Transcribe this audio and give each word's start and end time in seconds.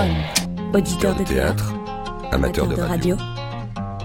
On. 0.00 0.76
Auditeur 0.76 1.14
de 1.16 1.24
théâtre, 1.24 1.74
amateur 2.32 2.66
de 2.66 2.80
radio. 2.80 3.16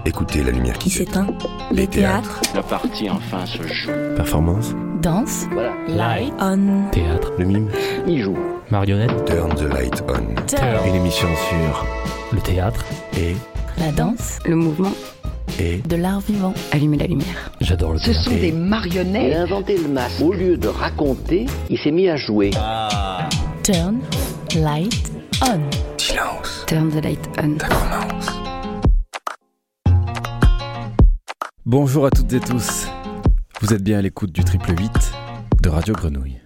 Écoutez 0.04 0.42
la 0.44 0.50
lumière 0.50 0.76
qui 0.78 0.90
s'éteint. 0.90 1.26
Les 1.72 1.86
théâtres. 1.86 2.40
La 2.54 2.62
partie 2.62 3.08
enfin 3.10 3.46
se 3.46 3.62
joue. 3.62 3.90
Performance. 4.16 4.74
Danse. 5.00 5.46
Voilà. 5.52 5.72
Light. 5.88 6.32
On. 6.40 6.88
Théâtre. 6.90 7.32
Le 7.38 7.44
mime. 7.44 7.68
Il 8.06 8.22
joue. 8.22 8.36
Marionnette. 8.70 9.24
Turn 9.24 9.54
the 9.54 9.62
light 9.72 10.02
on. 10.08 10.34
Turn. 10.46 10.86
Une 10.86 10.94
émission 10.96 11.28
sur 11.48 11.86
le 12.32 12.40
théâtre 12.40 12.84
et 13.18 13.34
La 13.78 13.90
danse. 13.92 14.38
Le 14.44 14.56
mouvement, 14.56 14.92
et 15.58 15.78
De 15.78 15.96
l'art 15.96 16.20
vivant. 16.20 16.52
allumer 16.72 16.98
la 16.98 17.06
lumière. 17.06 17.50
j'adore 17.60 17.92
le 17.94 17.98
Ce 17.98 18.10
théâtre. 18.10 18.24
sont 18.24 18.30
Et 18.32 18.36
des 18.40 18.48
Il 18.48 18.56
marionnettes. 18.56 19.36
a 19.36 19.42
inventé 19.42 19.76
le 19.78 19.88
masque. 19.88 20.20
Au 20.22 20.32
lieu 20.32 20.56
de 20.56 20.68
raconter, 20.68 21.46
il 21.70 21.78
s'est 21.78 21.90
mis 21.92 22.08
à 22.08 22.16
jouer. 22.16 22.50
Turn. 23.62 23.98
Light. 24.56 25.12
On. 25.42 25.60
Silence. 25.98 26.64
Turn 26.66 26.88
the 26.88 27.04
light 27.04 27.28
on. 27.38 27.58
Commence. 27.58 28.30
Bonjour 31.66 32.06
à 32.06 32.10
toutes 32.10 32.32
et 32.32 32.40
tous. 32.40 32.86
Vous 33.60 33.74
êtes 33.74 33.82
bien 33.82 33.98
à 33.98 34.02
l'écoute 34.02 34.32
du 34.32 34.44
triple 34.44 34.70
8 34.70 35.12
de 35.62 35.68
Radio 35.68 35.94
Grenouille. 35.94 36.40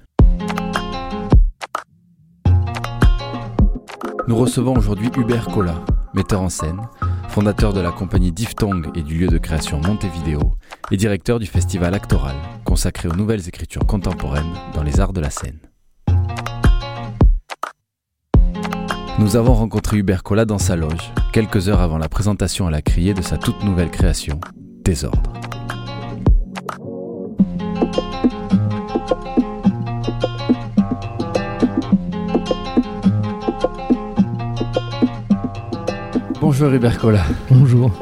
Nous 4.27 4.37
recevons 4.37 4.77
aujourd'hui 4.77 5.11
Hubert 5.17 5.47
Collat, 5.47 5.85
metteur 6.15 6.41
en 6.41 6.49
scène, 6.49 6.81
fondateur 7.29 7.73
de 7.73 7.81
la 7.81 7.93
compagnie 7.93 8.33
Diphthong 8.33 8.91
et 8.97 9.03
du 9.03 9.19
lieu 9.19 9.29
de 9.29 9.39
création 9.39 9.81
Montevideo 9.81 10.57
et 10.91 10.97
directeur 10.97 11.39
du 11.39 11.47
festival 11.47 11.95
Actoral, 11.95 12.37
consacré 12.65 13.09
aux 13.09 13.15
nouvelles 13.15 13.47
écritures 13.47 13.87
contemporaines 13.87 14.53
dans 14.75 14.83
les 14.83 14.99
arts 14.99 15.13
de 15.13 15.21
la 15.21 15.31
scène. 15.31 15.61
Nous 19.21 19.37
avons 19.37 19.53
rencontré 19.53 19.99
Hubert 19.99 20.23
Collat 20.23 20.47
dans 20.47 20.57
sa 20.57 20.77
loge, 20.77 21.13
quelques 21.31 21.69
heures 21.69 21.81
avant 21.81 21.99
la 21.99 22.09
présentation 22.09 22.67
à 22.67 22.71
la 22.71 22.81
criée 22.81 23.13
de 23.13 23.21
sa 23.21 23.37
toute 23.37 23.63
nouvelle 23.65 23.91
création, 23.91 24.41
Désordre. 24.83 25.35
Bonjour 36.41 36.71
Hubert 36.71 36.99
Collat. 36.99 37.27
Bonjour. 37.51 37.93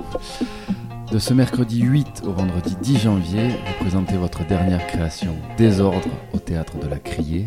De 1.11 1.19
ce 1.19 1.33
mercredi 1.33 1.81
8 1.81 2.23
au 2.27 2.33
vendredi 2.33 2.77
10 2.83 2.99
janvier, 2.99 3.49
vous 3.49 3.85
présentez 3.85 4.17
votre 4.17 4.45
dernière 4.47 4.87
création, 4.87 5.35
Désordre, 5.57 6.09
au 6.35 6.39
théâtre 6.39 6.79
de 6.79 6.87
la 6.87 6.99
Criée. 6.99 7.47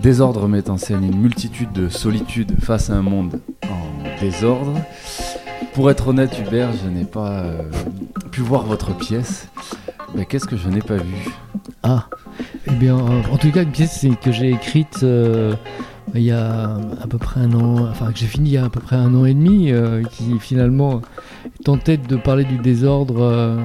Désordre 0.00 0.46
met 0.46 0.70
en 0.70 0.76
scène 0.76 1.02
une 1.02 1.18
multitude 1.18 1.72
de 1.72 1.88
solitudes 1.88 2.60
face 2.60 2.88
à 2.88 2.94
un 2.94 3.02
monde 3.02 3.40
en 3.64 4.20
désordre. 4.20 4.74
Pour 5.74 5.90
être 5.90 6.08
honnête, 6.08 6.38
Hubert, 6.38 6.70
je 6.72 6.88
n'ai 6.88 7.04
pas 7.04 7.40
euh, 7.40 7.62
pu 8.30 8.40
voir 8.40 8.64
votre 8.64 8.96
pièce. 8.96 9.48
Mais 10.14 10.24
qu'est-ce 10.24 10.46
que 10.46 10.56
je 10.56 10.68
n'ai 10.68 10.82
pas 10.82 10.96
vu? 10.96 11.28
Ah, 11.82 12.06
eh 12.68 12.72
bien, 12.72 12.96
en 12.96 13.36
tout 13.36 13.50
cas, 13.50 13.64
une 13.64 13.72
pièce 13.72 14.06
que 14.22 14.30
j'ai 14.30 14.50
écrite 14.50 15.00
euh, 15.02 15.54
il 16.14 16.22
y 16.22 16.32
a 16.32 16.76
à 17.02 17.06
peu 17.08 17.18
près 17.18 17.40
un 17.40 17.52
an, 17.52 17.88
enfin 17.88 18.12
que 18.12 18.18
j'ai 18.18 18.26
fini 18.26 18.50
il 18.50 18.52
y 18.54 18.58
a 18.58 18.64
à 18.64 18.68
peu 18.68 18.80
près 18.80 18.96
un 18.96 19.14
an 19.14 19.24
et 19.24 19.34
demi, 19.34 19.70
euh, 19.70 20.02
qui 20.02 20.38
finalement 20.38 21.02
tentait 21.64 21.96
de 21.96 22.16
parler 22.16 22.44
du 22.44 22.58
désordre, 22.58 23.20
euh, 23.20 23.56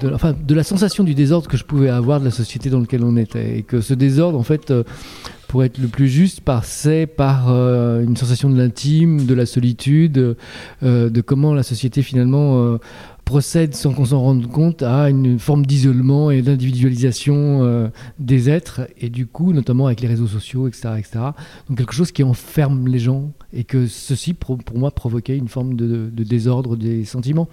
de, 0.00 0.12
enfin 0.12 0.34
de 0.34 0.54
la 0.54 0.62
sensation 0.62 1.04
du 1.04 1.14
désordre 1.14 1.48
que 1.48 1.56
je 1.56 1.64
pouvais 1.64 1.90
avoir 1.90 2.20
de 2.20 2.24
la 2.24 2.30
société 2.30 2.70
dans 2.70 2.80
laquelle 2.80 3.04
on 3.04 3.16
était, 3.16 3.58
et 3.58 3.62
que 3.62 3.80
ce 3.80 3.94
désordre, 3.94 4.38
en 4.38 4.42
fait, 4.42 4.70
euh, 4.70 4.82
pour 5.50 5.64
être 5.64 5.78
le 5.78 5.88
plus 5.88 6.08
juste, 6.08 6.42
passait 6.42 7.06
par 7.06 7.46
euh, 7.48 8.04
une 8.04 8.16
sensation 8.16 8.48
de 8.48 8.56
l'intime, 8.56 9.26
de 9.26 9.34
la 9.34 9.46
solitude, 9.46 10.36
euh, 10.84 11.10
de 11.10 11.20
comment 11.20 11.54
la 11.54 11.64
société 11.64 12.02
finalement 12.02 12.78
procède 13.30 13.76
sans 13.76 13.92
qu'on 13.92 14.06
s'en 14.06 14.20
rende 14.20 14.48
compte 14.48 14.82
à 14.82 15.08
une 15.08 15.38
forme 15.38 15.64
d'isolement 15.64 16.32
et 16.32 16.42
d'individualisation 16.42 17.62
euh, 17.62 17.86
des 18.18 18.50
êtres 18.50 18.88
et 18.98 19.08
du 19.08 19.28
coup 19.28 19.52
notamment 19.52 19.86
avec 19.86 20.00
les 20.00 20.08
réseaux 20.08 20.26
sociaux 20.26 20.66
etc 20.66 20.94
etc 20.98 21.20
donc 21.68 21.78
quelque 21.78 21.92
chose 21.92 22.10
qui 22.10 22.24
enferme 22.24 22.88
les 22.88 22.98
gens 22.98 23.30
et 23.52 23.62
que 23.62 23.86
ceci 23.86 24.34
pour 24.34 24.58
moi 24.74 24.90
provoquait 24.90 25.36
une 25.36 25.46
forme 25.46 25.74
de, 25.74 26.10
de 26.12 26.24
désordre 26.24 26.74
des 26.76 27.04
sentiments 27.04 27.48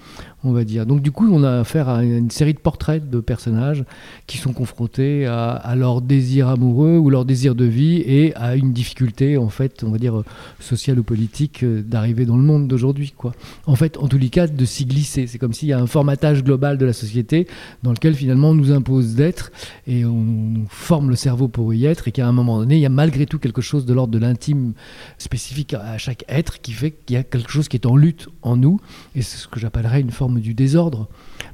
on 0.47 0.53
va 0.53 0.63
dire 0.63 0.85
donc 0.85 1.01
du 1.01 1.11
coup 1.11 1.27
on 1.31 1.43
a 1.43 1.59
affaire 1.59 1.89
à 1.89 2.03
une 2.03 2.31
série 2.31 2.53
de 2.53 2.59
portraits 2.59 3.09
de 3.09 3.19
personnages 3.19 3.83
qui 4.25 4.37
sont 4.37 4.53
confrontés 4.53 5.25
à, 5.25 5.75
leur 5.75 6.01
désir 6.01 6.47
amoureux 6.47 6.97
ou 6.97 7.09
leur 7.09 7.25
désir 7.25 7.55
de 7.55 7.65
vie 7.65 7.97
et 7.97 8.35
à 8.35 8.55
une 8.55 8.73
difficulté 8.73 9.37
en 9.37 9.49
fait 9.49 9.83
on 9.83 9.91
va 9.91 9.97
dire 9.97 10.23
sociale 10.59 10.99
ou 10.99 11.03
politique 11.03 11.63
euh, 11.63 11.81
d'arriver 11.81 12.25
dans 12.25 12.37
le 12.37 12.43
monde 12.43 12.67
d'aujourd'hui 12.67 13.13
quoi 13.15 13.33
en 13.65 13.75
fait, 13.75 13.97
en 13.97 14.07
tous 14.07 14.17
les 14.17 14.29
cas, 14.29 14.47
de 14.47 14.65
s'y 14.65 14.85
glisser. 14.85 15.27
C'est 15.27 15.37
comme 15.37 15.53
s'il 15.53 15.67
y 15.67 15.73
a 15.73 15.79
un 15.79 15.87
formatage 15.87 16.43
global 16.43 16.77
de 16.77 16.85
la 16.85 16.93
société 16.93 17.47
dans 17.83 17.91
lequel 17.91 18.15
finalement 18.15 18.49
on 18.49 18.53
nous 18.53 18.71
impose 18.71 19.15
d'être 19.15 19.51
et 19.87 20.05
on 20.05 20.65
forme 20.69 21.09
le 21.09 21.15
cerveau 21.15 21.47
pour 21.47 21.73
y 21.73 21.85
être 21.85 22.07
et 22.07 22.11
qu'à 22.11 22.27
un 22.27 22.31
moment 22.31 22.59
donné, 22.59 22.75
il 22.75 22.81
y 22.81 22.85
a 22.85 22.89
malgré 22.89 23.25
tout 23.25 23.39
quelque 23.39 23.61
chose 23.61 23.85
de 23.85 23.93
l'ordre 23.93 24.13
de 24.13 24.19
l'intime 24.19 24.73
spécifique 25.17 25.73
à 25.73 25.97
chaque 25.97 26.23
être 26.27 26.61
qui 26.61 26.71
fait 26.71 26.91
qu'il 26.91 27.15
y 27.15 27.19
a 27.19 27.23
quelque 27.23 27.51
chose 27.51 27.67
qui 27.67 27.77
est 27.77 27.85
en 27.85 27.95
lutte 27.95 28.29
en 28.41 28.55
nous 28.55 28.79
et 29.15 29.21
c'est 29.21 29.37
ce 29.37 29.47
que 29.47 29.59
j'appellerais 29.59 30.01
une 30.01 30.11
forme 30.11 30.36
du 30.39 30.53
désordre 30.53 31.07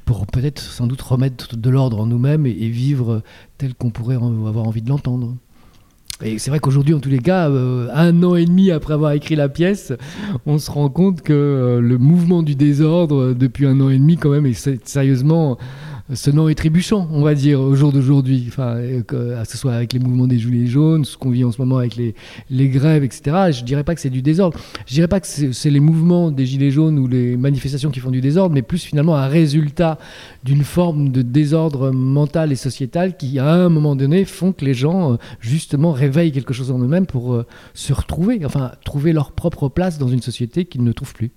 pour 0.04 0.26
peut-être 0.26 0.60
sans 0.60 0.86
doute 0.86 1.00
remettre 1.02 1.56
de 1.56 1.70
l'ordre 1.70 2.00
en 2.00 2.06
nous-mêmes 2.06 2.46
et, 2.46 2.52
vivre 2.68 3.22
tel 3.58 3.74
qu'on 3.74 3.90
pourrait 3.90 4.16
en- 4.16 4.46
avoir 4.46 4.66
envie 4.66 4.82
de 4.82 4.88
l'entendre. 4.88 5.34
Et 6.22 6.38
c'est 6.38 6.50
vrai 6.50 6.60
qu'aujourd'hui, 6.60 6.94
en 6.94 7.00
tous 7.00 7.08
les 7.10 7.18
cas, 7.18 7.50
euh, 7.50 7.88
un 7.92 8.22
an 8.22 8.36
et 8.36 8.44
demi 8.44 8.70
après 8.70 8.94
avoir 8.94 9.12
écrit 9.12 9.34
la 9.34 9.48
pièce, 9.48 9.92
on 10.46 10.58
se 10.58 10.70
rend 10.70 10.88
compte 10.88 11.22
que 11.22 11.32
euh, 11.32 11.80
le 11.80 11.98
mouvement 11.98 12.42
du 12.44 12.54
désordre, 12.54 13.16
euh, 13.20 13.34
depuis 13.34 13.66
un 13.66 13.80
an 13.80 13.90
et 13.90 13.98
demi, 13.98 14.16
quand 14.16 14.30
même, 14.30 14.46
est 14.46 14.52
sé- 14.52 14.78
sérieusement 14.84 15.58
sonnant 16.12 16.48
et 16.48 16.54
trébuchant, 16.54 17.08
on 17.10 17.22
va 17.22 17.34
dire, 17.34 17.60
au 17.60 17.74
jour 17.74 17.92
d'aujourd'hui. 17.92 18.44
Enfin, 18.48 18.76
euh, 18.76 19.02
que, 19.02 19.42
que 19.42 19.48
ce 19.48 19.56
soit 19.56 19.72
avec 19.72 19.92
les 19.92 19.98
mouvements 19.98 20.26
des 20.26 20.38
Gilets 20.38 20.66
jaunes, 20.66 21.04
ce 21.04 21.16
qu'on 21.16 21.30
vit 21.30 21.44
en 21.44 21.52
ce 21.52 21.60
moment 21.60 21.78
avec 21.78 21.96
les, 21.96 22.68
grèves, 22.68 23.04
etc. 23.04 23.52
Je 23.52 23.64
dirais 23.64 23.84
pas 23.84 23.94
que 23.94 24.00
c'est 24.00 24.10
du 24.10 24.20
désordre. 24.20 24.58
Je 24.86 24.94
dirais 24.94 25.08
pas 25.08 25.20
que 25.20 25.26
c'est 25.26 25.70
les 25.70 25.80
mouvements 25.80 26.30
des 26.30 26.44
Gilets 26.44 26.70
jaunes 26.70 26.98
ou 26.98 27.06
les 27.06 27.36
manifestations 27.36 27.90
qui 27.90 28.00
font 28.00 28.10
du 28.10 28.20
désordre, 28.20 28.54
mais 28.54 28.62
plus 28.62 28.82
finalement 28.82 29.16
un 29.16 29.28
résultat 29.28 29.98
d'une 30.44 30.64
forme 30.64 31.10
de 31.10 31.22
désordre 31.22 31.90
mental 31.90 32.52
et 32.52 32.56
sociétal 32.56 33.16
qui, 33.16 33.38
à 33.38 33.50
un 33.50 33.68
moment 33.68 33.96
donné, 33.96 34.24
font 34.24 34.52
que 34.52 34.64
les 34.64 34.74
gens, 34.74 35.14
euh, 35.14 35.16
justement, 35.40 35.92
réveillent 35.92 36.32
quelque 36.32 36.52
chose 36.52 36.70
en 36.70 36.78
eux-mêmes 36.78 37.06
pour 37.06 37.34
euh, 37.34 37.46
se 37.72 37.92
retrouver, 37.92 38.44
enfin, 38.44 38.72
trouver 38.84 39.12
leur 39.12 39.32
propre 39.32 39.68
place 39.68 39.98
dans 39.98 40.08
une 40.08 40.22
société 40.22 40.66
qu'ils 40.66 40.84
ne 40.84 40.92
trouvent 40.92 41.14
plus. 41.14 41.30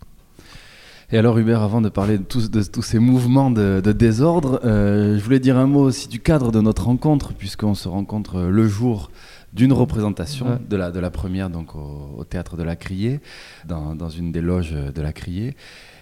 Et 1.10 1.18
alors 1.18 1.38
Hubert, 1.38 1.62
avant 1.62 1.80
de 1.80 1.88
parler 1.88 2.18
de 2.18 2.24
tous, 2.24 2.52
de 2.52 2.62
tous 2.64 2.82
ces 2.82 3.00
mouvements 3.00 3.50
de, 3.50 3.82
de 3.82 3.92
désordre, 3.94 4.60
euh, 4.66 5.18
je 5.18 5.24
voulais 5.24 5.40
dire 5.40 5.58
un 5.58 5.66
mot 5.66 5.80
aussi 5.84 6.10
du 6.10 6.20
cadre 6.20 6.52
de 6.52 6.60
notre 6.60 6.84
rencontre, 6.86 7.32
puisqu'on 7.34 7.76
se 7.76 7.88
rencontre 7.88 8.36
euh, 8.40 8.50
le 8.50 8.68
jour 8.68 9.10
d'une 9.54 9.72
représentation 9.72 10.46
Ouais. 10.48 10.58
de, 10.70 10.76
la, 10.76 10.92
de 10.92 11.00
la 11.00 11.10
première 11.10 11.50
donc 11.50 11.76
au, 11.76 12.14
au 12.18 12.24
théâtre 12.26 12.58
de 12.58 12.64
la 12.64 12.76
Criée, 12.76 13.22
dans, 13.66 13.96
dans 13.96 14.10
une 14.10 14.34
des 14.34 14.42
loges 14.42 14.74
de 14.74 15.02
la 15.02 15.14
Criée. 15.14 15.56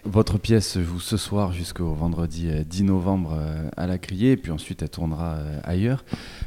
Votre 0.05 0.39
pièce 0.39 0.79
joue 0.79 0.99
ce 0.99 1.17
soir 1.17 1.53
jusqu'au 1.53 1.93
vendredi 1.93 2.47
euh, 2.49 2.63
10 2.67 2.85
novembre 2.85 3.35
euh, 3.37 3.69
à 3.77 3.85
la 3.85 3.99
Criée, 3.99 4.31
et 4.31 4.37
puis 4.37 4.51
ensuite 4.51 4.81
elle 4.81 4.89
tournera 4.89 5.37
ailleurs. 5.63 6.03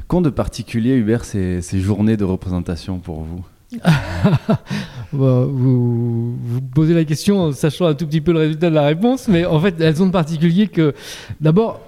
Qu'ont 0.09 0.19
de 0.21 0.29
particulier, 0.29 0.95
Hubert, 0.97 1.23
ces, 1.23 1.61
ces 1.61 1.79
journées 1.79 2.17
de 2.17 2.25
représentation 2.25 2.99
pour 2.99 3.21
vous? 3.21 3.45
vous, 5.11 6.37
posez 6.73 6.93
la 6.93 7.05
question 7.05 7.39
en 7.41 7.51
sachant 7.51 7.85
un 7.85 7.93
tout 7.93 8.07
petit 8.07 8.21
peu 8.21 8.31
le 8.33 8.39
résultat 8.39 8.69
de 8.69 8.75
la 8.75 8.85
réponse, 8.85 9.27
mais 9.27 9.45
en 9.45 9.59
fait, 9.59 9.79
elles 9.79 10.01
ont 10.01 10.07
de 10.07 10.11
particulier 10.11 10.67
que, 10.67 10.93
d'abord, 11.39 11.81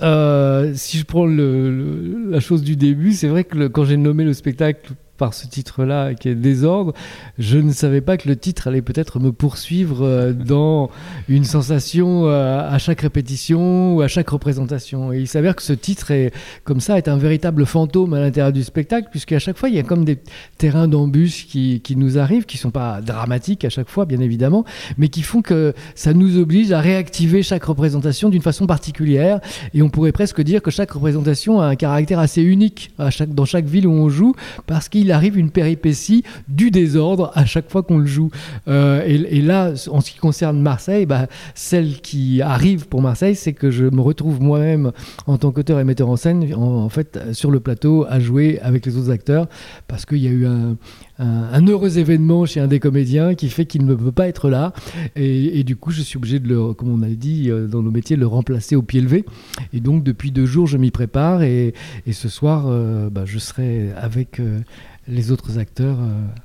euh, 0.00 0.72
si 0.74 0.98
je 0.98 1.04
prends 1.04 1.26
la 1.26 2.40
chose 2.40 2.62
du 2.62 2.76
début, 2.76 3.12
c'est 3.12 3.28
vrai 3.28 3.44
que 3.44 3.66
quand 3.68 3.84
j'ai 3.84 3.96
nommé 3.96 4.24
le 4.24 4.32
spectacle 4.32 4.92
par 5.18 5.34
ce 5.34 5.46
titre-là, 5.46 6.14
qui 6.14 6.28
est 6.28 6.34
Désordre, 6.34 6.94
je 7.38 7.58
ne 7.58 7.72
savais 7.72 8.00
pas 8.00 8.16
que 8.16 8.28
le 8.28 8.36
titre 8.36 8.68
allait 8.68 8.82
peut-être 8.82 9.18
me 9.18 9.32
poursuivre 9.32 10.06
euh, 10.06 10.32
dans 10.32 10.90
une 11.28 11.44
sensation 11.44 12.26
euh, 12.26 12.60
à 12.66 12.78
chaque 12.78 13.02
répétition 13.02 13.96
ou 13.96 14.00
à 14.00 14.08
chaque 14.08 14.28
représentation. 14.28 15.12
Et 15.12 15.18
il 15.18 15.28
s'avère 15.28 15.56
que 15.56 15.62
ce 15.62 15.72
titre 15.72 16.10
est, 16.12 16.32
comme 16.64 16.80
ça, 16.80 16.96
est 16.96 17.08
un 17.08 17.16
véritable 17.16 17.66
fantôme 17.66 18.14
à 18.14 18.20
l'intérieur 18.20 18.52
du 18.52 18.62
spectacle, 18.62 19.08
puisqu'à 19.10 19.38
chaque 19.38 19.58
fois, 19.58 19.68
il 19.68 19.74
y 19.74 19.78
a 19.78 19.82
comme 19.82 20.04
des 20.04 20.18
terrains 20.56 20.88
d'embûches 20.88 21.46
qui, 21.46 21.80
qui 21.80 21.96
nous 21.96 22.18
arrivent, 22.18 22.46
qui 22.46 22.56
sont 22.56 22.70
pas 22.70 23.00
dramatiques 23.00 23.64
à 23.64 23.70
chaque 23.70 23.88
fois, 23.88 24.06
bien 24.06 24.20
évidemment, 24.20 24.64
mais 24.96 25.08
qui 25.08 25.22
font 25.22 25.42
que 25.42 25.74
ça 25.94 26.14
nous 26.14 26.38
oblige 26.38 26.72
à 26.72 26.80
réactiver 26.80 27.42
chaque 27.42 27.64
représentation 27.64 28.28
d'une 28.28 28.42
façon 28.42 28.66
particulière. 28.66 29.40
Et 29.74 29.82
on 29.82 29.90
pourrait 29.90 30.12
presque 30.12 30.40
dire 30.40 30.62
que 30.62 30.70
chaque 30.70 30.92
représentation 30.92 31.60
a 31.60 31.66
un 31.66 31.76
caractère 31.76 32.20
assez 32.20 32.42
unique 32.42 32.90
à 32.98 33.10
chaque, 33.10 33.34
dans 33.34 33.44
chaque 33.44 33.66
ville 33.66 33.86
où 33.86 33.92
on 33.92 34.08
joue, 34.08 34.34
parce 34.66 34.88
qu'il 34.88 35.07
il 35.08 35.12
arrive 35.12 35.38
une 35.38 35.50
péripétie 35.50 36.22
du 36.48 36.70
désordre 36.70 37.32
à 37.34 37.46
chaque 37.46 37.70
fois 37.70 37.82
qu'on 37.82 37.96
le 37.96 38.06
joue. 38.06 38.30
Euh, 38.68 39.02
et, 39.06 39.40
là, 39.40 39.72
en 39.90 40.00
ce 40.02 40.10
qui 40.10 40.18
concerne 40.18 40.60
Marseille, 40.60 41.06
bah, 41.06 41.28
celle 41.54 42.00
qui 42.02 42.42
arrive 42.42 42.88
pour 42.88 43.00
Marseille, 43.00 43.34
c'est 43.34 43.54
que 43.54 43.70
je 43.70 43.86
me 43.86 44.02
retrouve 44.02 44.42
moi-même 44.42 44.92
en 45.26 45.38
tant 45.38 45.50
qu'auteur 45.50 45.80
et 45.80 45.84
metteur 45.84 46.10
en 46.10 46.16
scène, 46.16 46.52
en, 46.54 46.90
fait, 46.90 47.18
sur 47.32 47.50
le 47.50 47.60
plateau 47.60 48.04
à 48.08 48.20
jouer 48.20 48.58
avec 48.60 48.84
les 48.84 48.98
autres 48.98 49.10
acteurs, 49.10 49.48
parce 49.86 50.04
qu'il 50.04 50.18
y 50.18 50.28
a 50.28 50.30
eu 50.30 50.46
un, 50.46 50.76
un, 51.18 51.66
heureux 51.66 51.98
événement 51.98 52.46
chez 52.46 52.60
un 52.60 52.68
des 52.68 52.80
comédiens 52.80 53.34
qui 53.34 53.48
fait 53.48 53.66
qu'il 53.66 53.84
ne 53.84 53.94
peut 53.94 54.12
pas 54.12 54.28
être 54.28 54.48
là. 54.48 54.72
Et, 55.16 55.64
du 55.64 55.76
coup, 55.76 55.90
je 55.90 56.02
suis 56.02 56.16
obligé 56.16 56.38
de 56.38 56.48
le, 56.48 56.72
comme 56.74 56.90
on 56.90 57.02
a 57.02 57.08
dit 57.08 57.50
euh, 57.50 57.66
dans 57.66 57.82
nos 57.82 57.90
métiers, 57.90 58.16
de 58.16 58.20
le 58.20 58.26
remplacer 58.26 58.76
au 58.76 58.82
pied 58.82 59.00
levé. 59.00 59.24
Et 59.72 59.80
donc, 59.80 60.04
depuis 60.04 60.30
deux 60.30 60.46
jours, 60.46 60.66
je 60.66 60.78
m'y 60.78 60.90
prépare. 60.90 61.42
Et, 61.42 61.74
ce 62.10 62.28
soir, 62.28 62.66
euh, 62.66 63.10
bah, 63.10 63.24
je 63.24 63.38
serai 63.38 63.90
avec 63.96 64.40
euh, 64.40 64.60
les 65.06 65.32
autres 65.32 65.58
acteurs 65.58 65.98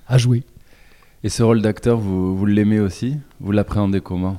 à 0.08 0.18
jouer. 0.18 0.44
Et 1.24 1.30
ce 1.30 1.44
rôle 1.44 1.62
d'acteur, 1.62 2.00
vous, 2.00 2.36
vous 2.36 2.46
l'aimez 2.46 2.80
aussi? 2.80 3.18
Vous 3.40 3.52
l'appréhendez 3.52 4.02
comment? 4.02 4.38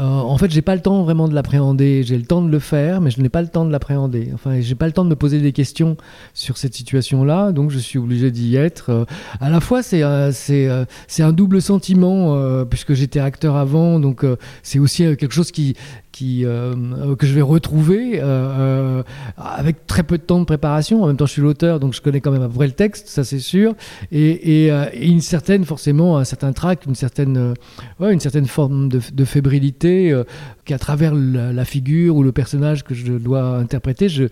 Euh, 0.00 0.04
en 0.04 0.36
fait, 0.38 0.50
j'ai 0.50 0.62
pas 0.62 0.74
le 0.74 0.80
temps 0.80 1.04
vraiment 1.04 1.28
de 1.28 1.34
l'appréhender. 1.34 2.02
J'ai 2.02 2.16
le 2.16 2.24
temps 2.24 2.42
de 2.42 2.50
le 2.50 2.58
faire, 2.58 3.00
mais 3.00 3.10
je 3.10 3.20
n'ai 3.20 3.28
pas 3.28 3.42
le 3.42 3.48
temps 3.48 3.64
de 3.64 3.70
l'appréhender. 3.70 4.30
Enfin, 4.34 4.60
j'ai 4.60 4.74
pas 4.74 4.86
le 4.86 4.92
temps 4.92 5.04
de 5.04 5.10
me 5.10 5.16
poser 5.16 5.40
des 5.40 5.52
questions 5.52 5.96
sur 6.32 6.56
cette 6.56 6.74
situation-là, 6.74 7.52
donc 7.52 7.70
je 7.70 7.78
suis 7.78 7.98
obligé 7.98 8.30
d'y 8.30 8.56
être. 8.56 8.90
Euh, 8.90 9.04
à 9.40 9.50
la 9.50 9.60
fois, 9.60 9.82
c'est 9.82 10.02
euh, 10.02 10.84
un 11.18 11.32
double 11.32 11.62
sentiment 11.62 12.64
puisque 12.64 12.94
j'étais 12.94 13.20
acteur 13.20 13.56
avant, 13.56 14.00
donc 14.00 14.24
c'est 14.62 14.78
aussi 14.78 15.04
quelque 15.16 15.32
chose 15.32 15.50
qui 15.50 15.74
qui, 16.14 16.44
euh, 16.44 17.16
que 17.16 17.26
je 17.26 17.34
vais 17.34 17.42
retrouver 17.42 18.20
euh, 18.20 18.22
euh, 18.22 19.02
avec 19.36 19.84
très 19.88 20.04
peu 20.04 20.16
de 20.16 20.22
temps 20.22 20.38
de 20.38 20.44
préparation. 20.44 21.02
En 21.02 21.08
même 21.08 21.16
temps, 21.16 21.26
je 21.26 21.32
suis 21.32 21.42
l'auteur, 21.42 21.80
donc 21.80 21.92
je 21.92 22.00
connais 22.00 22.20
quand 22.20 22.30
même 22.30 22.42
à 22.42 22.46
peu 22.46 22.54
près 22.54 22.68
le 22.68 22.72
texte, 22.72 23.08
ça 23.08 23.24
c'est 23.24 23.40
sûr. 23.40 23.74
Et, 24.12 24.70
une 24.94 25.20
certaine, 25.20 25.64
forcément, 25.64 26.16
un 26.16 26.24
certain 26.24 26.52
trac, 26.52 26.86
une 26.86 26.94
certaine, 26.94 27.54
une 28.00 28.20
certaine 28.20 28.46
forme 28.46 28.88
de, 28.88 29.24
fébrilité 29.24 30.16
qu'à 30.64 30.78
travers 30.78 31.14
la, 31.14 31.64
figure 31.64 32.14
ou 32.14 32.22
le 32.22 32.30
personnage 32.30 32.84
que 32.84 32.94
je 32.94 33.14
dois 33.14 33.56
interpréter, 33.56 34.08
je, 34.08 34.28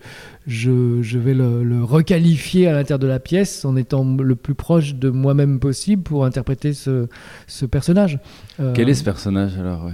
vais 0.47 1.33
le, 1.33 1.63
le, 1.65 1.83
requalifier 1.83 2.67
à 2.67 2.73
l'intérieur 2.73 2.99
de 2.99 3.07
la 3.07 3.19
pièce 3.19 3.65
en 3.65 3.75
étant 3.75 4.05
le 4.05 4.35
plus 4.35 4.55
proche 4.55 4.95
de 4.95 5.09
moi-même 5.09 5.59
possible 5.59 6.03
pour 6.03 6.23
interpréter 6.23 6.73
ce 6.73 7.65
personnage. 7.69 8.19
Quel 8.73 8.87
est 8.87 8.93
ce 8.93 9.03
personnage 9.03 9.57
alors 9.59 9.91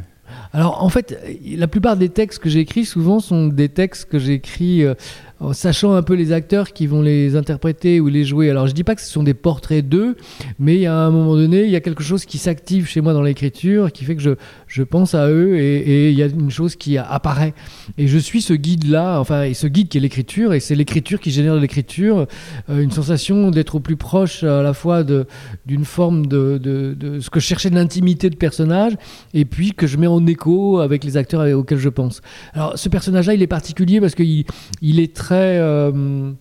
alors 0.54 0.84
en 0.84 0.90
fait, 0.90 1.20
la 1.58 1.68
plupart 1.68 1.98
des 1.98 2.10
textes 2.10 2.40
que 2.40 2.50
j'écris 2.50 2.86
souvent 2.86 3.20
sont 3.20 3.48
des 3.48 3.70
textes 3.70 4.06
que 4.06 4.20
j'écris 4.20 4.84
euh, 4.84 4.94
en 5.40 5.54
sachant 5.54 5.94
un 5.94 6.02
peu 6.02 6.16
les 6.16 6.32
acteurs 6.32 6.74
qui 6.74 6.88
vont 6.88 7.02
les 7.02 7.36
interpréter 7.36 8.00
ou 8.00 8.08
les 8.08 8.26
jouer. 8.26 8.50
Alors 8.50 8.68
je 8.68 8.74
dis 8.74 8.84
pas 8.84 8.96
que 8.96 9.02
ce 9.02 9.10
sont 9.10 9.24
des 9.24 9.34
portraits 9.34 9.88
d'eux, 9.88 10.18
mais 10.60 10.86
a 10.86 10.96
un 10.96 11.12
moment 11.12 11.36
donné, 11.36 11.64
il 11.64 11.70
y 11.70 11.76
a 11.76 11.82
quelque 11.82 12.04
chose 12.04 12.26
qui 12.26 12.38
s'active 12.38 12.88
chez 12.88 13.02
moi 13.02 13.14
dans 13.14 13.22
l'écriture, 13.22 13.92
qui 13.92 14.06
fait 14.06 14.16
que 14.16 14.22
je, 14.22 14.32
je 14.70 14.84
pense 14.84 15.16
à 15.16 15.30
eux 15.30 15.58
et, 15.58 16.10
il 16.12 16.18
y 16.18 16.24
a 16.24 16.28
une 16.28 16.52
chose 16.52 16.76
qui 16.76 16.98
apparaît. 16.98 17.54
Et 17.98 18.08
je 18.08 18.18
suis 18.18 18.42
ce 18.42 18.54
guide-là, 18.54 19.20
enfin, 19.20 19.44
et 19.44 19.54
ce 19.54 19.68
guide 19.68 19.90
qui 19.90 19.98
est 19.98 20.02
l'écriture, 20.02 20.54
et 20.54 20.60
c'est 20.60 20.76
l'écriture 20.76 21.20
qui 21.20 21.32
génère 21.32 21.56
l'écriture, 21.56 22.28
euh, 22.70 22.82
une 22.82 22.92
sensation 22.92 23.52
d'être 23.52 23.76
au 23.76 23.80
plus 23.80 23.98
proche 23.98 24.44
à 24.44 24.62
la 24.62 24.74
fois 24.74 25.04
d'une 25.04 25.86
forme 25.86 26.28
de, 26.28 26.58
de, 26.58 27.20
ce 27.20 27.30
que 27.30 27.40
je 27.40 27.46
cherchais 27.46 27.70
de 27.70 27.76
l'intimité 27.76 28.30
de 28.30 28.36
personnage, 28.36 28.94
et 29.34 29.46
puis 29.46 29.74
que 29.74 29.88
je 29.88 29.98
mets 29.98 30.08
en 30.08 30.26
écho 30.26 30.80
avec 30.80 31.04
les 31.04 31.18
acteurs 31.18 31.42
auxquels 31.58 31.80
je 31.80 31.90
pense. 31.90 32.22
Alors 32.54 32.78
ce 32.78 32.90
personnage-là, 32.90 33.34
il 33.34 33.42
est 33.42 33.48
particulier 33.48 34.00
parce 34.00 34.16
qu'il 34.16 34.46
il 34.82 35.00
est 35.00 35.16
très 35.16 35.30
très, 35.30 35.60
euh, 35.60 36.32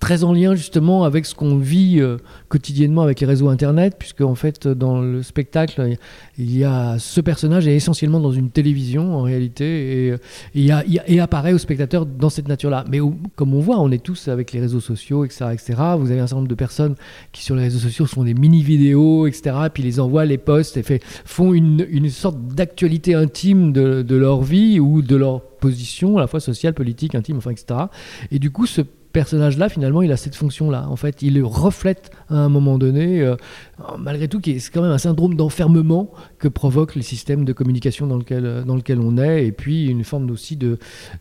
très 0.00 0.24
en 0.24 0.32
lien 0.32 0.54
justement 0.54 1.04
avec 1.04 1.26
ce 1.26 1.34
qu'on 1.34 1.56
vit 1.56 2.00
euh, 2.00 2.16
quotidiennement 2.48 3.02
avec 3.02 3.20
les 3.20 3.26
réseaux 3.26 3.48
Internet, 3.48 3.96
puisque 3.98 4.22
en 4.22 4.34
fait 4.34 4.66
dans 4.66 5.00
le 5.00 5.22
spectacle, 5.22 5.96
il 6.38 6.56
y 6.56 6.64
a 6.64 6.98
ce 6.98 7.20
personnage 7.20 7.66
est 7.68 7.76
essentiellement 7.76 8.20
dans 8.20 8.32
une 8.32 8.50
télévision 8.50 9.14
en 9.16 9.22
réalité, 9.22 10.16
et, 10.54 10.70
et, 11.06 11.20
apparaît 11.20 11.52
au 11.52 11.58
spectateur 11.58 12.06
dans 12.06 12.30
cette 12.30 12.48
nature-là. 12.48 12.84
Mais 12.90 13.00
comme 13.36 13.54
on 13.54 13.60
voit, 13.60 13.78
on 13.80 13.90
est 13.90 14.02
tous 14.02 14.28
avec 14.28 14.52
les 14.52 14.60
réseaux 14.60 14.80
sociaux, 14.80 15.24
etc., 15.24 15.46
etc. 15.52 15.74
Vous 15.98 16.10
avez 16.10 16.20
un 16.20 16.26
certain 16.26 16.36
nombre 16.36 16.48
de 16.48 16.54
personnes 16.54 16.94
qui 17.32 17.44
sur 17.44 17.54
les 17.54 17.64
réseaux 17.64 17.78
sociaux 17.78 18.06
font 18.06 18.24
des 18.24 18.34
mini-vidéos, 18.34 19.26
etc., 19.26 19.56
puis 19.72 19.82
les 19.82 20.00
envoient, 20.00 20.24
les 20.24 20.38
postent, 20.38 20.76
et 20.76 21.00
font 21.24 21.52
une, 21.52 21.86
une 21.90 22.10
sorte 22.10 22.38
d'actualité 22.48 23.14
intime 23.14 23.72
de, 23.72 24.02
de 24.02 24.16
leur 24.16 24.42
vie 24.42 24.80
ou 24.80 25.02
de 25.02 25.16
leur 25.16 25.42
position, 25.42 26.18
à 26.18 26.20
la 26.20 26.26
fois 26.26 26.40
sociale, 26.40 26.74
politique, 26.74 27.14
intime, 27.14 27.36
enfin, 27.36 27.50
etc. 27.50 27.80
Et 28.30 28.38
du 28.38 28.50
coup, 28.50 28.66
ce 28.66 28.82
personnage-là, 29.12 29.68
finalement, 29.68 30.02
il 30.02 30.10
a 30.10 30.16
cette 30.16 30.34
fonction-là. 30.34 30.88
En 30.88 30.96
fait, 30.96 31.22
il 31.22 31.42
reflète 31.42 32.10
à 32.28 32.36
un 32.36 32.48
moment 32.48 32.78
donné, 32.78 33.20
euh, 33.20 33.36
malgré 33.98 34.26
tout, 34.28 34.40
c'est 34.44 34.72
quand 34.72 34.82
même 34.82 34.90
un 34.90 34.98
syndrome 34.98 35.34
d'enfermement 35.34 36.10
que 36.38 36.48
provoquent 36.48 36.94
les 36.94 37.02
systèmes 37.02 37.44
de 37.44 37.52
communication 37.52 38.06
dans 38.06 38.16
lequel, 38.16 38.44
euh, 38.44 38.64
dans 38.64 38.76
lequel 38.76 38.98
on 39.00 39.18
est, 39.18 39.46
et 39.46 39.52
puis 39.52 39.86
une 39.86 40.04
forme 40.04 40.30
aussi 40.30 40.58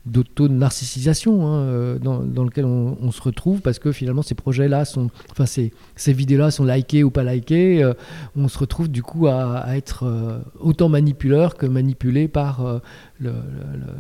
d'auto-narcissisation 0.06 1.46
hein, 1.46 1.60
euh, 1.60 2.00
dans, 2.00 2.20
dans, 2.20 2.44
lequel 2.44 2.66
on, 2.66 3.12
se 3.12 3.22
retrouve, 3.22 3.62
parce 3.62 3.78
que 3.78 3.92
finalement, 3.92 4.22
ces 4.22 4.36
projets-là 4.36 4.86
sont, 4.86 5.10
enfin, 5.32 5.46
ces, 5.46 5.72
ces 5.96 6.14
vidéos-là 6.14 6.50
sont 6.50 6.64
likées 6.64 7.04
ou 7.04 7.12
pas 7.12 7.24
likées, 7.24 7.90
on 8.36 8.48
se 8.48 8.58
retrouve 8.58 8.90
du 8.90 9.04
coup 9.04 9.28
à, 9.28 9.66
être 9.76 10.42
autant 10.60 10.88
manipuleur 10.88 11.56
que 11.56 11.66
manipulé 11.66 12.30
par 12.30 12.82
le, 13.20 13.34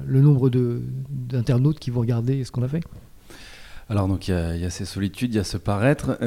le 0.05 0.21
nombre 0.21 0.49
d'internautes 0.49 1.79
qui 1.79 1.89
vont 1.91 2.01
regarder 2.01 2.43
ce 2.45 2.51
qu'on 2.51 2.63
a 2.63 2.69
fait. 2.69 2.81
Alors 3.91 4.07
donc 4.07 4.29
il 4.29 4.31
y, 4.31 4.65
a 4.65 4.69
ces 4.69 4.85
solitudes, 4.85 5.33
il 5.33 5.35
y 5.35 5.39
a 5.41 5.43
ce 5.43 5.57
paraître, 5.57 6.17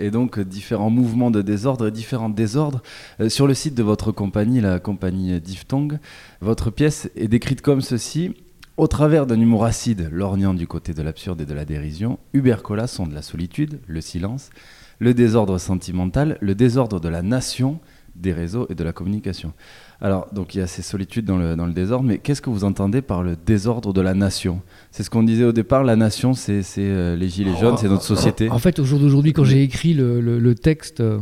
et 0.00 0.10
donc 0.10 0.40
différents 0.40 0.90
mouvements 0.90 1.30
de 1.30 1.40
désordre 1.40 1.86
et 1.86 1.92
différents 1.92 2.28
désordres. 2.28 2.82
Euh, 3.20 3.28
sur 3.28 3.46
le 3.46 3.54
site 3.54 3.76
de 3.76 3.84
votre 3.84 4.10
compagnie, 4.10 4.60
la 4.60 4.80
compagnie 4.80 5.40
Diphthong, 5.40 6.00
votre 6.40 6.72
pièce 6.72 7.08
est 7.14 7.28
décrite 7.28 7.62
comme 7.62 7.80
ceci. 7.80 8.34
Au 8.76 8.88
travers 8.88 9.26
d'un 9.26 9.40
humour 9.40 9.64
acide, 9.64 10.08
lorgnant 10.10 10.52
du 10.52 10.66
côté 10.66 10.94
de 10.94 11.02
l'absurde 11.02 11.40
et 11.40 11.46
de 11.46 11.54
la 11.54 11.64
dérision, 11.64 12.18
Hubert 12.32 12.64
Collat 12.64 12.88
sont 12.88 13.06
de 13.06 13.14
la 13.14 13.22
solitude, 13.22 13.78
le 13.86 14.00
silence, 14.00 14.50
le 14.98 15.14
désordre 15.14 15.58
sentimental, 15.58 16.38
le 16.40 16.56
désordre 16.56 16.98
de 16.98 17.08
la 17.08 17.22
nation, 17.22 17.78
des 18.16 18.32
réseaux 18.32 18.66
et 18.68 18.74
de 18.74 18.82
la 18.82 18.92
communication. 18.92 19.52
Alors, 20.02 20.26
donc 20.32 20.56
il 20.56 20.58
y 20.58 20.60
a 20.60 20.66
ces 20.66 20.82
solitudes 20.82 21.24
dans 21.24 21.38
le, 21.38 21.54
dans 21.54 21.64
le 21.64 21.72
désordre, 21.72 22.04
mais 22.04 22.18
qu'est-ce 22.18 22.42
que 22.42 22.50
vous 22.50 22.64
entendez 22.64 23.02
par 23.02 23.22
le 23.22 23.36
désordre 23.36 23.92
de 23.92 24.00
la 24.00 24.14
nation? 24.14 24.60
C'est 24.90 25.04
ce 25.04 25.10
qu'on 25.10 25.22
disait 25.22 25.44
au 25.44 25.52
départ, 25.52 25.84
la 25.84 25.94
nation, 25.94 26.34
c'est 26.34 26.64
euh, 26.78 27.14
les 27.14 27.28
gilets 27.28 27.56
jaunes, 27.56 27.76
c'est 27.78 27.88
notre 27.88 28.02
société. 28.02 28.50
En 28.50 28.58
fait, 28.58 28.80
au 28.80 28.84
jour 28.84 28.98
d'aujourd'hui, 28.98 29.32
quand 29.32 29.44
j'ai 29.44 29.62
écrit 29.62 29.94
le, 29.94 30.20
le, 30.20 30.54
texte, 30.56 30.98
euh, 30.98 31.20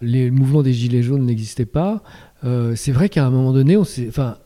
les 0.00 0.30
mouvements 0.30 0.62
des 0.62 0.72
gilets 0.72 1.02
jaunes 1.02 1.26
n'existaient 1.26 1.66
pas. 1.66 2.04
Euh, 2.44 2.76
c'est 2.76 2.92
vrai 2.92 3.08
qu'à 3.08 3.26
un 3.26 3.30
moment 3.30 3.52
donné, 3.52 3.76
on 3.76 3.82
enfin, 3.82 4.36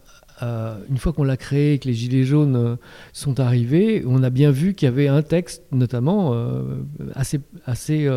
une 0.41 0.97
fois 0.97 1.13
qu'on 1.13 1.25
l'a 1.25 1.37
créé, 1.37 1.79
que 1.79 1.89
les 1.89 1.95
gilets 1.95 2.25
jaunes 2.25 2.79
sont 3.13 3.39
arrivés, 3.39 4.03
on 4.07 4.23
a 4.23 4.31
bien 4.31 4.51
vu 4.51 4.73
qu'il 4.73 4.87
y 4.87 4.89
avait 4.89 5.09
un 5.09 5.21
texte, 5.21 5.65
notamment 5.73 6.33
assez, 7.17 7.41
assez 7.67 8.09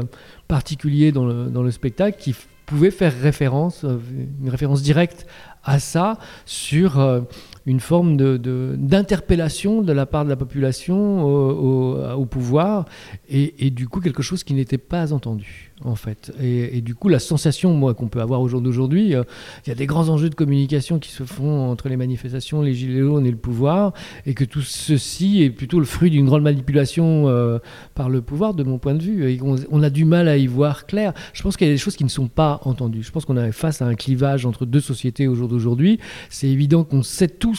particulier 0.47 1.11
dans 1.11 1.25
le, 1.25 1.47
dans 1.47 1.63
le 1.63 1.71
spectacle, 1.71 2.17
qui 2.21 2.35
pouvait 2.65 2.91
faire 2.91 3.13
référence, 3.19 3.83
euh, 3.83 3.99
une 4.41 4.49
référence 4.49 4.81
directe 4.81 5.27
à 5.63 5.79
ça 5.79 6.17
sur 6.45 6.99
euh, 6.99 7.21
une 7.65 7.79
forme 7.79 8.17
d'interpellation 8.17 9.81
de, 9.81 9.93
la 9.93 10.05
part 10.05 10.23
de 10.25 10.29
la 10.29 10.35
population 10.35 11.23
au, 11.23 12.25
pouvoir 12.25 12.85
et, 13.29 13.69
du 13.69 13.87
coup 13.87 13.99
quelque 13.99 14.23
chose 14.23 14.43
qui 14.43 14.53
n'était 14.53 14.77
pas 14.77 15.13
entendu 15.13 15.71
en 15.83 15.95
fait. 15.95 16.31
Et, 16.41 16.81
du 16.81 16.95
coup 16.95 17.09
la 17.09 17.19
sensation 17.19 17.93
qu'on 17.93 18.07
peut 18.07 18.21
avoir 18.21 18.41
au 18.41 18.47
jour 18.47 18.61
d'aujourd'hui, 18.61 19.15
euh, 19.15 19.23
il 19.65 19.69
y 19.69 19.71
a 19.71 19.75
des 19.75 19.85
grands 19.85 20.09
enjeux 20.09 20.29
de 20.29 20.35
communication 20.35 20.99
qui 20.99 21.09
se 21.09 21.23
font 21.23 21.69
entre 21.69 21.89
les 21.89 21.97
manifestations, 21.97 22.61
les 22.61 22.73
gilets 22.73 22.99
jaunes 23.01 23.25
et 23.25 23.31
le 23.31 23.37
pouvoir 23.37 23.93
et 24.25 24.33
que 24.33 24.43
tout 24.43 24.61
ceci 24.61 25.43
est 25.43 25.49
plutôt 25.49 25.79
le 25.79 25.85
fruit 25.85 26.09
d'une 26.09 26.25
grande 26.25 26.43
manipulation 26.43 27.27
euh, 27.27 27.59
par 27.95 28.09
le 28.09 28.21
pouvoir 28.21 28.53
de 28.53 28.63
mon 28.63 28.77
point 28.77 28.93
de 28.93 29.03
vue. 29.03 29.31
Et 29.31 29.39
on, 29.41 29.83
a 29.83 29.89
du 29.89 30.05
mal 30.05 30.27
à 30.27 30.37
y 30.37 30.47
voir 30.47 30.85
clair. 30.85 31.13
Je 31.33 31.41
pense 31.41 31.57
qu'il 31.57 31.67
y 31.67 31.69
a 31.69 31.73
des 31.73 31.79
choses 31.79 31.95
qui 31.95 32.03
ne 32.03 32.09
sont 32.09 32.27
pas 32.27 32.59
entendues. 32.63 33.03
Je 33.03 33.11
pense 33.11 33.25
qu'on 33.25 33.37
est 33.37 33.51
face 33.51 33.81
à 33.81 33.85
un 33.85 33.95
clivage 33.95 34.45
entre 34.45 34.65
deux 34.65 34.79
sociétés 34.79 35.27
au 35.27 35.35
jour 35.35 35.47
d'aujourd'hui. 35.47 35.99
C'est 36.29 36.47
évident 36.47 36.83
qu'on 36.83 37.03
sait 37.03 37.27
tout 37.27 37.50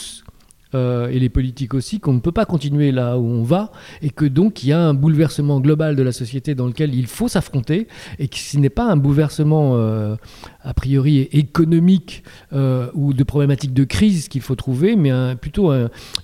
euh, 0.75 1.07
et 1.09 1.19
les 1.19 1.29
politiques 1.29 1.73
aussi, 1.73 1.99
qu'on 1.99 2.13
ne 2.13 2.19
peut 2.19 2.31
pas 2.31 2.45
continuer 2.45 2.91
là 2.91 3.17
où 3.17 3.25
on 3.25 3.43
va, 3.43 3.71
et 4.01 4.09
que 4.09 4.25
donc 4.25 4.63
il 4.63 4.69
y 4.69 4.73
a 4.73 4.79
un 4.79 4.93
bouleversement 4.93 5.59
global 5.59 5.95
de 5.95 6.03
la 6.03 6.11
société 6.11 6.55
dans 6.55 6.67
lequel 6.67 6.95
il 6.95 7.07
faut 7.07 7.27
s'affronter, 7.27 7.87
et 8.19 8.27
que 8.27 8.37
ce 8.37 8.57
n'est 8.57 8.69
pas 8.69 8.85
un 8.85 8.97
bouleversement 8.97 9.75
euh, 9.75 10.15
a 10.63 10.73
priori 10.73 11.27
économiques 11.31 12.23
ou 12.51 13.13
de 13.13 13.23
problématiques 13.23 13.73
de 13.73 13.83
crise 13.83 14.27
qu'il 14.27 14.41
faut 14.41 14.55
trouver, 14.55 14.95
mais 14.95 15.11
plutôt 15.35 15.71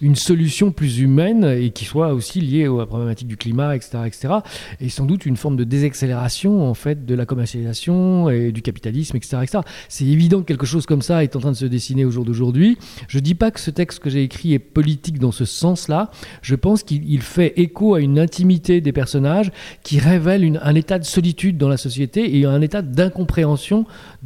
une 0.01 0.15
solution 0.15 0.71
plus 0.71 0.99
humaine 0.99 1.43
et 1.43 1.71
qui 1.71 1.85
soit 1.85 2.13
aussi 2.13 2.41
liée 2.41 2.67
aux 2.67 2.85
problématiques 2.85 3.27
du 3.27 3.37
climat, 3.37 3.75
etc., 3.75 3.99
etc. 4.05 4.33
Et 4.79 4.89
sans 4.89 5.05
doute 5.05 5.25
une 5.25 5.37
forme 5.37 5.55
de 5.55 5.63
désaccélération 5.63 6.67
en 6.67 6.73
fait 6.73 7.05
de 7.05 7.15
la 7.15 7.25
commercialisation 7.25 8.29
et 8.29 8.51
du 8.51 8.61
capitalisme, 8.61 9.17
etc., 9.17 9.37
etc. 9.43 9.59
C'est 9.87 10.05
évident 10.05 10.39
que 10.41 10.45
quelque 10.45 10.65
chose 10.65 10.85
comme 10.85 11.01
ça 11.01 11.23
est 11.23 11.35
en 11.35 11.39
train 11.39 11.51
de 11.51 11.57
se 11.57 11.65
dessiner 11.65 12.05
au 12.05 12.11
jour 12.11 12.25
d'aujourd'hui. 12.25 12.77
Je 13.07 13.19
dis 13.19 13.35
pas 13.35 13.51
que 13.51 13.59
ce 13.59 13.71
texte 13.71 13.99
que 13.99 14.09
j'ai 14.09 14.23
écrit 14.23 14.53
est 14.53 14.59
politique 14.59 15.19
dans 15.19 15.31
ce 15.31 15.45
sens-là. 15.45 16.11
Je 16.41 16.55
pense 16.55 16.83
qu'il 16.83 17.21
fait 17.21 17.53
écho 17.57 17.95
à 17.95 17.99
une 17.99 18.19
intimité 18.19 18.81
des 18.81 18.91
personnages 18.91 19.51
qui 19.83 19.99
révèle 19.99 20.59
un 20.61 20.75
état 20.75 20.99
de 20.99 21.03
solitude 21.03 21.57
dans 21.57 21.69
la 21.69 21.77
société 21.77 22.37
et 22.37 22.45
un 22.45 22.61
état 22.61 22.81
d'incompréhension 22.81 23.85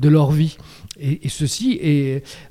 leur 0.10 0.31
vie. 0.31 0.57
Et, 1.00 1.27
ceci, 1.27 1.79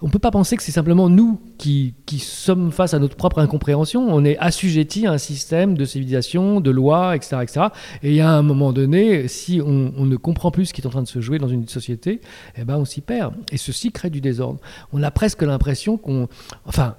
on 0.00 0.06
ne 0.06 0.11
peut 0.11 0.18
pas 0.18 0.32
penser 0.32 0.56
que 0.56 0.64
c'est 0.64 0.73
simplement 0.73 1.09
nous 1.09 1.40
qui, 1.59 1.94
sommes 2.18 2.73
face 2.73 2.92
à 2.92 2.99
notre 2.99 3.16
propre 3.16 3.38
incompréhension. 3.38 4.06
On 4.09 4.25
est 4.25 4.37
assujetti 4.38 5.06
à 5.06 5.12
un 5.12 5.18
système 5.18 5.76
de 5.76 5.85
civilisation, 5.85 6.61
de 6.61 6.71
lois, 6.71 7.14
etc. 7.14 7.37
etc. 7.42 7.61
Et 8.02 8.21
a 8.21 8.30
un 8.30 8.42
moment 8.42 8.73
donné, 8.73 9.28
si 9.28 9.61
on, 9.64 10.04
ne 10.04 10.16
comprend 10.16 10.50
plus 10.50 10.66
ce 10.66 10.75
qui 10.75 10.80
est 10.80 10.87
en 10.87 10.90
train 10.90 11.02
de 11.02 11.09
se 11.09 11.21
jouer 11.21 11.38
dans 11.38 11.49
une 11.49 11.68
société, 11.68 12.21
eh 12.56 12.64
ben 12.64 12.76
on 12.76 12.85
s'y 12.85 13.00
perd. 13.00 13.35
Et 13.52 13.56
ceci 13.56 13.92
crée 13.92 14.11
du 14.11 14.21
désordre. 14.21 14.59
On 14.92 15.02
a 15.02 15.11
presque 15.11 15.42
l'impression 15.42 15.97
qu'on... 15.97 16.28
Enfin, 16.66 16.97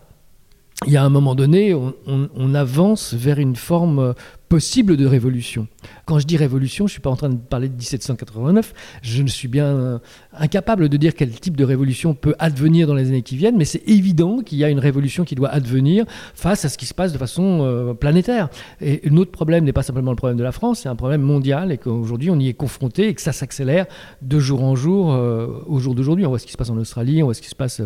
il 0.86 0.92
y 0.92 0.98
a 0.98 1.04
un 1.04 1.10
moment 1.10 1.36
donné, 1.36 1.74
on, 1.74 2.56
avance 2.56 3.14
vers 3.14 3.40
une 3.40 3.56
forme 3.56 4.14
possible 4.54 4.98
de 4.98 5.08
révolution. 5.08 5.68
Quand 6.06 6.20
je 6.20 6.28
dis 6.28 6.38
révolution, 6.38 6.86
je 6.86 6.92
ne 6.92 6.94
suis 6.94 7.02
pas 7.02 7.10
en 7.10 7.16
train 7.16 7.30
de 7.30 7.38
parler 7.38 7.70
de 7.70 7.74
1789, 7.74 8.76
je 9.02 9.24
ne 9.24 9.28
suis 9.28 9.48
bien 9.48 9.66
euh, 9.66 9.98
incapable 10.32 10.90
de 10.90 10.98
dire 10.98 11.16
quel 11.16 11.32
type 11.32 11.58
de 11.58 11.64
révolution 11.64 12.14
peut 12.14 12.36
advenir 12.38 12.86
dans 12.86 12.94
les 12.94 13.08
années 13.08 13.24
qui 13.24 13.36
viennent, 13.36 13.58
mais 13.58 13.66
c'est 13.66 13.82
évident 13.88 14.42
qu'il 14.44 14.60
y 14.60 14.64
a 14.64 14.70
une 14.70 14.78
révolution 14.78 15.24
qui 15.24 15.34
doit 15.34 15.50
advenir 15.50 16.06
face 16.36 16.66
à 16.66 16.70
ce 16.70 16.78
qui 16.78 16.86
se 16.86 16.94
passe 16.94 17.14
de 17.14 17.18
façon 17.18 17.62
euh, 17.64 17.96
planétaire. 17.96 18.50
Et 18.80 19.10
notre 19.10 19.32
problème 19.32 19.64
n'est 19.64 19.74
pas 19.74 19.82
simplement 19.82 20.12
le 20.12 20.18
problème 20.18 20.38
de 20.38 20.44
la 20.44 20.52
France, 20.52 20.82
c'est 20.82 20.90
un 20.90 20.96
problème 20.96 21.24
mondial 21.24 21.72
et 21.72 21.80
qu'aujourd'hui 21.80 22.30
on 22.30 22.40
y 22.40 22.48
est 22.48 22.54
confronté 22.54 23.08
et 23.08 23.16
que 23.16 23.22
ça 23.24 23.32
s'accélère 23.32 23.88
de 24.22 24.38
jour 24.38 24.64
en 24.64 24.76
jour 24.76 25.14
euh, 25.14 25.48
au 25.66 25.80
jour 25.80 25.96
d'aujourd'hui. 25.96 26.28
On 26.28 26.30
voit 26.30 26.38
ce 26.38 26.46
qui 26.46 26.52
se 26.52 26.58
passe 26.58 26.70
en 26.70 26.78
Australie, 26.78 27.24
on 27.24 27.26
voit 27.26 27.34
ce 27.34 27.42
qui 27.42 27.50
se 27.50 27.56
passe 27.56 27.82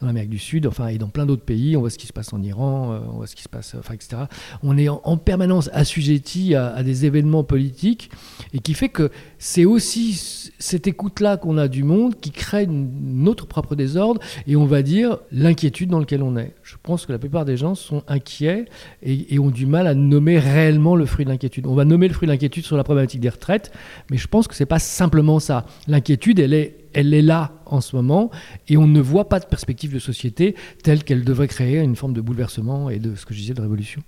dans 0.00 0.06
l'Amérique 0.06 0.30
du 0.30 0.38
Sud, 0.38 0.68
enfin 0.68 0.86
et 0.86 0.98
dans 0.98 1.08
plein 1.08 1.26
d'autres 1.26 1.42
pays, 1.42 1.76
on 1.76 1.80
voit 1.80 1.90
ce 1.90 1.98
qui 1.98 2.06
se 2.06 2.12
passe 2.12 2.32
en 2.32 2.40
Iran, 2.42 3.00
on 3.12 3.16
voit 3.16 3.26
ce 3.26 3.34
qui 3.34 3.42
se 3.42 3.48
passe, 3.48 3.74
enfin 3.76 3.94
etc. 3.94 4.22
On 4.62 4.78
est 4.78 4.88
en, 4.88 5.00
en 5.02 5.16
permanence 5.16 5.68
assujetti 5.72 6.11
à, 6.54 6.82
des 6.82 7.06
événements 7.06 7.44
politiques 7.44 8.10
et 8.52 8.58
qui 8.58 8.74
fait 8.74 8.88
que 8.88 9.10
c'est 9.38 9.64
aussi 9.64 10.50
cette 10.58 10.86
écoute-là 10.86 11.36
qu'on 11.36 11.58
a 11.58 11.68
du 11.68 11.84
monde 11.84 12.14
qui 12.20 12.30
crée 12.30 12.66
notre 12.66 13.46
propre 13.46 13.74
désordre 13.74 14.20
et 14.46 14.56
on 14.56 14.64
va 14.64 14.82
dire 14.82 15.18
l'inquiétude 15.30 15.90
dans 15.90 15.98
laquelle 15.98 16.22
on 16.22 16.36
est. 16.36 16.54
Je 16.62 16.76
pense 16.82 17.06
que 17.06 17.12
la 17.12 17.18
plupart 17.18 17.44
des 17.44 17.56
gens 17.56 17.74
sont 17.74 18.02
inquiets 18.08 18.66
et, 19.02 19.38
ont 19.38 19.50
du 19.50 19.66
mal 19.66 19.86
à 19.86 19.94
nommer 19.94 20.38
réellement 20.38 20.96
le 20.96 21.06
fruit 21.06 21.24
de 21.24 21.30
l'inquiétude. 21.30 21.66
On 21.66 21.74
va 21.74 21.84
nommer 21.84 22.08
le 22.08 22.14
fruit 22.14 22.26
de 22.26 22.32
l'inquiétude 22.32 22.64
sur 22.64 22.76
la 22.76 22.84
problématique 22.84 23.20
des 23.20 23.28
retraites, 23.28 23.72
mais 24.10 24.16
je 24.16 24.28
pense 24.28 24.46
que 24.48 24.54
c'est 24.54 24.66
pas 24.66 24.78
simplement 24.78 25.40
ça. 25.40 25.66
L'inquiétude, 25.86 26.38
elle 26.38 26.54
est 26.54 26.78
elle 26.94 27.14
est 27.14 27.22
là 27.22 27.52
en 27.66 27.80
ce 27.80 27.96
moment 27.96 28.30
et 28.68 28.76
on 28.76 28.86
ne 28.86 29.00
voit 29.00 29.28
pas 29.28 29.40
de 29.40 29.46
perspective 29.46 29.94
de 29.94 29.98
société 29.98 30.54
telle 30.82 31.04
qu'elle 31.04 31.24
devrait 31.24 31.48
créer 31.48 31.78
une 31.78 31.96
forme 31.96 32.12
de 32.12 32.20
bouleversement 32.20 32.90
et 32.90 32.98
de 32.98 33.14
ce 33.14 33.24
que 33.24 33.34
je 33.34 33.40
disais 33.40 33.54
de 33.54 33.62
révolution. 33.62 34.02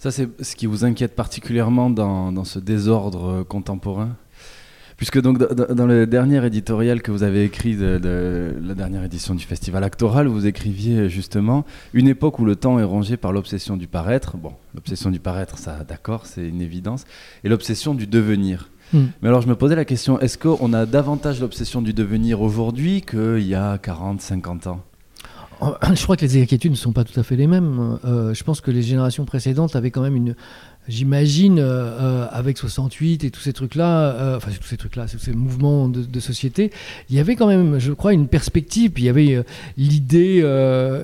Ça, 0.00 0.10
c'est 0.10 0.30
ce 0.42 0.56
qui 0.56 0.64
vous 0.64 0.86
inquiète 0.86 1.14
particulièrement 1.14 1.90
dans, 1.90 2.44
ce 2.44 2.58
désordre 2.58 3.40
euh, 3.40 3.44
contemporain? 3.44 4.16
Puisque 4.96 5.20
donc 5.20 5.38
dans 5.38 5.86
le 5.86 6.06
dernier 6.06 6.44
éditorial 6.46 7.02
que 7.02 7.10
vous 7.10 7.22
avez 7.22 7.44
écrit 7.44 7.76
de, 7.76 8.54
la 8.62 8.74
dernière 8.74 9.04
édition 9.04 9.34
du 9.34 9.44
Festival 9.44 9.84
Actoral, 9.84 10.26
vous 10.26 10.46
écriviez 10.46 11.10
justement 11.10 11.66
une 11.92 12.08
époque 12.08 12.38
où 12.38 12.46
le 12.46 12.56
temps 12.56 12.78
est 12.78 12.84
rongé 12.84 13.18
par 13.18 13.32
l'obsession 13.32 13.76
du 13.76 13.88
paraître. 13.88 14.38
Bon, 14.38 14.54
l'obsession 14.74 15.10
du 15.10 15.20
paraître, 15.20 15.58
ça, 15.58 15.84
d'accord, 15.86 16.24
c'est 16.24 16.48
une 16.48 16.62
évidence, 16.62 17.04
et 17.44 17.50
l'obsession 17.50 17.94
du 17.94 18.06
devenir. 18.06 18.70
Hmm. 18.94 19.06
Mais 19.20 19.28
alors 19.28 19.42
je 19.42 19.48
me 19.48 19.54
posais 19.54 19.76
la 19.76 19.84
question, 19.84 20.18
est-ce 20.20 20.38
qu'on 20.38 20.72
a 20.72 20.86
davantage 20.86 21.40
l'obsession 21.40 21.82
du 21.82 21.92
devenir 21.92 22.40
aujourd'hui 22.40 23.02
qu'il 23.02 23.46
y 23.46 23.54
a 23.54 23.76
40, 23.76 24.20
50 24.20 24.66
ans? 24.66 24.80
je 25.94 26.02
crois 26.02 26.16
que 26.16 26.24
les 26.24 26.42
inquiétudes 26.42 26.70
ne 26.70 26.76
sont 26.76 26.92
pas 26.92 27.04
tout 27.04 27.18
à 27.18 27.22
fait 27.22 27.36
les 27.36 27.46
mêmes. 27.46 27.98
Euh, 28.04 28.34
je 28.34 28.44
pense 28.44 28.60
que 28.60 28.70
les 28.70 28.82
générations 28.82 29.24
précédentes 29.24 29.76
avaient 29.76 29.90
quand 29.90 30.02
même 30.02 30.16
une, 30.16 30.34
j'imagine, 30.90 31.58
euh, 31.58 31.62
euh, 31.62 32.26
avec 32.30 32.58
68 32.58 33.24
et 33.24 33.30
tous 33.30 33.40
ces 33.40 33.52
trucs-là, 33.52 34.12
euh, 34.12 34.36
enfin 34.36 34.50
tous 34.50 34.66
ces 34.66 34.76
trucs-là, 34.76 35.06
tous 35.06 35.18
ces 35.18 35.32
mouvements 35.32 35.88
de, 35.88 36.20
société, 36.20 36.70
il 37.08 37.16
y 37.16 37.20
avait 37.20 37.36
quand 37.36 37.46
même, 37.46 37.78
je 37.78 37.92
crois, 37.92 38.12
une 38.12 38.28
perspective. 38.28 38.92
Il 38.98 39.04
y 39.04 39.08
avait 39.08 39.42
l'idée, 39.78 40.44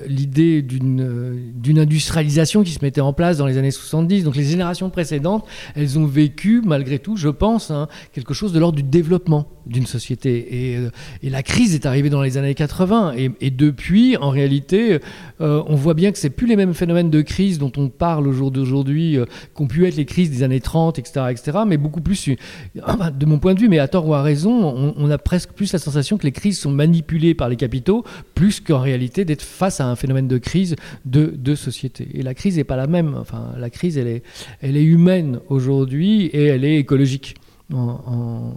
l'idée 0.08 0.60
d'une 0.60 1.78
industrialisation 1.78 2.62
qui 2.64 2.72
se 2.72 2.84
mettait 2.84 3.00
en 3.00 3.12
place 3.12 3.38
dans 3.38 3.46
les 3.46 3.56
années 3.56 3.70
70. 3.70 4.24
Donc 4.24 4.36
les 4.36 4.44
générations 4.44 4.90
précédentes, 4.90 5.46
elles 5.74 5.98
ont 5.98 6.04
vécu, 6.04 6.60
malgré 6.64 6.98
tout, 6.98 7.16
je 7.16 7.28
pense, 7.28 7.70
hein, 7.70 7.88
quelque 8.12 8.34
chose 8.34 8.52
de 8.52 8.58
l'ordre 8.58 8.76
du 8.76 8.82
développement 8.82 9.48
d'une 9.66 9.86
société. 9.86 10.82
Et, 11.22 11.30
la 11.30 11.42
crise 11.42 11.74
est 11.74 11.86
arrivée 11.86 12.10
dans 12.10 12.22
les 12.22 12.36
années 12.36 12.54
80. 12.54 13.14
Et, 13.16 13.30
et 13.40 13.50
depuis, 13.50 14.16
en 14.18 14.30
réalité, 14.30 14.98
on 15.40 15.74
voit 15.76 15.94
bien 15.94 16.12
que 16.12 16.18
c'est 16.18 16.30
plus 16.30 16.46
les 16.46 16.56
mêmes 16.56 16.74
phénomènes 16.74 17.10
de 17.10 17.22
crise 17.22 17.58
dont 17.58 17.72
on 17.76 17.88
parle 17.88 18.28
au 18.28 18.32
jour 18.32 18.50
d'aujourd'hui 18.50 19.18
qu'on 19.54 19.66
pu 19.76 19.86
être 19.86 19.96
les 19.96 20.06
crises 20.06 20.30
des 20.30 20.42
années 20.42 20.60
30, 20.60 20.98
etc., 20.98 21.26
etc., 21.30 21.58
mais 21.66 21.76
beaucoup 21.76 22.00
plus, 22.00 22.28
euh, 22.28 23.10
de 23.10 23.26
mon 23.26 23.38
point 23.38 23.52
de 23.52 23.60
vue, 23.60 23.68
mais 23.68 23.78
à 23.78 23.88
tort 23.88 24.08
ou 24.08 24.14
à 24.14 24.22
raison, 24.22 24.94
on, 24.96 25.10
a 25.10 25.18
presque 25.18 25.50
plus 25.50 25.70
la 25.74 25.78
sensation 25.78 26.16
que 26.16 26.22
les 26.22 26.32
crises 26.32 26.58
sont 26.58 26.70
manipulées 26.70 27.34
par 27.34 27.50
les 27.50 27.56
capitaux, 27.56 28.02
plus 28.34 28.60
qu'en 28.60 28.80
réalité 28.80 29.26
d'être 29.26 29.42
face 29.42 29.80
à 29.80 29.86
un 29.86 29.94
phénomène 29.94 30.28
de 30.28 30.38
crise 30.38 30.76
de, 31.04 31.26
de 31.36 31.54
société. 31.54 32.08
Et 32.14 32.22
la 32.22 32.32
crise 32.32 32.56
n'est 32.56 32.64
pas 32.64 32.76
la 32.76 32.86
même. 32.86 33.14
Enfin, 33.20 33.52
la 33.58 33.68
crise, 33.68 33.98
elle 33.98 34.08
est, 34.08 34.22
elle 34.62 34.78
est 34.78 34.84
humaine 34.84 35.40
aujourd'hui 35.50 36.26
et 36.26 36.44
elle 36.44 36.64
est 36.64 36.76
écologique, 36.76 37.34
en, 37.70 38.54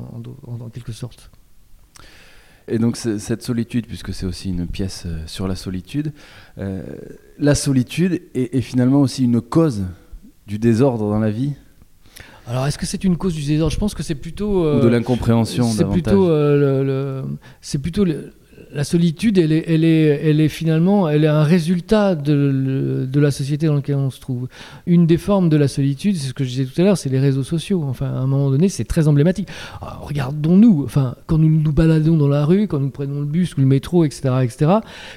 en, 0.47 0.69
quelque 0.69 0.93
sorte. 0.93 1.29
Et 2.69 2.77
donc 2.77 2.95
cette 2.95 3.41
solitude, 3.41 3.87
puisque 3.87 4.13
c'est 4.13 4.27
aussi 4.27 4.49
une 4.49 4.67
pièce 4.67 5.03
euh, 5.05 5.23
sur 5.25 5.47
la 5.47 5.55
solitude, 5.55 6.13
euh, 6.59 6.83
la 7.39 7.55
solitude 7.55 8.21
est, 8.35 8.61
finalement 8.61 9.01
aussi 9.01 9.23
une 9.25 9.41
cause 9.41 9.83
du 10.49 10.57
désordre 10.57 11.07
dans 11.09 11.19
la 11.19 11.29
vie 11.31 11.53
alors, 12.47 12.65
est-ce 12.65 12.79
que 12.79 12.87
c'est 12.87 13.03
une 13.03 13.15
cause 13.15 13.35
du 13.35 13.45
désordre? 13.45 13.71
Je 13.71 13.77
pense 13.77 13.93
que 13.93 14.01
c'est 14.01 14.15
plutôt. 14.15 14.61
Ou 14.61 14.79
de 14.79 14.87
euh, 14.87 14.89
l'incompréhension, 14.89 15.65
C'est 15.65 15.85
plutôt, 15.85 16.31
euh, 16.31 16.83
le, 16.83 17.23
c'est 17.61 17.77
plutôt 17.77 18.03
le, 18.03 18.33
la 18.71 18.83
solitude, 18.83 19.37
elle 19.37 19.51
est, 19.51 20.47
finalement 20.47 21.09
elle 21.09 21.23
est 21.23 21.27
un 21.27 21.43
résultat 21.43 22.15
de, 22.15 23.09
la 23.15 23.31
société 23.31 23.67
dans 23.67 23.75
laquelle 23.75 23.95
on 23.95 24.11
se 24.11 24.19
trouve. 24.19 24.47
Une 24.85 25.07
des 25.07 25.17
formes 25.17 25.49
de 25.49 25.57
la 25.57 25.67
solitude, 25.67 26.15
c'est 26.15 26.27
ce 26.27 26.33
que 26.33 26.43
je 26.43 26.49
disais 26.49 26.65
tout 26.65 26.79
à 26.79 26.83
l'heure, 26.83 26.97
c'est 26.97 27.09
les 27.09 27.19
réseaux 27.19 27.43
sociaux. 27.43 27.83
Enfin, 27.87 28.07
à 28.07 28.19
un 28.19 28.27
moment 28.27 28.49
donné, 28.49 28.69
c'est 28.69 28.85
très 28.85 29.07
emblématique. 29.07 29.49
Regardons-nous, 29.81 30.83
enfin, 30.83 31.15
quand 31.25 31.37
nous 31.37 31.49
nous 31.49 31.73
baladons 31.73 32.17
dans 32.17 32.27
la 32.27 32.45
rue, 32.45 32.67
quand 32.67 32.79
nous 32.79 32.91
prenons 32.91 33.21
le 33.21 33.25
bus 33.25 33.57
ou 33.57 33.61
le 33.61 33.67
métro, 33.67 34.05
etc., 34.05 34.29
etc., 34.43 34.71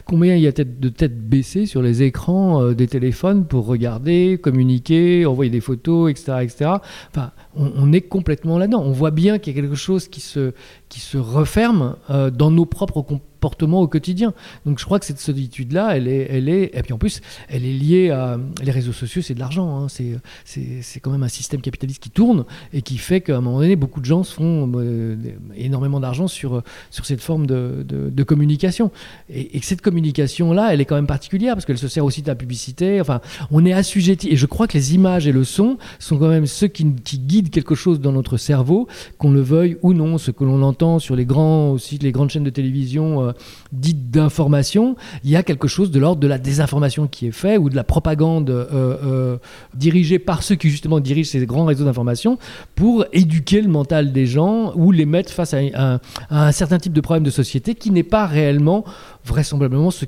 combien 0.07 0.35
il 0.35 0.43
y 0.43 0.47
a 0.47 0.53
de 0.53 0.89
têtes 0.89 1.19
baissées 1.29 1.67
sur 1.67 1.83
les 1.83 2.03
écrans 2.03 2.63
euh, 2.63 2.75
des 2.75 2.87
téléphones 2.87 3.47
pour 3.47 3.67
regarder, 3.67 4.39
communiquer, 4.43 5.27
envoyer 5.27 5.51
des 5.51 5.61
photos, 5.61 6.11
etc., 6.11 6.39
etc. 6.43 6.71
Enfin, 7.11 7.33
on, 7.55 7.93
est 7.93 8.01
complètement 8.01 8.59
là-dedans. 8.59 8.83
On 8.83 8.93
voit 8.93 9.11
bien 9.11 9.39
qu'il 9.39 9.55
y 9.55 9.59
a 9.59 9.61
quelque 9.61 9.75
chose 9.75 10.09
qui 10.09 10.21
se, 10.21 10.53
qui 10.89 11.01
se 11.01 11.19
referme 11.19 11.97
euh, 12.11 12.31
dans 12.31 12.51
nos 12.51 12.67
propres 12.67 13.03
comportements 13.03 13.81
au 13.81 13.89
quotidien. 13.89 14.35
Donc 14.67 14.79
je 14.79 14.85
crois 14.85 15.01
que 15.01 15.07
cette 15.07 15.19
solitude-là, 15.19 15.97
elle 15.97 16.07
est, 16.07 16.29
elle 16.31 16.49
est, 16.49 16.71
et 16.75 16.83
puis 16.83 16.93
en 16.93 16.99
plus, 16.99 17.21
elle 17.49 17.65
est 17.65 17.73
liée 17.73 18.11
à 18.11 18.39
les 18.63 18.71
réseaux 18.71 18.93
sociaux, 18.93 19.21
c'est 19.21 19.35
de 19.35 19.41
l'argent. 19.41 19.77
Hein. 19.77 19.89
C'est, 19.89 20.19
c'est, 20.45 21.01
quand 21.01 21.11
même 21.11 21.25
un 21.25 21.29
système 21.29 21.61
capitaliste 21.61 22.01
qui 22.01 22.11
tourne 22.11 22.45
et 22.73 22.83
qui 22.83 22.99
fait 22.99 23.21
qu'à 23.21 23.37
un 23.37 23.41
moment 23.41 23.59
donné, 23.59 23.75
beaucoup 23.75 24.01
de 24.01 24.05
gens 24.05 24.23
se 24.23 24.35
font 24.35 24.71
euh, 24.77 25.17
énormément 25.57 25.99
d'argent 25.99 26.29
sur, 26.29 26.63
sur 26.91 27.05
cette 27.05 27.21
forme 27.21 27.47
de, 27.47 27.85
de, 27.89 28.23
communication. 28.23 28.93
Et, 29.29 29.61
cette 29.63 29.81
communication-là, 29.81 30.73
elle 30.73 30.81
est 30.81 30.85
quand 30.85 30.95
même 30.95 31.09
particulière 31.09 31.55
parce 31.55 31.67
qu'elle 31.67 31.79
se 31.79 31.89
sert 31.89 32.05
aussi 32.05 32.23
de 32.23 32.29
la 32.29 32.37
publicité. 32.37 33.01
Enfin, 33.01 33.21
on 33.51 33.65
est 33.65 33.73
assujetti. 33.73 34.29
Et 34.29 34.37
je 34.37 34.47
crois 34.47 34.69
que 34.69 34.75
les 34.75 34.95
images 34.95 35.27
et 35.27 35.33
le 35.33 35.43
son 35.43 35.79
sont 35.99 36.17
quand 36.17 36.29
même 36.29 36.47
ceux 36.47 36.69
qui, 36.69 36.87
qui 37.03 37.19
guident 37.19 37.42
quelque 37.51 37.75
chose 37.75 38.01
dans 38.01 38.13
notre 38.13 38.37
cerveau, 38.37 38.89
qu'on 39.19 39.31
le 39.31 39.41
veuille 39.41 39.79
ou 39.83 39.93
non. 39.93 40.19
Ce 40.19 40.31
que 40.31 40.45
l'on 40.45 40.63
entend 40.63 40.99
sur 40.99 41.17
les 41.17 41.25
grandes 41.25 41.79
chaînes 41.79 42.45
de 42.45 42.51
télévision 42.51 43.23
euh, 43.23 43.33
dites 43.73 44.11
d'information, 44.11 44.97
il 45.25 45.31
y 45.31 45.37
a 45.37 45.43
quelque 45.43 45.69
chose 45.69 45.91
de 45.91 45.99
l'ordre 45.99 46.21
de 46.21 46.27
la 46.27 46.39
désinformation 46.39 47.07
qui 47.07 47.27
est 47.27 47.33
fait 47.33 47.57
ou 47.57 47.69
de 47.69 47.77
la 47.77 47.85
propagande 47.85 48.51
euh, 48.51 48.67
euh, 48.73 49.39
dirigée 49.75 50.19
par 50.19 50.43
ceux 50.43 50.55
qui 50.55 50.71
justement 50.71 51.01
dirigent 51.01 51.31
ces 51.31 51.45
grands 51.47 51.65
réseaux 51.65 51.85
d'information 51.85 52.39
pour 52.75 53.05
éduquer 53.13 53.61
le 53.61 53.69
mental 53.69 54.13
des 54.13 54.27
gens 54.27 54.73
ou 54.75 54.93
les 54.93 55.07
mettre 55.07 55.33
face 55.33 55.55
à, 55.55 56.01
un 56.31 56.53
certain 56.53 56.79
type 56.79 56.93
de 56.93 57.01
problème 57.01 57.25
de 57.25 57.31
société 57.31 57.75
qui 57.75 57.91
n'est 57.91 58.03
pas 58.03 58.27
réellement 58.27 58.85
vraisemblablement 59.25 59.91
ce 59.91 60.05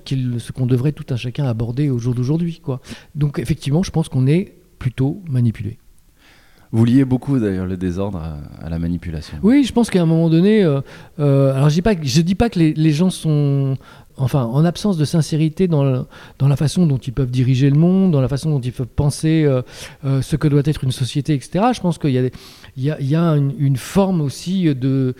qu'on 0.52 0.66
devrait 0.66 0.92
tout 0.92 1.06
un 1.10 1.16
chacun 1.16 1.46
aborder 1.46 1.90
au 1.90 1.98
jour 1.98 2.14
d'aujourd'hui. 2.14 2.60
Donc 3.14 3.38
effectivement, 3.38 3.82
je 3.82 3.90
pense 3.90 4.08
qu'on 4.08 4.26
est 4.26 4.54
plutôt 4.78 5.22
manipulé. 5.28 5.78
Vous 6.74 6.84
liez 6.84 7.04
beaucoup 7.04 7.38
d'ailleurs 7.38 7.66
le 7.66 7.76
désordre 7.76 8.20
à, 8.60 8.68
la 8.68 8.78
manipulation. 8.78 9.38
Oui, 9.42 9.62
je 9.64 9.72
pense 9.72 9.90
qu'à 9.90 10.02
un 10.02 10.06
moment 10.06 10.28
donné, 10.28 10.62
alors 10.64 11.68
je 11.68 11.74
dis 11.74 11.82
pas, 11.82 11.94
je 12.02 12.20
dis 12.20 12.34
pas 12.34 12.50
que 12.50 12.58
les 12.58 12.92
gens 12.92 13.10
sont 13.10 13.76
enfin, 14.16 14.44
en 14.44 14.64
absence 14.64 14.96
de 14.96 15.04
sincérité 15.04 15.68
dans, 15.68 16.06
la 16.40 16.56
façon 16.56 16.86
dont 16.86 16.98
ils 16.98 17.12
peuvent 17.12 17.30
diriger 17.30 17.70
le 17.70 17.78
monde, 17.78 18.12
dans 18.12 18.20
la 18.20 18.28
façon 18.28 18.50
dont 18.50 18.60
ils 18.60 18.72
peuvent 18.72 18.86
penser 18.86 19.44
euh, 19.44 19.62
euh, 20.04 20.22
ce 20.22 20.36
que 20.36 20.48
doit 20.48 20.62
être 20.64 20.84
une 20.84 20.92
société, 20.92 21.34
etc. 21.34 21.66
Je 21.74 21.80
pense 21.80 21.98
qu'il 21.98 22.30
y 22.76 22.88
a, 23.16 23.36
une, 23.58 23.76
forme 23.76 24.20
aussi 24.20 24.74
de, 24.74 25.14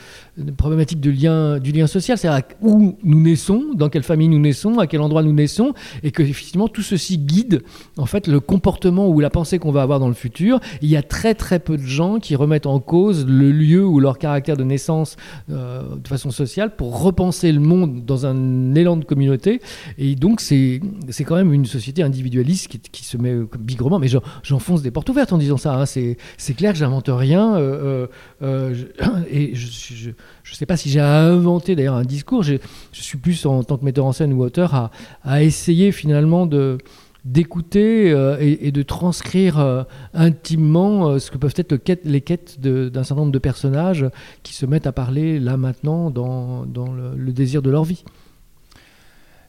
problématique 0.56 1.00
du 1.00 1.12
lien 1.12 1.86
social, 1.86 2.18
c'est-à-dire 2.18 2.46
où 2.60 2.96
nous 3.02 3.20
naissons, 3.20 3.64
dans 3.74 3.88
quelle 3.88 4.02
famille 4.02 4.28
nous 4.28 4.38
naissons, 4.38 4.78
à 4.78 4.86
quel 4.86 5.00
endroit 5.00 5.22
nous 5.22 5.32
naissons, 5.32 5.72
et 6.02 6.10
que 6.10 6.22
effectivement 6.22 6.68
tout 6.68 6.82
ceci 6.82 7.18
guide 7.18 7.62
en 7.96 8.06
fait 8.06 8.26
le 8.26 8.40
comportement 8.40 9.08
ou 9.08 9.20
la 9.20 9.30
pensée 9.30 9.58
qu'on 9.58 9.72
va 9.72 9.82
avoir 9.82 9.98
dans 9.98 10.08
le 10.08 10.14
futur. 10.14 10.60
Il 10.82 10.88
y 10.88 10.96
a 10.96 11.02
très 11.02 11.34
très 11.34 11.58
peu 11.58 11.76
de 11.76 11.86
gens 11.86 12.18
qui 12.18 12.36
remettent 12.36 12.66
en 12.66 12.80
cause 12.80 13.26
le 13.26 13.50
lieu 13.50 13.84
ou 13.84 14.00
leur 14.00 14.18
caractère 14.18 14.56
de 14.56 14.64
naissance 14.64 15.16
euh, 15.50 15.82
de 15.96 16.08
façon 16.08 16.30
sociale 16.30 16.76
pour 16.76 17.00
repenser 17.00 17.52
le 17.52 17.60
monde 17.60 18.04
dans 18.04 18.26
un 18.26 18.76
de 18.96 19.04
communauté. 19.04 19.60
Et 19.98 20.14
donc, 20.14 20.40
c'est 20.40 20.80
quand 21.26 21.36
même 21.36 21.52
une 21.52 21.66
société 21.66 22.02
individualiste 22.02 22.68
qui, 22.68 23.04
se 23.04 23.16
met 23.16 23.34
bigrement. 23.58 23.98
Mais 23.98 24.08
j'enfonce 24.42 24.82
des 24.82 24.90
portes 24.90 25.08
ouvertes 25.08 25.32
en 25.32 25.38
disant 25.38 25.56
ça. 25.56 25.74
Hein. 25.74 25.86
C'est 25.86 26.54
clair 26.54 26.72
que 26.72 26.78
j'invente 26.78 27.08
rien. 27.08 27.56
Euh, 27.56 28.06
euh, 28.42 28.74
euh, 29.02 29.24
et 29.30 29.54
je 29.54 30.10
ne 30.10 30.54
sais 30.54 30.66
pas 30.66 30.76
si 30.76 30.90
j'ai 30.90 31.00
inventé 31.00 31.76
d'ailleurs 31.76 31.94
un 31.94 32.04
discours. 32.04 32.42
Je 32.42 32.58
suis 32.92 33.18
plus 33.18 33.46
en 33.46 33.62
tant 33.62 33.76
que 33.76 33.84
metteur 33.84 34.04
en 34.04 34.12
scène 34.12 34.32
ou 34.32 34.42
auteur 34.42 34.74
à, 34.74 34.90
à 35.22 35.42
essayer 35.42 35.92
finalement 35.92 36.46
de 36.46 36.78
d'écouter 37.24 38.10
et, 38.38 38.70
de 38.70 38.82
transcrire 38.82 39.86
intimement 40.12 41.18
ce 41.18 41.30
que 41.30 41.38
peuvent 41.38 41.54
être 41.56 41.74
les 42.04 42.20
quêtes 42.20 42.60
d'un 42.60 43.02
certain 43.02 43.22
nombre 43.22 43.32
de 43.32 43.38
personnages 43.38 44.04
qui 44.42 44.52
se 44.52 44.66
mettent 44.66 44.86
à 44.86 44.92
parler 44.92 45.40
là 45.40 45.56
maintenant 45.56 46.10
dans, 46.10 46.66
dans 46.66 46.92
le, 46.92 47.32
désir 47.32 47.62
de 47.62 47.70
leur 47.70 47.84
vie 47.84 48.04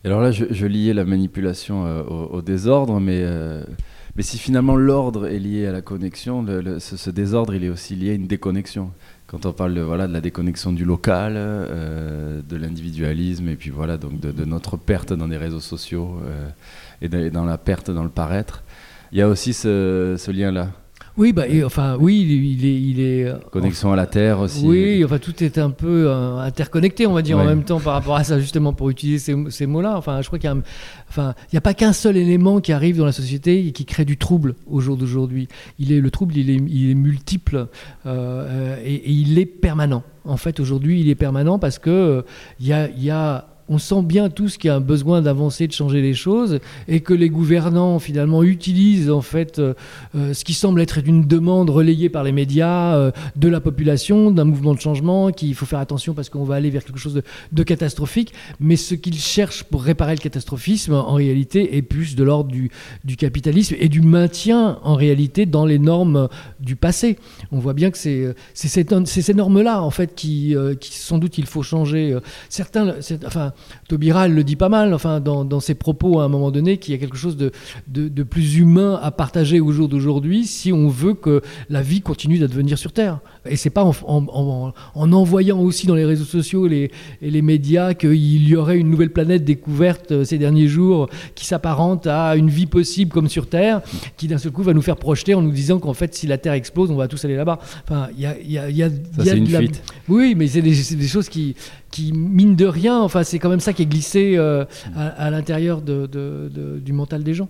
alors 0.06 0.22
là, 0.22 0.32
je, 0.32 0.66
liais 0.66 0.94
la 0.94 1.04
manipulation 1.04 1.86
euh, 1.88 2.04
au, 2.04 2.42
désordre, 2.44 3.00
mais, 3.00 3.22
euh, 3.24 3.64
mais 4.16 4.22
si 4.22 4.38
finalement 4.38 4.76
l'ordre 4.76 5.28
est 5.28 5.40
lié 5.40 5.66
à 5.66 5.72
la 5.72 5.82
connexion, 5.82 6.46
ce, 6.80 7.10
désordre, 7.10 7.56
il 7.56 7.64
est 7.64 7.70
aussi 7.70 7.96
lié 7.96 8.12
à 8.12 8.14
une 8.14 8.28
déconnexion. 8.28 8.92
Quand 9.26 9.48
on 9.48 9.52
parle 9.54 9.74
de, 9.74 9.82
voilà, 9.82 10.08
de 10.08 10.14
la 10.14 10.22
déconnexion 10.22 10.74
du 10.74 10.86
local, 10.86 11.34
euh, 11.38 12.42
de 12.48 12.56
l'individualisme, 12.56 13.50
et 13.50 13.56
puis 13.56 13.72
voilà, 13.72 13.98
donc 13.98 14.20
de, 14.20 14.46
notre 14.46 14.78
perte 14.78 15.12
dans 15.12 15.28
les 15.28 15.38
réseaux 15.38 15.60
sociaux 15.60 16.20
et, 17.02 17.10
dans 17.10 17.46
la 17.46 17.58
perte 17.58 17.90
dans 17.90 18.04
le 18.04 18.10
paraître, 18.10 18.64
il 19.12 19.18
y 19.18 19.22
a 19.24 19.28
aussi 19.28 19.54
ce 19.54 20.32
lien-là. 20.32 20.70
Oui, 21.18 21.32
bah, 21.32 21.44
enfin, 21.64 21.96
oui, 21.98 22.26
il, 22.28 22.66
est, 22.66 22.82
il 22.82 23.00
est. 23.00 23.24
Euh, 23.24 23.38
Connexion 23.52 23.92
à 23.94 23.96
la 23.96 24.06
Terre 24.06 24.40
aussi. 24.40 24.66
Oui, 24.66 25.04
enfin, 25.06 25.18
tout 25.18 25.44
est 25.44 25.58
un 25.58 25.70
peu 25.70 26.10
euh, 26.10 26.40
interconnecté, 26.40 27.08
on 27.08 27.14
va 27.14 27.22
dire, 27.22 27.38
en 27.38 27.46
même 27.46 27.64
temps 27.64 27.80
par 27.80 27.94
rapport 27.94 28.18
à 28.18 28.26
ça, 28.26 28.38
justement, 28.40 28.74
pour 28.74 28.90
utiliser 28.90 29.20
ces, 29.20 29.50
ces 29.50 29.66
mots-là. 29.66 29.96
Enfin, 29.98 30.22
je 30.22 30.28
crois 30.28 30.40
qu'il 30.40 30.52
n'y 30.52 30.60
a, 30.60 30.62
enfin, 31.10 31.34
il 31.54 31.58
a 31.58 31.62
pas 31.62 31.74
qu'un 31.74 31.94
seul 31.94 32.18
élément 32.18 32.60
qui 32.60 32.74
arrive 32.74 32.98
dans 32.98 33.06
la 33.06 33.14
société 33.14 33.66
et 33.66 33.72
qui 33.72 33.86
crée 33.86 34.04
du 34.04 34.18
trouble 34.18 34.56
au 34.68 34.82
jour 34.82 34.98
d'aujourd'hui. 34.98 35.48
Il 35.80 35.94
est 35.94 36.02
le 36.02 36.12
trouble, 36.12 36.36
il 36.36 36.50
est, 36.50 36.62
il 36.68 36.92
est 36.92 36.96
multiple 36.96 37.68
euh, 38.06 38.78
et, 38.84 38.96
et, 38.96 39.12
il 39.12 39.40
est 39.40 39.46
permanent. 39.46 40.04
En 40.26 40.38
fait, 40.38 40.60
aujourd'hui, 40.60 41.00
il 41.00 41.10
est 41.10 41.16
permanent 41.16 41.60
parce 41.60 41.80
que 41.80 42.26
il 42.60 42.68
y 42.68 42.74
a, 42.74 42.90
y 42.90 43.10
a 43.10 43.55
on 43.68 43.78
sent 43.78 44.04
bien 44.04 44.30
tous 44.30 44.58
qu'il 44.58 44.68
y 44.68 44.72
a 44.72 44.76
un 44.76 44.82
besoin 44.82 45.22
d'avancer, 45.22 45.68
de 45.68 45.74
changer 45.74 46.02
les 46.02 46.14
choses, 46.14 46.60
et 46.88 47.00
que 47.00 47.14
les 47.14 47.30
gouvernants 47.30 48.00
finalement 48.00 48.44
utilisent 48.44 49.10
en 49.10 49.22
fait 49.22 49.60
euh, 49.60 49.74
euh, 50.16 50.34
ce 50.34 50.44
qui 50.44 50.54
semble 50.54 50.82
être 50.82 51.00
une 51.06 51.26
demande 51.26 51.70
relayée 51.70 52.10
par 52.10 52.24
les 52.24 52.32
médias 52.32 52.96
euh, 52.96 53.12
de 53.36 53.48
la 53.48 53.60
population, 53.60 54.32
d'un 54.32 54.44
mouvement 54.44 54.74
de 54.74 54.80
changement, 54.80 55.32
qu'il 55.32 55.56
faut 55.56 55.66
faire 55.66 55.80
attention 55.80 56.14
parce 56.14 56.30
qu'on 56.30 56.44
va 56.44 56.56
aller 56.56 56.70
vers 56.70 56.84
quelque 56.84 57.00
chose 57.00 57.22
de, 57.52 57.64
catastrophique, 57.64 58.34
mais 58.60 58.76
ce 58.76 58.94
qu'ils 58.94 59.18
cherchent 59.18 59.64
pour 59.64 59.84
réparer 59.84 60.14
le 60.14 60.22
catastrophisme, 60.22 60.94
en 60.94 61.14
réalité, 61.14 61.78
est 61.78 61.82
plus 61.82 62.16
de 62.16 62.24
l'ordre 62.24 62.52
du, 62.52 62.70
capitalisme 63.18 63.76
et 63.80 63.90
du 63.90 64.02
maintien 64.02 64.78
en 64.84 64.94
réalité 64.94 65.48
dans 65.48 65.66
les 65.66 65.80
normes 65.80 66.30
du 66.60 66.76
passé. 66.76 67.18
On 67.52 67.58
voit 67.58 67.74
bien 67.74 67.90
que 67.90 67.98
c'est 67.98 68.36
ces 68.54 69.34
normes-là 69.34 69.82
en 69.82 69.90
fait 69.90 70.14
qui, 70.14 70.56
qui 70.80 70.94
sans 70.94 71.18
doute 71.18 71.40
il 71.40 71.46
faut 71.46 71.64
changer. 71.64 72.16
Certains, 72.50 72.96
enfin 73.26 73.54
Taubira, 73.88 74.28
le 74.28 74.44
dit 74.44 74.56
pas 74.56 74.70
mal, 74.70 74.94
enfin, 74.94 75.20
dans, 75.20 75.60
ses 75.60 75.76
propos 75.76 76.20
à 76.20 76.26
un 76.26 76.28
moment 76.28 76.52
donné, 76.52 76.78
qu'il 76.78 76.94
y 76.94 76.98
a 76.98 77.00
quelque 77.00 77.18
chose 77.18 77.38
de, 77.38 77.52
de, 77.88 78.24
plus 78.24 78.58
humain 78.58 79.00
à 79.02 79.12
partager 79.12 79.60
au 79.60 79.72
jour 79.72 79.88
d'aujourd'hui 79.88 80.46
si 80.46 80.74
on 80.74 80.88
veut 80.88 81.14
que 81.14 81.42
la 81.70 81.82
vie 81.82 82.02
continue 82.02 82.40
d'advenir 82.40 82.78
sur 82.78 82.92
Terre. 82.92 83.20
Et 83.48 83.56
c'est 83.56 83.70
pas 83.70 83.84
en, 83.84 83.94
en, 84.96 85.14
envoyant 85.14 85.60
aussi 85.60 85.88
dans 85.88 85.96
les 85.96 86.06
réseaux 86.06 86.26
sociaux 86.26 86.68
les, 86.68 86.92
et 87.22 87.30
les 87.30 87.42
médias 87.42 87.94
qu'il 87.94 88.48
y 88.48 88.56
aurait 88.56 88.78
une 88.78 88.90
nouvelle 88.90 89.12
planète 89.12 89.44
découverte 89.44 90.12
euh, 90.12 90.24
ces 90.24 90.38
derniers 90.38 90.68
jours 90.68 91.10
qui 91.36 91.46
s'apparente 91.46 92.08
à 92.08 92.36
une 92.36 92.50
vie 92.50 92.66
possible 92.66 93.12
comme 93.12 93.30
sur 93.30 93.48
Terre, 93.48 93.82
qui 94.18 94.28
d'un 94.28 94.38
seul 94.38 94.52
coup 94.52 94.64
va 94.64 94.74
nous 94.74 94.82
faire 94.82 94.98
projeter 94.98 95.36
en 95.36 95.42
nous 95.42 95.52
disant 95.52 95.80
qu'en 95.80 95.94
fait, 95.94 96.14
si 96.16 96.28
la 96.28 96.38
Terre 96.38 96.54
explose, 96.54 96.92
on 96.92 96.96
va 96.96 97.08
tous 97.08 97.24
aller 97.26 97.36
là-bas. 97.36 97.60
Enfin, 97.84 98.10
il 98.16 98.22
y 98.22 98.26
a, 98.26 98.40
y 98.40 98.58
a, 98.58 98.70
y 98.70 98.84
a, 98.84 99.34
une 99.34 99.48
fuite. 99.48 99.84
Oui, 100.08 100.34
mais 100.36 100.48
c'est 100.48 100.62
des, 100.62 100.76
des, 100.96 101.08
choses 101.08 101.30
qui, 101.30 101.56
qui, 101.96 102.12
mine 102.12 102.58
de 102.58 102.66
rien, 102.66 103.00
enfin, 103.00 103.24
c'est 103.24 103.40
quand 103.40 103.50
même 103.50 103.62
ça 103.62 103.72
qui 103.72 103.84
est 103.84 103.86
glissé 103.86 104.36
euh, 104.36 104.66
à, 104.98 105.30
l'intérieur 105.30 105.82
de, 105.82 106.10
du 106.84 106.92
mental 106.92 107.24
des 107.24 107.34
gens. 107.34 107.48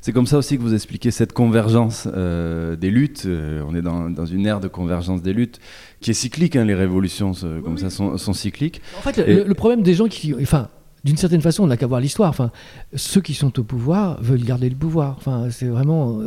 C'est 0.00 0.12
comme 0.12 0.26
ça 0.26 0.38
aussi 0.38 0.56
que 0.56 0.62
vous 0.62 0.72
expliquez 0.72 1.10
cette 1.10 1.34
convergence 1.34 2.08
euh, 2.14 2.74
des 2.74 2.90
luttes. 2.90 3.24
Euh, 3.26 3.62
on 3.68 3.74
est 3.74 3.82
dans, 3.82 4.08
dans, 4.08 4.24
une 4.24 4.46
ère 4.46 4.60
de 4.60 4.68
convergence 4.68 5.20
des 5.20 5.34
luttes 5.34 5.60
qui 6.00 6.12
est 6.12 6.14
cyclique. 6.14 6.56
Hein, 6.56 6.64
les 6.64 6.74
révolutions 6.74 7.32
comme 7.64 7.76
ça 7.76 7.90
sont, 7.90 8.16
sont, 8.16 8.32
cycliques. 8.32 8.80
En 8.98 9.02
fait, 9.02 9.18
le, 9.18 9.54
problème 9.54 9.82
des 9.82 9.92
gens 9.92 10.06
qui, 10.06 10.34
enfin, 10.40 10.68
d'une 11.04 11.18
certaine 11.18 11.42
façon, 11.42 11.64
on 11.64 11.66
n'a 11.66 11.76
qu'à 11.76 11.86
voir 11.86 12.00
l'histoire. 12.00 12.30
Enfin, 12.30 12.52
ceux 12.94 13.20
qui 13.20 13.34
sont 13.34 13.58
au 13.58 13.62
pouvoir 13.62 14.22
veulent 14.22 14.44
garder 14.44 14.70
le 14.70 14.76
pouvoir. 14.76 15.16
Enfin, 15.18 15.48
c'est 15.50 15.66
vraiment 15.66 16.18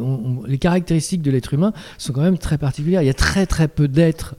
les 0.45 0.59
caractéristiques 0.59 1.23
de 1.23 1.31
l'être 1.31 1.55
humain 1.55 1.73
sont 1.97 2.13
quand 2.13 2.21
même 2.21 2.37
très 2.37 2.59
particulières. 2.59 3.01
Il 3.01 3.07
y 3.07 3.09
a 3.09 3.15
très 3.15 3.47
très 3.47 3.67
peu 3.67 3.87
d'êtres 3.87 4.35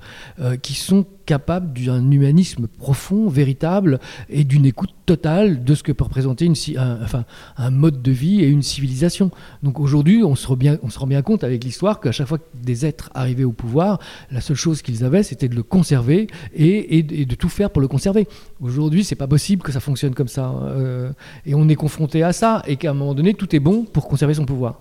qui 0.63 0.75
sont 0.75 1.07
capable 1.31 1.79
d'un 1.81 2.11
humanisme 2.11 2.67
profond, 2.67 3.29
véritable, 3.29 4.01
et 4.29 4.43
d'une 4.43 4.67
écoute 4.67 4.91
totale 5.07 5.63
de 5.63 5.77
ce 5.77 5.85
que 5.85 5.93
peut 5.93 6.03
représenter 6.03 6.51
un, 6.77 6.99
enfin, 7.05 7.25
un 7.57 7.71
mode 7.71 8.03
de 8.03 8.11
vie 8.11 8.41
et 8.41 8.49
une 8.49 8.63
civilisation. 8.63 9.31
Donc 9.63 9.79
aujourd'hui, 9.79 10.25
on, 10.25 10.35
se 10.35 10.49
rend 10.49 10.57
bien, 10.57 11.23
compte 11.23 11.45
avec 11.45 11.63
l'histoire 11.63 12.01
qu'à 12.01 12.11
chaque 12.11 12.27
fois 12.27 12.39
que 12.39 12.49
des 12.61 12.85
êtres 12.85 13.11
arrivaient 13.15 13.45
au 13.45 13.53
pouvoir, 13.53 14.01
la 14.33 14.41
seule 14.41 14.57
chose 14.57 14.83
qu'ils 14.83 15.05
avaient, 15.05 15.23
c'était 15.23 15.49
de 15.49 15.55
le 15.55 15.63
conserver 15.63 16.27
et, 16.53 16.99
et, 16.99 17.03
de 17.05 17.35
tout 17.37 17.49
faire 17.49 17.71
pour 17.71 17.81
le 17.81 17.87
conserver. 17.87 18.27
Aujourd'hui, 18.61 19.05
c'est 19.05 19.15
pas 19.15 19.29
possible 19.29 19.63
que 19.63 19.71
ça 19.71 19.79
fonctionne 19.79 20.15
comme 20.17 20.27
ça. 20.27 20.51
Euh, 20.51 21.13
et 21.47 21.55
on 21.55 21.69
est 21.69 21.77
confronté 21.77 22.25
à 22.25 22.33
ça, 22.33 22.65
et 22.67 22.75
qu'à 22.75 22.91
un 22.91 22.95
moment 22.95 23.15
donné, 23.15 23.35
tout 23.35 23.55
est 23.55 23.61
bon 23.61 23.85
pour 23.85 24.09
conserver 24.09 24.35
son 24.35 24.47
pouvoir. 24.47 24.81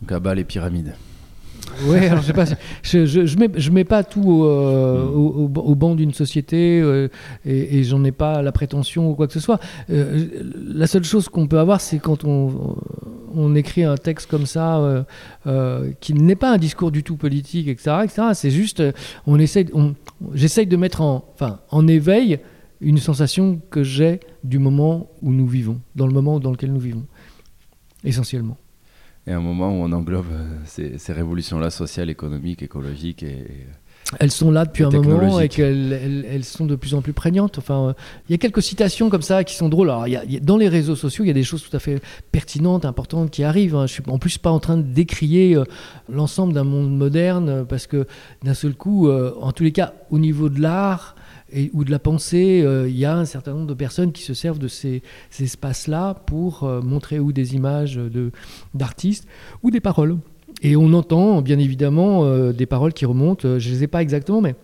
Donc 0.00 0.10
à 0.10 0.18
bas 0.18 0.34
les 0.34 0.42
pyramides. 0.42 0.94
Oui, 1.86 1.98
alors 1.98 2.22
je 2.22 2.26
sais 2.26 2.32
pas, 2.32 2.44
je, 2.82 3.06
je, 3.06 3.70
mets, 3.70 3.84
pas 3.84 4.04
tout 4.04 4.44
euh, 4.44 5.04
au, 5.06 5.50
au, 5.54 5.74
banc 5.74 5.94
d'une 5.94 6.14
société 6.14 6.80
euh, 6.80 7.08
et, 7.44 7.78
et 7.78 7.84
j'en 7.84 8.04
ai 8.04 8.12
pas 8.12 8.42
la 8.42 8.52
prétention 8.52 9.10
ou 9.10 9.14
quoi 9.14 9.26
que 9.26 9.32
ce 9.32 9.40
soit. 9.40 9.58
Euh, 9.90 10.26
la 10.66 10.86
seule 10.86 11.04
chose 11.04 11.28
qu'on 11.28 11.46
peut 11.46 11.58
avoir, 11.58 11.80
c'est 11.80 11.98
quand 11.98 12.24
on, 12.24 13.54
écrit 13.54 13.84
un 13.84 13.96
texte 13.96 14.28
comme 14.28 14.46
ça, 14.46 15.06
qui 16.00 16.14
n'est 16.14 16.36
pas 16.36 16.52
un 16.52 16.58
discours 16.58 16.90
du 16.90 17.02
tout 17.02 17.16
politique, 17.16 17.68
etc. 17.68 17.98
etc. 18.04 18.22
c'est 18.34 18.50
juste, 18.50 18.82
on 19.26 19.38
essaye, 19.38 19.66
j'essaye 20.34 20.66
de 20.66 20.76
mettre 20.76 21.00
en, 21.00 21.24
en 21.70 21.86
éveil 21.86 22.38
une 22.80 22.98
sensation 22.98 23.60
que 23.70 23.82
j'ai 23.82 24.20
du 24.42 24.58
moment 24.58 25.08
où 25.22 25.32
nous 25.32 25.46
vivons, 25.46 25.80
dans 25.94 26.06
le 26.06 26.12
moment 26.12 26.40
dans 26.40 26.50
lequel 26.50 26.72
nous 26.72 26.80
vivons, 26.80 27.04
essentiellement 28.04 28.56
et 29.26 29.32
un 29.32 29.40
moment 29.40 29.70
où 29.70 29.82
on 29.82 29.92
englobe 29.92 30.26
euh, 30.32 30.96
ces, 30.98 31.12
révolutions-là, 31.12 31.70
sociales, 31.70 32.10
économiques, 32.10 32.62
écologiques 32.62 33.22
et, 33.22 33.46
euh, 33.48 33.72
elles 34.20 34.30
sont 34.30 34.50
là 34.50 34.66
depuis 34.66 34.84
un 34.84 34.90
moment 34.90 35.40
et 35.40 35.48
qu'elles 35.48 36.26
elles, 36.30 36.44
sont 36.44 36.66
de 36.66 36.76
plus 36.76 36.94
en 36.94 37.00
plus 37.00 37.14
prégnantes. 37.14 37.56
Enfin, 37.56 37.88
euh, 37.88 37.92
il 38.28 38.32
y 38.32 38.34
a 38.34 38.38
quelques 38.38 38.62
citations 38.62 39.08
comme 39.08 39.22
ça 39.22 39.44
qui 39.44 39.54
sont 39.54 39.70
drôles. 39.70 39.88
Alors, 39.88 40.06
y 40.06 40.16
a, 40.16 40.22
dans 40.40 40.58
les 40.58 40.68
réseaux 40.68 40.94
sociaux, 40.94 41.24
il 41.24 41.28
y 41.28 41.30
a 41.30 41.34
des 41.34 41.42
choses 41.42 41.68
tout 41.68 41.74
à 41.74 41.80
fait 41.80 42.02
pertinentes, 42.30 42.84
importantes 42.84 43.30
qui 43.30 43.42
arrivent. 43.42 43.74
Hein. 43.74 43.86
Je 43.86 43.94
suis 43.94 44.02
en 44.06 44.18
plus 44.18 44.36
pas 44.36 44.50
en 44.50 44.60
train 44.60 44.76
de 44.76 44.82
décrier 44.82 45.58
l'ensemble 46.12 46.52
d'un 46.52 46.64
monde 46.64 46.94
moderne 46.94 47.64
parce 47.66 47.86
que 47.86 48.06
d'un 48.44 48.54
seul 48.54 48.74
coup, 48.74 49.10
en 49.10 49.52
tous 49.52 49.64
les 49.64 49.72
cas, 49.72 49.94
au 50.10 50.18
niveau 50.18 50.50
de 50.50 50.60
l'art, 50.60 51.13
ou 51.72 51.84
de 51.84 51.90
la 51.90 51.98
pensée, 51.98 52.62
euh, 52.62 52.88
il 52.88 52.96
y 52.96 53.04
a 53.04 53.16
un 53.16 53.24
certain 53.24 53.52
nombre 53.52 53.66
de 53.66 53.74
personnes 53.74 54.12
qui 54.12 54.22
se 54.22 54.34
servent 54.34 54.58
de 54.58 54.68
ces, 54.68 55.02
espaces-là 55.38 56.14
pour 56.26 56.64
euh, 56.64 56.80
montrer 56.80 57.18
ou 57.18 57.32
des 57.32 57.54
images 57.54 58.00
d'artistes 58.74 59.26
ou 59.62 59.70
des 59.70 59.80
paroles. 59.80 60.18
Et 60.62 60.76
on 60.76 60.92
entend 60.92 61.42
bien 61.42 61.58
évidemment 61.58 62.24
euh, 62.24 62.52
des 62.52 62.66
paroles 62.66 62.92
qui 62.92 63.04
remontent, 63.04 63.58
je 63.58 63.68
ne 63.68 63.74
les 63.74 63.84
ai 63.84 63.86
pas 63.86 64.02
exactement, 64.02 64.40
mais 64.40 64.54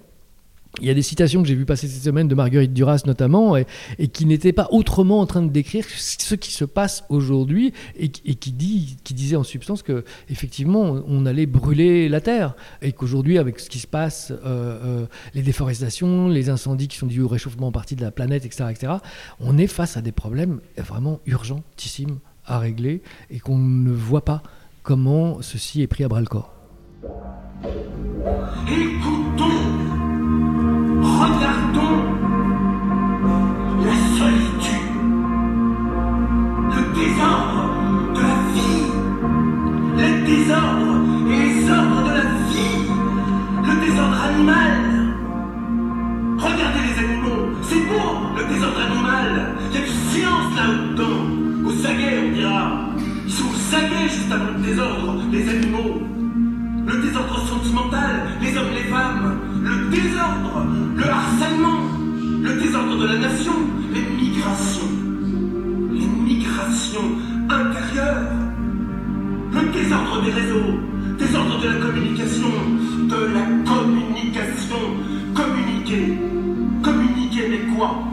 Il 0.79 0.87
y 0.87 0.91
a 0.91 0.95
des 0.95 1.03
citations 1.03 1.43
que 1.43 1.49
j'ai 1.49 1.57
vues 1.57 1.67
passer 1.67 1.89
cette 1.89 2.03
semaine 2.03 2.29
de 2.29 2.35
Marguerite 2.35 2.73
Duras 2.73 3.03
notamment, 3.05 3.57
et, 3.57 3.67
qui 4.13 4.25
n'étaient 4.25 4.53
pas 4.53 4.69
autrement 4.71 5.21
en 5.21 5.27
train 5.27 5.43
de 5.43 5.51
décrire 5.51 5.85
ce 5.85 6.35
qui 6.37 6.53
se 6.53 6.65
passe 6.65 7.05
aujourd'hui, 7.09 7.73
et, 7.97 8.09
qui, 8.09 8.53
dit, 8.53 8.97
disait 9.05 9.37
en 9.37 9.43
substance 9.43 9.83
que 9.83 10.05
effectivement 10.29 11.03
on 11.07 11.27
allait 11.27 11.47
brûler 11.47 12.09
la 12.09 12.21
terre, 12.21 12.55
et 12.83 12.93
qu'aujourd'hui 12.93 13.39
avec 13.39 13.59
ce 13.59 13.69
qui 13.69 13.81
se 13.81 13.89
passe, 13.89 14.31
euh, 14.31 14.37
euh, 14.45 15.07
les 15.35 15.43
déforestations, 15.43 16.29
les 16.29 16.51
incendies 16.51 16.89
qui 16.89 16.97
sont 16.97 17.07
dus 17.07 17.21
au 17.21 17.29
réchauffement 17.29 17.69
en 17.69 17.73
partie 17.73 17.97
de 17.97 18.03
la 18.03 18.13
planète, 18.13 18.47
etc., 18.47 18.67
etc., 18.71 18.93
on 19.41 19.59
est 19.59 19.67
face 19.67 19.97
à 19.97 20.03
des 20.03 20.13
problèmes 20.13 20.61
vraiment 20.79 21.21
urgentissimes 21.27 22.21
à 22.47 22.59
régler, 22.59 23.03
et 23.31 23.41
qu'on 23.41 23.59
ne 23.59 23.91
voit 23.91 24.25
pas 24.25 24.43
comment 24.83 25.43
ceci 25.43 25.83
est 25.83 25.89
pris 25.89 26.05
à 26.05 26.09
bras 26.09 26.21
le 26.21 26.27
corps. 26.27 26.55
Regardons 31.21 32.01
la 33.85 33.95
solitude, 34.17 34.89
le 36.75 36.83
désordre 36.99 37.65
de 38.15 38.21
la 38.21 38.39
vie, 38.55 38.89
les 39.99 40.15
désordres 40.25 40.97
et 41.29 41.39
les 41.45 41.71
ordres 41.71 42.03
de 42.05 42.13
la 42.21 42.27
vie, 42.49 42.81
le 43.69 43.87
désordre 43.87 44.19
animal. 44.31 44.79
Regardez 46.39 46.81
les 46.89 47.05
animaux, 47.05 47.43
c'est 47.65 47.85
beau 47.87 48.09
le 48.39 48.55
désordre 48.55 48.81
animal. 48.91 49.57
Il 49.69 49.75
y 49.75 49.83
a 49.83 49.85
du 49.85 49.93
silence 50.11 50.57
là-dedans. 50.57 51.69
Au 51.69 51.71
saguet, 51.71 52.19
on 52.25 52.33
dira. 52.35 52.81
Ils 53.27 53.33
sont 53.33 53.45
au 53.45 53.59
saguet 53.71 54.09
juste 54.09 54.33
avant 54.33 54.53
le 54.57 54.63
désordre, 54.67 55.21
les 55.31 55.47
animaux. 55.51 56.01
Le 56.87 57.03
désordre 57.03 57.47
sentimental, 57.47 58.27
les 58.41 58.57
hommes, 58.57 58.73
les 58.75 58.89
femmes, 58.89 59.50
le 59.62 59.90
désordre, 59.90 60.66
le 60.96 61.05
harcèlement, 61.05 61.81
le 62.42 62.61
désordre 62.61 62.96
de 62.99 63.07
la 63.07 63.18
nation, 63.18 63.53
les 63.92 64.03
migrations, 64.03 64.90
les 65.92 66.07
migrations 66.07 67.11
intérieures, 67.49 68.31
le 69.53 69.73
désordre 69.73 70.23
des 70.23 70.31
réseaux, 70.31 70.79
désordre 71.18 71.61
de 71.61 71.68
la 71.68 71.75
communication, 71.75 72.53
de 73.09 73.35
la 73.35 73.70
communication, 73.70 74.77
communiquer, 75.35 76.18
communiquer 76.83 77.49
mais 77.51 77.77
quoi? 77.77 78.05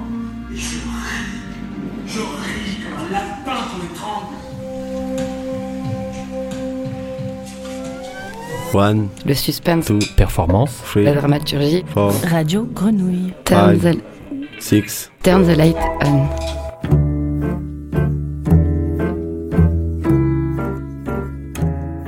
One, 8.78 9.08
le 9.26 9.34
suspense, 9.34 9.86
two, 9.86 9.98
performance, 10.16 10.84
three, 10.84 11.04
la 11.04 11.14
dramaturgie, 11.14 11.84
four, 11.88 12.12
radio 12.30 12.64
grenouille, 12.64 13.34
turn 13.44 13.80
the, 13.80 13.98
six, 14.60 15.10
turn 15.24 15.44
the 15.48 15.58
light 15.58 15.76
on. 16.06 16.28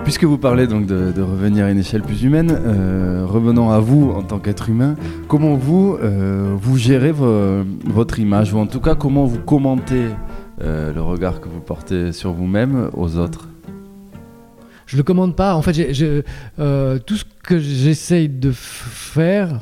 Puisque 0.04 0.26
vous 0.26 0.38
parlez 0.38 0.68
donc 0.68 0.86
de, 0.86 1.20
revenir 1.20 1.66
à 1.66 1.72
une 1.72 1.80
échelle 1.80 2.04
plus 2.04 2.22
humaine, 2.22 2.52
euh, 2.52 3.26
revenons 3.26 3.72
à 3.72 3.80
vous 3.80 4.12
en 4.12 4.22
tant 4.22 4.38
qu'être 4.38 4.70
humain. 4.70 4.94
Comment 5.28 5.56
vous, 5.56 5.98
euh, 6.04 6.56
vous 6.56 6.78
gérez 6.78 7.12
votre 7.12 8.20
image, 8.20 8.54
ou 8.54 8.60
en 8.60 8.68
tout 8.68 8.80
cas 8.80 8.94
comment 8.94 9.26
vous 9.26 9.40
commentez 9.40 10.06
euh, 10.62 10.94
le 10.94 11.02
regard 11.02 11.42
que 11.42 11.50
vous 11.50 11.62
portez 11.62 12.12
sur 12.12 12.32
vous-même 12.32 12.92
aux 12.94 13.18
autres? 13.18 13.49
Je 14.90 14.98
le 14.98 15.04
commande 15.04 15.36
pas. 15.36 15.54
En 15.54 15.62
fait, 15.62 15.78
euh, 16.58 17.00
tout 17.00 17.16
ce 17.16 17.26
que 17.44 17.60
j'essaye 17.60 18.28
de 18.28 18.52
faire, 18.52 19.62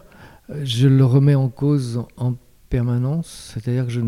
je 0.64 0.88
le 0.88 1.04
remets 1.04 1.36
en 1.36 1.50
cause 1.50 2.02
en 2.16 2.36
permanence. 2.70 3.52
C'est-à-dire 3.54 3.88
que 3.88 3.92
je 3.92 4.00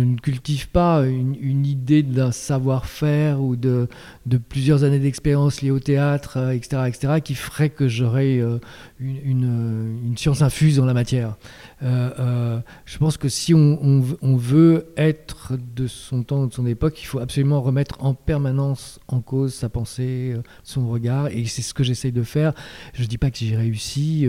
ne 0.00 0.16
cultive 0.16 0.70
pas 0.70 1.04
une, 1.06 1.66
idée 1.66 2.02
d'un 2.02 2.32
savoir-faire 2.32 3.42
ou 3.42 3.56
de, 3.56 3.88
de, 4.24 4.38
plusieurs 4.38 4.84
années 4.84 5.00
d'expérience 5.00 5.60
liées 5.60 5.70
au 5.70 5.80
théâtre, 5.80 6.38
etc., 6.50 6.76
euh, 6.76 6.86
etc., 6.86 7.20
qui 7.22 7.34
ferait 7.34 7.68
que 7.68 7.86
j'aurais 7.86 8.38
euh, 8.38 8.58
une, 8.98 10.00
une, 10.02 10.16
science 10.16 10.40
infuse 10.40 10.76
dans 10.76 10.86
la 10.86 10.94
matière. 10.94 11.36
Euh, 11.82 12.60
je 12.84 12.98
pense 12.98 13.16
que 13.16 13.28
si 13.28 13.54
on, 13.54 14.00
veut 14.36 14.92
être 14.96 15.52
de 15.74 15.86
son 15.86 16.22
temps, 16.22 16.46
de 16.46 16.52
son 16.52 16.66
époque, 16.66 17.00
il 17.02 17.06
faut 17.06 17.18
absolument 17.18 17.60
remettre 17.60 18.02
en 18.02 18.14
permanence 18.14 18.98
en 19.08 19.20
cause 19.20 19.54
sa 19.54 19.68
pensée, 19.68 20.34
son 20.62 20.88
regard, 20.88 21.28
et 21.28 21.44
c'est 21.46 21.62
ce 21.62 21.74
que 21.74 21.84
j'essaye 21.84 22.12
de 22.12 22.22
faire. 22.22 22.54
Je 22.94 23.02
ne 23.02 23.06
dis 23.06 23.18
pas 23.18 23.30
que 23.30 23.38
j'ai 23.38 23.56
réussi, 23.56 24.28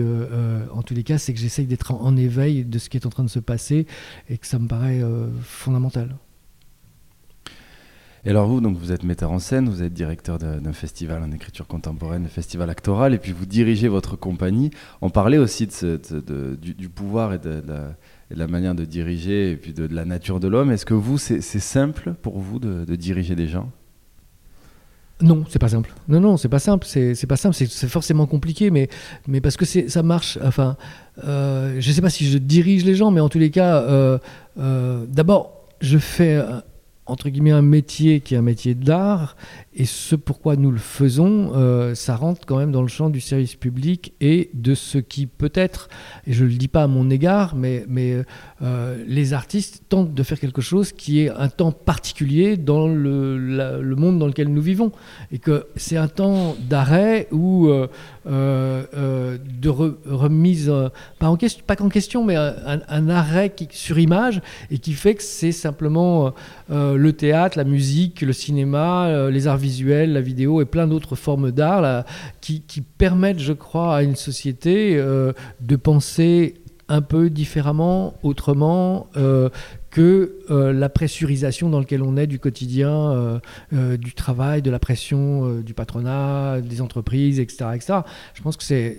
en 0.72 0.82
tous 0.82 0.94
les 0.94 1.04
cas, 1.04 1.18
c'est 1.18 1.32
que 1.32 1.40
j'essaye 1.40 1.66
d'être 1.66 1.92
en, 1.92 2.02
en, 2.02 2.16
éveil 2.16 2.64
de 2.64 2.78
ce 2.78 2.88
qui 2.88 2.96
est 2.96 3.06
en 3.06 3.10
train 3.10 3.24
de 3.24 3.30
se 3.30 3.40
passer, 3.40 3.86
et 4.28 4.38
que 4.38 4.46
ça 4.46 4.58
me 4.58 4.68
paraît 4.68 5.02
fondamentale. 5.42 6.16
Et 8.28 8.30
alors 8.30 8.46
vous, 8.46 8.60
donc 8.60 8.76
vous 8.76 8.92
êtes 8.92 9.04
metteur 9.04 9.32
en 9.32 9.38
scène, 9.38 9.70
vous 9.70 9.82
êtes 9.82 9.94
directeur 9.94 10.38
d'un 10.38 10.72
festival 10.74 11.22
en 11.22 11.32
écriture 11.32 11.66
contemporaine, 11.66 12.24
le 12.24 12.28
festival 12.28 12.68
actoral, 12.68 13.14
et 13.14 13.18
puis 13.18 13.32
vous 13.32 13.46
dirigez 13.46 13.88
votre 13.88 14.16
compagnie. 14.16 14.68
On 15.00 15.08
parlait 15.08 15.38
aussi 15.38 15.66
de, 15.66 16.58
du, 16.60 16.88
pouvoir 16.90 17.32
et, 17.32 17.38
de, 17.38 17.62
la, 18.30 18.46
manière 18.46 18.74
de 18.74 18.84
diriger, 18.84 19.52
et 19.52 19.56
puis 19.56 19.72
de, 19.72 19.86
la 19.86 20.04
nature 20.04 20.40
de 20.40 20.48
l'homme. 20.48 20.70
Est-ce 20.70 20.84
que 20.84 20.92
vous, 20.92 21.16
c'est 21.16 21.40
simple 21.40 22.12
pour 22.20 22.38
vous 22.38 22.58
de, 22.58 22.94
diriger 22.96 23.34
des 23.34 23.48
gens? 23.48 23.70
Non, 25.22 25.46
c'est 25.48 25.58
pas 25.58 25.70
simple. 25.70 25.94
Non, 26.06 26.20
non, 26.20 26.36
c'est 26.36 26.50
pas 26.50 26.58
simple. 26.58 26.86
C'est 26.86 27.26
pas 27.26 27.36
simple. 27.36 27.54
C'est 27.54 27.88
forcément 27.88 28.26
compliqué, 28.26 28.70
mais, 28.70 28.90
mais 29.26 29.40
parce 29.40 29.56
que 29.56 29.64
ça 29.64 30.02
marche. 30.02 30.38
Enfin, 30.44 30.76
euh, 31.24 31.76
je 31.80 31.92
sais 31.92 32.02
pas 32.02 32.10
si 32.10 32.26
je 32.26 32.36
dirige 32.36 32.84
les 32.84 32.94
gens, 32.94 33.10
mais 33.10 33.20
en 33.20 33.30
tous 33.30 33.38
les 33.38 33.50
cas, 33.50 33.80
euh, 33.84 34.18
euh, 34.58 35.06
d'abord, 35.08 35.64
je 35.80 35.96
fais 35.96 36.36
euh, 36.36 36.60
entre 37.08 37.30
guillemets 37.30 37.50
un 37.50 37.62
métier 37.62 38.20
qui 38.20 38.34
est 38.34 38.38
un 38.38 38.42
métier 38.42 38.74
d'art 38.74 39.36
et 39.78 39.84
ce 39.84 40.16
pourquoi 40.16 40.56
nous 40.56 40.72
le 40.72 40.78
faisons, 40.78 41.52
euh, 41.54 41.94
ça 41.94 42.16
rentre 42.16 42.44
quand 42.44 42.58
même 42.58 42.72
dans 42.72 42.82
le 42.82 42.88
champ 42.88 43.10
du 43.10 43.20
service 43.20 43.54
public 43.54 44.12
et 44.20 44.50
de 44.52 44.74
ce 44.74 44.98
qui 44.98 45.26
peut-être, 45.26 45.88
et 46.26 46.32
je 46.32 46.44
ne 46.44 46.50
le 46.50 46.56
dis 46.56 46.66
pas 46.66 46.82
à 46.82 46.86
mon 46.88 47.08
égard, 47.10 47.54
mais, 47.54 47.84
mais 47.88 48.24
euh, 48.60 49.04
les 49.06 49.34
artistes 49.34 49.84
tentent 49.88 50.14
de 50.14 50.22
faire 50.24 50.40
quelque 50.40 50.62
chose 50.62 50.90
qui 50.90 51.20
est 51.20 51.30
un 51.30 51.48
temps 51.48 51.70
particulier 51.70 52.56
dans 52.56 52.88
le, 52.88 53.94
monde 53.96 54.18
dans 54.18 54.26
lequel 54.26 54.48
nous 54.48 54.60
vivons. 54.60 54.90
Et 55.30 55.38
que 55.38 55.66
c'est 55.76 55.96
un 55.96 56.08
temps 56.08 56.56
d'arrêt 56.68 57.28
ou 57.30 57.68
euh, 57.68 57.86
de 58.26 59.68
remise, 59.68 60.72
pas, 61.20 61.28
en 61.28 61.36
question, 61.36 61.62
pas 61.64 61.76
qu'en 61.76 61.88
question, 61.88 62.24
mais 62.24 62.34
un, 62.34 63.08
arrêt 63.08 63.50
qui, 63.50 63.68
sur 63.70 64.00
image 64.00 64.40
et 64.72 64.78
qui 64.78 64.94
fait 64.94 65.14
que 65.14 65.22
c'est 65.22 65.52
simplement 65.52 66.32
le 66.68 67.10
théâtre, 67.12 67.56
la 67.56 67.64
musique, 67.64 68.22
le 68.22 68.32
cinéma, 68.32 69.28
les 69.30 69.46
arts 69.46 69.67
la 69.82 70.20
vidéo 70.20 70.60
et 70.60 70.64
plein 70.64 70.86
d'autres 70.86 71.16
formes 71.16 71.50
d'art 71.50 72.04
qui, 72.40 72.82
permettent, 72.98 73.38
je 73.38 73.52
crois, 73.52 73.96
à 73.96 74.02
une 74.02 74.16
société 74.16 74.96
euh, 74.96 75.32
de 75.60 75.76
penser 75.76 76.54
un 76.88 77.02
peu 77.02 77.28
différemment, 77.28 78.14
autrement, 78.22 79.08
euh, 79.16 79.50
que 79.90 80.38
euh, 80.50 80.72
la 80.72 80.88
pressurisation 80.88 81.68
dans 81.68 81.80
laquelle 81.80 82.02
on 82.02 82.16
est 82.16 82.26
du 82.26 82.38
quotidien, 82.38 83.40
du 83.72 84.14
travail, 84.14 84.62
de 84.62 84.70
la 84.70 84.78
pression 84.78 85.60
du 85.60 85.74
patronat, 85.74 86.60
des 86.62 86.80
entreprises, 86.80 87.40
etc., 87.40 87.70
etc. 87.74 87.98
Je 88.34 88.42
pense 88.42 88.56
que 88.56 88.94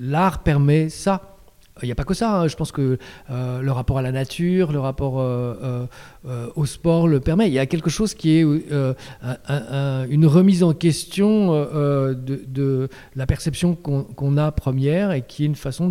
l'art 0.00 0.42
permet 0.42 0.88
ça. 0.88 1.33
Il 1.82 1.86
n'y 1.86 1.92
a 1.92 1.96
pas 1.96 2.04
que 2.04 2.14
ça. 2.14 2.40
Hein. 2.40 2.48
Je 2.48 2.54
pense 2.54 2.70
que 2.70 2.98
euh, 3.30 3.60
le 3.60 3.72
rapport 3.72 3.98
à 3.98 4.02
la 4.02 4.12
nature, 4.12 4.70
le 4.70 4.78
rapport 4.78 5.20
euh, 5.20 5.86
euh, 6.26 6.46
au 6.54 6.66
sport 6.66 7.08
le 7.08 7.18
permet. 7.18 7.48
Il 7.48 7.52
y 7.52 7.58
a 7.58 7.66
quelque 7.66 7.90
chose 7.90 8.14
qui 8.14 8.38
est 8.38 8.42
une 8.42 10.26
remise 10.26 10.62
en 10.62 10.72
question 10.72 11.52
de, 11.52 12.88
la 13.16 13.26
perception 13.26 13.74
qu'on 13.74 14.36
a 14.36 14.52
première 14.52 15.10
et 15.10 15.22
qui 15.22 15.42
est 15.42 15.46
une 15.46 15.56
façon 15.56 15.90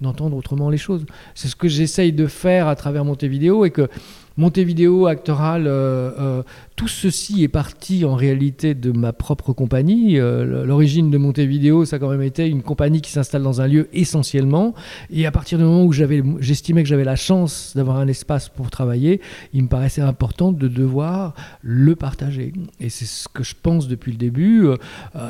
d'entendre 0.00 0.36
autrement 0.36 0.68
les 0.68 0.78
choses. 0.78 1.06
C'est 1.34 1.48
ce 1.48 1.56
que 1.56 1.68
j'essaye 1.68 2.12
de 2.12 2.26
faire 2.26 2.68
à 2.68 2.76
travers 2.76 3.04
Montevideo 3.04 3.64
et 3.64 3.70
que 3.70 3.88
Montevideo, 4.36 5.06
Actoral, 5.06 5.66
euh, 5.66 6.10
euh, 6.18 6.42
tout 6.76 6.88
ceci 6.88 7.42
est 7.42 7.48
parti 7.48 8.04
en 8.04 8.14
réalité 8.14 8.74
de 8.74 8.90
ma 8.92 9.12
propre 9.12 9.52
compagnie. 9.52 10.18
Euh, 10.18 10.64
l'origine 10.64 11.10
de 11.10 11.18
Montevideo, 11.18 11.84
ça 11.84 11.96
a 11.96 11.98
quand 11.98 12.08
même 12.08 12.22
été 12.22 12.48
une 12.48 12.62
compagnie 12.62 13.00
qui 13.00 13.10
s'installe 13.10 13.42
dans 13.42 13.60
un 13.60 13.66
lieu 13.66 13.88
essentiellement. 13.92 14.74
Et 15.10 15.26
à 15.26 15.30
partir 15.30 15.58
du 15.58 15.64
moment 15.64 15.84
où 15.84 15.92
j'estimais 15.92 16.82
que 16.82 16.88
j'avais 16.88 17.04
la 17.04 17.16
chance 17.16 17.72
d'avoir 17.76 17.98
un 17.98 18.08
espace 18.08 18.48
pour 18.48 18.70
travailler, 18.70 19.20
il 19.52 19.64
me 19.64 19.68
paraissait 19.68 20.00
important 20.00 20.52
de 20.52 20.68
devoir 20.68 21.34
le 21.60 21.94
partager. 21.94 22.52
Et 22.80 22.88
c'est 22.88 23.04
ce 23.04 23.28
que 23.28 23.42
je 23.42 23.54
pense 23.60 23.86
depuis 23.86 24.12
le 24.12 24.18
début. 24.18 24.66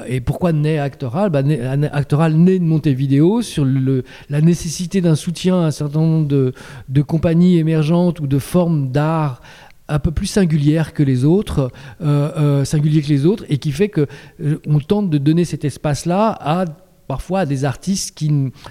et 0.07 0.21
pourquoi 0.21 0.53
naît 0.53 0.79
Actoral? 0.79 1.31
Bah, 1.31 1.43
Actoral 1.93 2.35
naît 2.35 2.59
de 2.59 2.65
Montevideo 2.65 3.43
sur 3.43 3.67
la 4.31 4.41
nécessité 4.41 5.01
d'un 5.01 5.17
soutien 5.17 5.61
à 5.61 5.67
un 5.67 5.71
certain 5.71 6.01
nombre 6.01 6.53
de 6.88 7.03
compagnies 7.03 7.59
émergentes 7.59 8.21
ou 8.21 8.27
de 8.27 8.38
formes 8.38 8.91
d'art 8.92 9.40
un 9.88 9.98
peu 9.98 10.11
plus 10.11 10.26
singulière 10.26 10.94
que 10.94 11.02
les 11.02 11.24
autres, 11.24 11.70
euh, 12.00 12.31
euh, 12.37 12.64
singulier 12.64 13.02
que 13.02 13.09
les 13.09 13.26
autres, 13.26 13.44
et 13.48 13.59
qui 13.59 13.72
fait 13.72 13.88
que 13.88 14.07
euh, 14.40 14.59
on 14.66 14.78
tente 14.78 15.11
de 15.11 15.18
donner 15.18 15.44
cet 15.44 15.64
espace-là 15.64 16.37
à 16.40 16.64
parfois 17.12 17.40
à 17.40 17.46
des 17.46 17.66
artistes 17.66 18.16
qui 18.16 18.31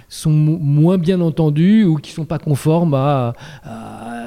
sont 0.09 0.31
moins 0.31 0.97
bien 0.97 1.21
entendus 1.21 1.83
ou 1.83 1.97
qui 1.97 2.11
sont 2.11 2.25
pas 2.25 2.39
conformes 2.39 2.95
à, 2.95 3.33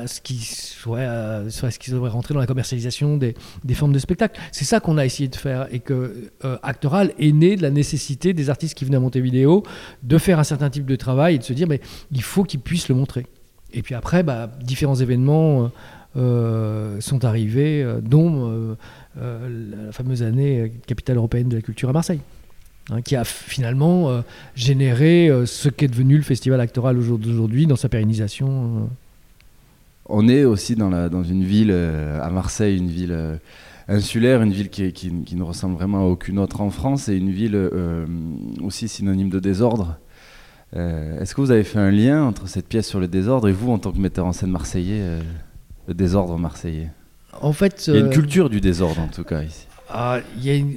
ce 0.07 0.21
qui 0.21 0.37
soit, 0.37 1.51
ce 1.51 1.79
qui 1.81 1.91
devrait 1.91 2.11
rentrer 2.11 2.33
dans 2.33 2.39
la 2.39 2.47
commercialisation 2.47 3.17
des, 3.17 3.35
formes 3.75 3.93
de 3.93 3.99
spectacle. 3.99 4.41
C'est 4.53 4.65
ça 4.65 4.79
qu'on 4.79 4.99
a 4.99 5.05
essayé 5.05 5.29
de 5.29 5.35
faire 5.35 5.67
et 5.73 5.81
que 5.81 6.31
euh, 6.45 6.59
Actoral 6.63 7.13
est 7.19 7.33
né 7.33 7.57
de 7.57 7.63
la 7.63 7.71
nécessité 7.71 8.35
des 8.35 8.51
artistes 8.51 8.77
qui 8.77 8.85
venaient 8.85 8.99
à 8.99 9.01
Montevideo 9.01 9.65
de 10.05 10.19
faire 10.19 10.39
un 10.39 10.45
certain 10.45 10.71
type 10.71 10.87
de 10.87 10.97
travail 10.97 11.35
et 11.35 11.39
de 11.39 11.45
se 11.45 11.53
dire 11.53 11.67
mais 11.67 11.81
il 12.13 12.23
faut 12.23 12.45
qu'ils 12.45 12.61
puissent 12.61 12.89
le 12.89 12.95
montrer. 12.95 13.27
Et 13.75 13.83
puis 13.83 13.95
après, 13.95 14.23
bah, 14.23 14.51
différents 14.63 14.95
événements 14.95 15.71
euh, 16.17 16.99
sont 17.01 17.25
arrivés, 17.25 17.83
euh, 17.83 18.01
dont 18.01 18.77
la 19.17 19.93
fameuse 19.93 20.23
année 20.23 20.73
capitale 20.87 21.19
européenne 21.19 21.49
de 21.49 21.57
la 21.57 21.63
culture 21.63 21.91
à 21.91 21.93
Marseille. 21.93 22.21
Hein, 22.91 23.01
qui 23.01 23.17
a 23.17 23.25
finalement 23.25 24.11
euh, 24.11 24.21
généré 24.55 25.29
euh, 25.29 25.47
ce 25.47 25.71
qu'est 25.71 25.89
devenu 25.89 26.19
le 26.19 26.23
festival 26.23 26.61
actoral 26.61 26.99
aujourd'hui 26.99 27.67
dans 27.67 27.77
sa 27.77 27.89
pérennisation. 27.89 28.49
Euh. 28.49 28.81
On 30.07 30.29
est 30.29 30.45
aussi 30.45 30.77
dans 30.77 31.25
une 31.25 31.45
ville, 31.45 31.73
à 31.73 32.29
Marseille, 32.29 32.77
une 32.77 32.91
ville 32.91 33.41
insulaire, 33.89 34.43
une 34.43 34.53
ville 34.53 34.69
qui, 34.69 34.93
qui, 34.93 35.35
ne 35.35 35.43
ressemble 35.43 35.77
vraiment 35.77 36.01
à 36.01 36.05
aucune 36.05 36.39
autre 36.39 36.61
en 36.61 36.69
France 36.69 37.09
et 37.09 37.17
une 37.17 37.31
ville 37.31 37.59
aussi 38.63 38.87
synonyme 38.87 39.31
de 39.31 39.41
désordre. 39.41 39.97
Est-ce 40.75 41.35
que 41.35 41.41
vous 41.41 41.51
avez 41.53 41.65
fait 41.65 41.79
un 41.79 41.91
lien 41.91 42.25
entre 42.25 42.49
cette 42.49 42.67
pièce 42.67 42.89
sur 42.89 42.99
le 42.99 43.07
désordre 43.07 43.49
et 43.49 43.53
vous, 43.53 43.71
en 43.71 43.79
tant 43.79 43.93
que 43.93 43.99
metteur 43.99 44.27
en 44.27 44.33
scène 44.33 44.51
marseillais, 44.51 45.03
le 45.87 45.95
désordre 45.95 46.37
marseillais? 46.37 46.91
En 47.41 47.53
fait, 47.53 47.87
il 47.87 47.95
y 47.95 47.97
a 47.97 48.01
une 48.01 48.11
culture 48.11 48.51
du 48.51 48.61
désordre 48.61 49.01
en 49.01 49.09
tout 49.09 49.25
cas 49.25 49.43
ici. 49.43 49.67
Ah, 49.89 50.19
il 50.37 50.45
y 50.45 50.51
a 50.51 50.55
une 50.57 50.77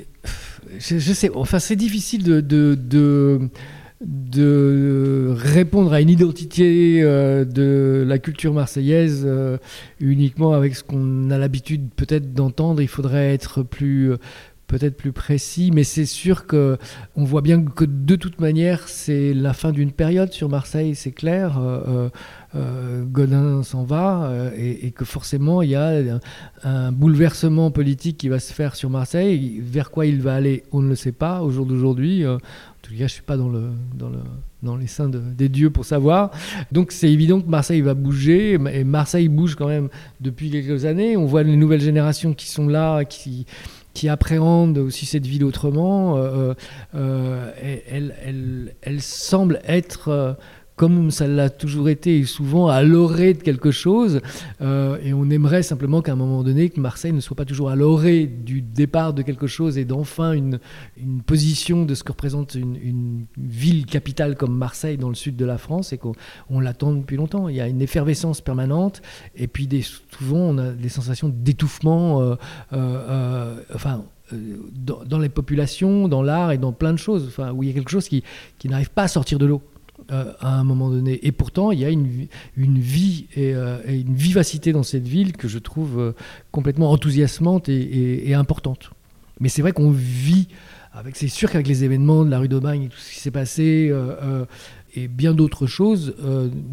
je, 0.79 1.13
sais, 1.13 1.31
enfin 1.33 1.59
c'est 1.59 1.75
difficile 1.75 2.23
de, 2.23 2.41
de, 2.41 3.49
de, 4.01 5.33
répondre 5.37 5.93
à 5.93 6.01
une 6.01 6.09
identité 6.09 7.01
euh, 7.01 7.45
de 7.45 8.03
la 8.07 8.19
culture 8.19 8.53
marseillaise 8.53 9.23
euh, 9.25 9.57
uniquement 9.99 10.53
avec 10.53 10.75
ce 10.75 10.83
qu'on 10.83 11.29
a 11.31 11.37
l'habitude 11.37 11.89
peut-être 11.95 12.33
d'entendre. 12.33 12.81
Il 12.81 12.87
faudrait 12.87 13.33
être 13.33 13.63
plus 13.63 14.11
peut-être 14.67 14.97
plus 14.97 15.13
précis, 15.13 15.71
mais 15.73 15.83
c'est 15.83 16.05
sûr 16.05 16.45
que 16.45 16.77
on 17.15 17.23
voit 17.23 17.41
bien 17.41 17.63
que 17.63 17.85
de 17.85 18.15
toute 18.15 18.39
manière 18.41 18.87
c'est 18.87 19.33
la 19.33 19.53
fin 19.53 19.71
d'une 19.71 19.91
période 19.91 20.33
sur 20.33 20.49
Marseille, 20.49 20.93
c'est 20.93 21.11
clair. 21.11 21.57
Euh, 21.57 22.09
euh, 22.55 23.03
Godin 23.03 23.61
s'en 23.63 23.83
va 23.83 24.25
euh, 24.25 24.51
et, 24.57 24.91
que 24.91 25.05
forcément 25.05 25.61
il 25.61 25.71
y 25.71 25.75
a 25.75 26.19
un, 26.63 26.91
bouleversement 26.91 27.71
politique 27.71 28.17
qui 28.17 28.29
va 28.29 28.39
se 28.39 28.53
faire 28.53 28.75
sur 28.75 28.89
Marseille. 28.89 29.61
Vers 29.63 29.89
quoi 29.89 30.05
il 30.05 30.21
va 30.21 30.35
aller, 30.35 30.63
on 30.71 30.81
ne 30.81 30.89
le 30.89 30.95
sait 30.95 31.11
pas 31.11 31.41
au 31.41 31.51
jour 31.51 31.65
d'aujourd'hui. 31.65 32.27
en 32.27 32.37
tout 32.81 32.91
cas, 32.91 33.07
je 33.07 33.13
suis 33.13 33.21
pas 33.21 33.37
dans 33.37 34.75
les 34.75 34.87
seins 34.87 35.09
des 35.09 35.49
dieux 35.49 35.69
pour 35.69 35.85
savoir. 35.85 36.31
Donc 36.73 36.91
c'est 36.91 37.11
évident 37.11 37.39
que 37.39 37.49
Marseille 37.49 37.81
va 37.81 37.93
bouger, 37.93 38.57
et 38.73 38.83
Marseille 38.83 39.29
bouge 39.29 39.55
quand 39.55 39.67
même 39.67 39.87
depuis 40.19 40.49
quelques 40.49 40.83
années. 40.83 41.15
On 41.15 41.25
voit 41.25 41.43
les 41.43 41.55
nouvelles 41.55 41.81
générations 41.81 42.33
qui 42.33 42.49
sont 42.49 42.67
là, 42.67 43.05
qui, 43.05 43.45
qui 43.97 44.09
appréhendent 44.09 44.77
aussi 44.77 45.07
cette 45.07 45.25
ville 45.25 45.43
autrement, 45.43 46.17
euh, 46.17 46.53
euh, 46.93 47.51
elle, 47.89 48.13
elle, 48.23 48.75
elle, 48.83 49.01
semble 49.01 49.59
être 49.67 50.37
comme 50.77 51.09
ça 51.09 51.27
l'a 51.27 51.49
toujours 51.49 51.89
été, 51.89 52.23
souvent 52.23 52.67
à 52.67 52.83
l'orée 52.83 53.33
de 53.33 53.41
quelque 53.41 53.71
chose. 53.71 54.21
Euh, 54.61 54.97
et 55.03 55.11
on 55.11 55.27
aimerait 55.31 55.63
simplement 55.63 56.03
qu'à 56.03 56.13
un 56.13 56.15
moment 56.15 56.43
donné, 56.43 56.69
que 56.69 56.79
Marseille 56.79 57.11
ne 57.11 57.19
soit 57.19 57.35
pas 57.35 57.45
toujours 57.45 57.71
à 57.71 57.75
l'orée 57.75 58.27
du 58.27 58.61
départ 58.61 59.13
de 59.13 59.23
quelque 59.23 59.47
chose 59.47 59.79
et 59.79 59.85
d'enfin 59.85 60.33
une, 60.33 60.59
une, 60.95 61.23
position 61.23 61.83
de 61.83 61.95
ce 61.95 62.03
que 62.03 62.11
représente 62.11 62.53
une, 62.53 63.25
ville 63.37 63.87
capitale 63.87 64.35
comme 64.35 64.55
Marseille 64.55 64.97
dans 64.97 65.09
le 65.09 65.15
sud 65.15 65.35
de 65.35 65.45
la 65.45 65.57
France 65.57 65.93
et 65.93 65.97
qu'on 65.97 66.59
l'attend 66.59 66.93
depuis 66.93 67.17
longtemps. 67.17 67.49
Il 67.49 67.55
y 67.55 67.61
a 67.61 67.67
une 67.67 67.81
effervescence 67.81 68.41
permanente 68.41 69.01
et 69.35 69.47
puis 69.47 69.67
souvent 70.11 70.37
on 70.37 70.57
a 70.59 70.71
des 70.71 70.89
sensations 70.89 71.29
d'étouffement. 71.29 72.21
Euh, 72.21 72.35
euh, 72.73 73.55
enfin, 73.73 74.03
dans, 74.31 75.17
les 75.17 75.29
populations, 75.29 76.07
dans 76.07 76.21
l'art 76.21 76.51
et 76.51 76.59
dans 76.59 76.71
plein 76.71 76.93
de 76.93 76.97
choses, 76.97 77.25
enfin, 77.27 77.51
où 77.51 77.63
il 77.63 77.69
y 77.69 77.71
a 77.71 77.73
quelque 77.73 77.89
chose 77.89 78.07
qui, 78.07 78.23
qui 78.59 78.69
n'arrive 78.69 78.91
pas 78.91 79.03
à 79.03 79.07
sortir 79.07 79.39
de 79.39 79.47
l'eau. 79.47 79.63
Euh, 80.11 80.31
à 80.39 80.57
un 80.57 80.63
moment 80.63 80.89
donné. 80.89 81.19
Et 81.25 81.33
pourtant, 81.33 81.71
il 81.71 81.79
y 81.79 81.85
a 81.85 81.89
une, 81.89 82.27
vie 82.55 83.25
euh, 83.37 83.79
et, 83.85 83.99
une 83.99 84.13
vivacité 84.13 84.71
dans 84.71 84.83
cette 84.83 85.05
ville 85.05 85.35
que 85.35 85.49
je 85.49 85.59
trouve 85.59 85.99
euh, 85.99 86.11
complètement 86.51 86.91
enthousiasmante 86.91 87.67
et, 87.67 88.33
importante. 88.33 88.91
Mais 89.41 89.49
c'est 89.49 89.61
vrai 89.61 89.73
qu'on 89.73 89.91
vit 89.91 90.47
c'est 91.13 91.27
sûr 91.27 91.51
qu'avec 91.51 91.67
les 91.67 91.83
événements 91.83 92.25
de 92.25 92.31
la 92.31 92.39
rue 92.39 92.47
d'Aubagne 92.47 92.83
et 92.83 92.87
tout 92.87 92.97
ce 92.97 93.13
qui 93.13 93.19
s'est 93.19 93.29
passé 93.29 93.93
et 94.95 95.07
bien 95.07 95.35
d'autres 95.35 95.67
choses 95.67 96.15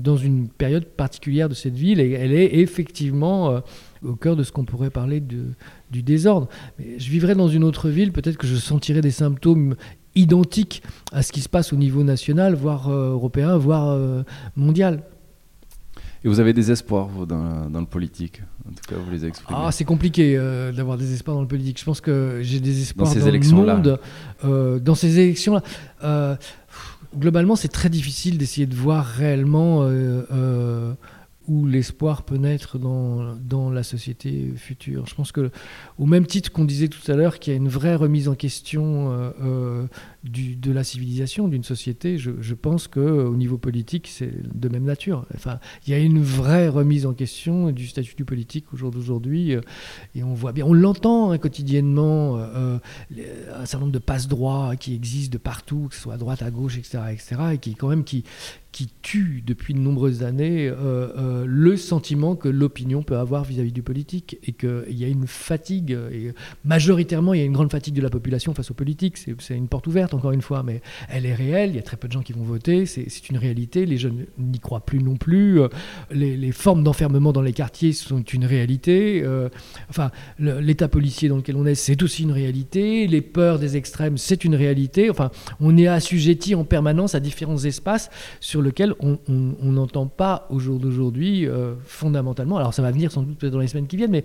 dans 0.03 0.17
une 0.17 0.49
période 0.49 0.87
particulière 0.87 1.51
de 1.51 1.55
cette 1.55 1.75
ville, 1.75 2.01
et 2.01 2.13
elle 2.13 2.33
est 2.33 2.55
effectivement 2.55 3.61
au 4.03 4.15
cœur 4.15 4.35
de 4.35 4.43
ce 4.43 4.51
qu'on 4.51 4.65
pourrait 4.65 4.89
parler 4.89 5.21
du 5.21 6.03
désordre. 6.03 6.49
Mais 6.79 6.99
je 6.99 7.11
vivrais 7.11 7.35
dans 7.35 7.49
une 7.49 7.65
autre 7.65 7.91
ville, 7.91 8.13
peut-être 8.13 8.39
que 8.39 8.47
je 8.47 8.57
sentirais 8.57 9.03
des 9.03 9.11
symptômes 9.11 9.77
identique 10.15 10.83
à 11.13 11.23
ce 11.23 11.33
qui 11.33 11.41
se 11.41 11.49
passe 11.49 11.73
au 11.73 11.77
niveau 11.77 12.03
national, 12.05 12.55
voire 12.55 12.89
euh, 12.89 13.13
européen, 13.13 13.57
voire 13.57 13.89
euh, 13.89 14.23
mondial. 14.57 15.03
Et 16.25 16.29
vous 16.29 16.41
avez 16.41 16.55
des 16.55 16.71
espoirs 16.71 17.07
vous, 17.07 17.27
dans, 17.27 17.69
dans, 17.69 17.81
le 17.81 17.87
politique? 17.87 18.41
En 18.67 18.71
tout 18.71 18.83
cas, 18.89 18.97
vous 18.97 19.11
les 19.11 19.27
exprimez. 19.27 19.61
Ah, 19.63 19.71
c'est 19.73 19.85
compliqué 19.85 20.37
euh, 20.39 20.73
d'avoir 20.73 20.97
des 20.97 21.13
espoirs 21.13 21.37
dans 21.37 21.43
le 21.43 21.49
politique. 21.49 21.79
Je 21.79 21.85
pense 21.85 22.01
que 22.01 22.39
j'ai 22.43 22.61
des 22.61 22.81
espoirs 22.81 23.09
dans, 23.09 23.15
ces 23.15 23.29
élections 23.29 23.63
le 23.63 23.75
monde. 23.75 24.81
dans 24.83 24.95
ces 24.95 25.19
élections-là, 25.19 26.39
globalement, 27.19 27.57
c'est 27.57 27.69
très 27.69 27.91
difficile 27.91 28.39
d'essayer 28.39 28.67
de 28.67 28.75
voir 28.75 29.05
réellement 29.05 29.87
où 31.47 31.67
l'espoir 31.67 32.23
peut 32.23 32.37
naître 32.37 32.79
dans, 32.79 33.35
dans, 33.37 33.71
la 33.71 33.83
société 33.83 34.53
future. 34.57 35.07
Je 35.07 35.15
pense 35.15 35.33
que, 35.33 35.51
au 35.99 36.07
même 36.07 36.27
titre 36.27 36.51
qu'on 36.51 36.65
disait 36.65 36.89
tout 36.89 37.11
à 37.11 37.17
l'heure 37.17 37.39
qu'il 37.39 37.53
y 37.53 37.55
a 37.55 37.57
une 37.57 37.69
vraie 37.69 37.97
remise 37.97 38.29
en 38.29 38.35
question 38.35 39.13
euh, 39.13 39.31
euh, 39.43 39.87
du, 40.23 40.57
de 40.57 40.73
la 40.73 40.85
civilisation 40.85 41.49
d'une 41.49 41.65
société, 41.65 42.19
je, 42.19 42.31
je 42.41 42.55
pense 42.55 42.89
qu'au 42.89 43.35
niveau 43.35 43.59
politique, 43.59 44.09
c'est 44.09 44.33
de 44.55 44.69
même 44.69 44.85
nature. 44.85 45.27
Enfin, 45.35 45.59
il 45.87 45.91
y 45.91 45.95
a 45.95 45.99
une 45.99 46.23
vraie 46.23 46.69
remise 46.69 47.05
en 47.05 47.13
question 47.13 47.71
du 47.73 47.89
statut 47.89 48.15
du 48.15 48.25
politique 48.25 48.73
au 48.73 48.77
jour 48.77 48.91
d'aujourd'hui, 48.91 49.55
euh, 49.55 49.61
et 50.15 50.23
on 50.23 50.35
voit 50.35 50.53
bien, 50.53 50.65
on 50.65 50.73
l'entend 50.73 51.31
hein, 51.31 51.39
quotidiennement, 51.39 52.39
un 52.39 52.81
certain 53.67 53.81
nombre 53.81 53.93
de 53.93 53.99
passe-droits 53.99 54.77
qui 54.77 54.95
existent 54.95 55.33
de 55.33 55.39
partout, 55.39 55.89
que 55.91 55.95
ce 55.95 56.01
soit 56.01 56.15
à 56.15 56.19
droite, 56.19 56.43
à 56.43 56.51
gauche, 56.51 56.79
etc., 56.79 56.99
etc., 57.11 57.37
et 57.53 57.59
qui, 57.59 57.75
quand 57.75 57.89
même, 57.89 58.05
qui, 58.05 58.25
qui 58.75 58.91
tue 59.03 59.41
depuis 59.47 59.73
de 59.73 59.79
nombreuses 59.79 60.25
années 60.25 60.67
euh, 60.67 61.07
euh, 61.17 61.45
le 61.47 61.77
sentiment 61.77 62.35
que 62.35 62.49
l'opinion 62.49 63.05
peut 63.05 63.17
avoir 63.17 63.45
vis-à-vis 63.45 63.71
du 63.71 63.85
politique 63.85 64.37
et 64.43 64.51
qu'il 64.51 64.99
y 64.99 65.05
a 65.05 65.07
une 65.07 65.29
fatigue, 65.29 65.93
et 65.93 66.35
majoritairement 66.65 67.35
il 67.35 67.39
y 67.39 67.43
a 67.45 67.47
une 67.47 67.53
grande 67.53 67.71
fatigue 67.71 67.95
de 67.95 68.03
la 68.03 68.11
population 68.11 68.53
face 68.53 68.73
aux 68.73 68.75
politiques, 68.75 69.17
c'est 69.17 69.55
une 69.55 69.69
porte 69.69 69.87
ouverte 69.87 70.13
encore 70.13 70.33
une 70.33 70.43
fois, 70.43 70.65
mais 70.65 70.83
elle 71.09 71.25
est 71.25 71.35
réelle, 71.35 71.71
il 71.71 71.77
y 71.77 71.79
a 71.79 71.83
très 71.83 71.97
peu 71.97 72.09
de 72.09 72.13
gens 72.13 72.23
qui 72.23 72.33
vont 72.33 72.43
voter, 72.43 72.85
c'est 72.85 73.31
une 73.31 73.39
réalité, 73.39 73.87
les 73.87 73.97
jeunes 73.97 74.27
n'y 74.39 74.59
croient 74.59 74.85
plus 74.85 74.99
non 74.99 75.15
plus, 75.15 75.61
euh, 75.61 75.69
les, 76.11 76.51
formes 76.51 76.83
d'enfermement 76.83 77.33
dans 77.33 77.43
les 77.43 77.53
quartiers 77.53 77.93
sont 77.93 78.23
une 78.23 78.45
réalité, 78.45 79.25
enfin 79.89 80.11
l'état 80.41 80.89
policier 80.89 81.29
dans 81.29 81.37
lequel 81.37 81.55
on 81.55 81.65
est 81.65 81.77
c'est 81.77 82.03
aussi 82.03 82.25
une 82.25 82.33
réalité, 82.33 83.07
les 83.07 83.21
peurs 83.21 83.61
des 83.61 83.77
extrêmes 83.77 84.19
c'est 84.19 84.45
une 84.45 84.57
réalité, 84.57 85.11
enfin 85.11 85.31
on 85.61 85.77
est 85.77 85.87
assujetti 85.87 86.57
en 86.57 86.65
permanence 86.65 87.15
à 87.15 87.21
différents 87.21 87.63
espaces 87.63 88.11
sur 88.41 88.64
lequel 88.65 88.95
on 89.01 89.19
n'entend 89.63 90.07
pas 90.07 90.47
au 90.51 90.59
jour 90.59 90.81
d'aujourd'hui 90.81 91.47
euh, 91.47 91.75
fondamentalement, 91.85 92.57
alors 92.57 92.75
ça 92.75 92.83
va 92.83 92.91
venir 92.91 93.13
sans 93.13 93.23
doute 93.23 93.45
dans 93.45 93.61
les 93.61 93.69
semaines 93.69 93.87
qui 93.87 93.97
viennent, 93.97 94.11
mais 94.11 94.25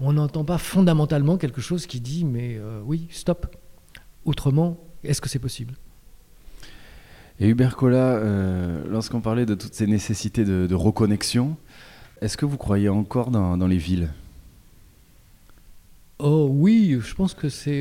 on 0.00 0.14
n'entend 0.14 0.44
pas 0.44 0.56
fondamentalement 0.56 1.36
quelque 1.36 1.60
chose 1.60 1.86
qui 1.86 2.00
dit 2.00 2.24
mais 2.24 2.56
euh, 2.58 2.80
oui, 2.84 3.06
stop. 3.10 3.54
Autrement, 4.24 4.78
est-ce 5.04 5.20
que 5.20 5.28
c'est 5.28 5.38
possible? 5.38 5.74
Et 7.38 7.48
Hubert 7.48 7.76
Collat, 7.76 8.16
euh, 8.16 8.82
lorsqu'on 8.88 9.20
parlait 9.20 9.46
de 9.46 9.54
toutes 9.54 9.74
ces 9.74 9.86
nécessités 9.86 10.44
de, 10.44 10.74
reconnexion, 10.74 11.56
est-ce 12.20 12.36
que 12.36 12.44
vous 12.46 12.58
croyez 12.58 12.88
encore 12.88 13.30
dans, 13.30 13.66
les 13.66 13.78
villes? 13.78 14.10
Oh 16.18 16.48
oui, 16.50 16.98
je 17.02 17.14
pense 17.14 17.32
que 17.32 17.48
c'est... 17.48 17.80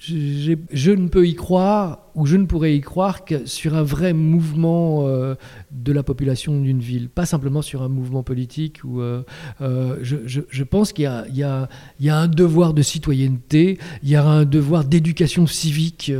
je 0.00 0.90
ne 0.90 1.08
peux 1.08 1.26
y 1.26 1.34
croire 1.34 2.07
où 2.18 2.26
je 2.26 2.36
ne 2.36 2.46
pourrais 2.46 2.74
y 2.74 2.80
croire 2.80 3.24
que 3.24 3.46
sur 3.46 3.76
un 3.76 3.84
vrai 3.84 4.12
mouvement 4.12 5.06
euh, 5.06 5.36
de 5.70 5.92
la 5.92 6.02
population 6.02 6.60
d'une 6.60 6.80
ville, 6.80 7.08
pas 7.08 7.26
simplement 7.26 7.62
sur 7.62 7.82
un 7.82 7.88
mouvement 7.88 8.24
politique. 8.24 8.80
Euh, 8.84 9.22
euh, 9.60 9.98
je, 10.02 10.62
pense 10.64 10.92
qu'il 10.92 11.04
y 11.04 11.42
a, 11.42 11.68
un 12.10 12.28
devoir 12.28 12.74
de 12.74 12.82
citoyenneté, 12.82 13.78
il 14.02 14.08
y 14.08 14.16
a 14.16 14.24
un 14.24 14.44
devoir 14.44 14.84
d'éducation 14.84 15.46
civique 15.46 16.12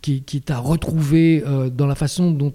qui, 0.00 0.22
est 0.34 0.50
à 0.50 0.58
retrouver 0.58 1.44
dans 1.76 1.86
la 1.86 1.94
façon 1.94 2.30
dont 2.30 2.54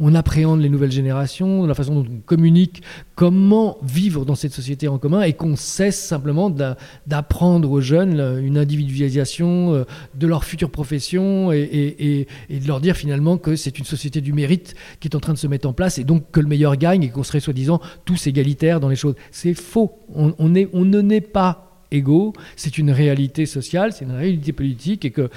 on, 0.00 0.14
appréhende 0.14 0.60
les 0.60 0.70
nouvelles 0.70 0.90
générations, 0.90 1.60
dans 1.60 1.66
la 1.66 1.74
façon 1.74 1.94
dont 1.94 2.06
on 2.10 2.20
communique, 2.20 2.82
comment 3.14 3.76
vivre 3.82 4.24
dans 4.24 4.34
cette 4.34 4.52
société 4.52 4.88
en 4.88 4.98
commun 4.98 5.20
et 5.22 5.34
qu'on 5.34 5.54
cesse 5.54 6.00
simplement 6.02 6.48
d'a- 6.48 6.78
d'apprendre 7.06 7.70
aux 7.70 7.80
jeunes 7.82 8.40
une 8.42 8.56
individualisation 8.56 9.84
de 10.14 10.26
leur 10.26 10.44
future 10.44 10.70
profession 10.70 11.52
et- 11.52 11.89
et- 11.98 12.26
de 12.50 12.66
leur 12.66 12.80
dire 12.80 12.96
finalement 12.96 13.38
que 13.38 13.56
c'est 13.56 13.78
une 13.78 13.84
société 13.84 14.20
du 14.20 14.32
mérite 14.32 14.74
qui 15.00 15.08
est 15.08 15.16
en 15.16 15.20
train 15.20 15.32
de 15.32 15.38
se 15.38 15.46
mettre 15.46 15.68
en 15.68 15.72
place 15.72 15.98
et 15.98 16.04
donc 16.04 16.30
que 16.30 16.40
le 16.40 16.48
meilleur 16.48 16.76
gagne 16.76 17.02
et 17.02 17.10
qu'on 17.10 17.22
serait 17.22 17.40
soi-disant 17.40 17.80
tous 18.04 18.26
égalitaires 18.26 18.80
dans 18.80 18.88
les 18.88 18.96
choses. 18.96 19.14
C'est 19.30 19.54
faux. 19.54 19.98
On, 20.14 20.48
ne 20.48 21.00
naît 21.00 21.20
pas 21.20 21.86
égaux, 21.90 22.32
c'est 22.56 22.78
une 22.78 22.90
réalité 22.90 23.46
sociale, 23.46 23.92
c'est 23.92 24.04
une 24.04 24.12
réalité 24.12 24.52
politique, 24.52 25.04
et 25.04 25.10
que 25.10 25.28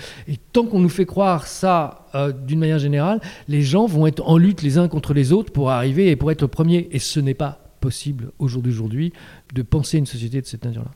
tant 0.51 0.65
qu'on 0.65 0.79
nous 0.79 0.89
fait 0.89 1.05
croire 1.05 1.47
ça 1.47 2.05
euh, 2.15 2.31
d'une 2.31 2.59
manière 2.59 2.79
générale, 2.79 3.21
les 3.47 3.61
gens 3.63 3.85
vont 3.85 4.05
être 4.07 4.21
en 4.27 4.37
lutte 4.37 4.61
les 4.61 4.77
uns 4.77 4.87
contre 4.87 5.13
les 5.13 5.31
autres 5.31 5.51
pour 5.51 5.71
arriver 5.71 6.09
et 6.09 6.15
pour 6.15 6.31
être 6.31 6.45
premiers. 6.47 6.87
Et 6.91 6.99
ce 6.99 7.19
n'est 7.19 7.33
pas 7.33 7.75
possible 7.81 8.31
au 8.39 8.47
jour 8.47 8.61
d'aujourd'hui 8.61 9.13
de 9.53 9.61
penser 9.61 9.97
une 9.97 10.05
société 10.05 10.41
de 10.41 10.45
cette 10.45 10.63
nature-là. 10.63 10.91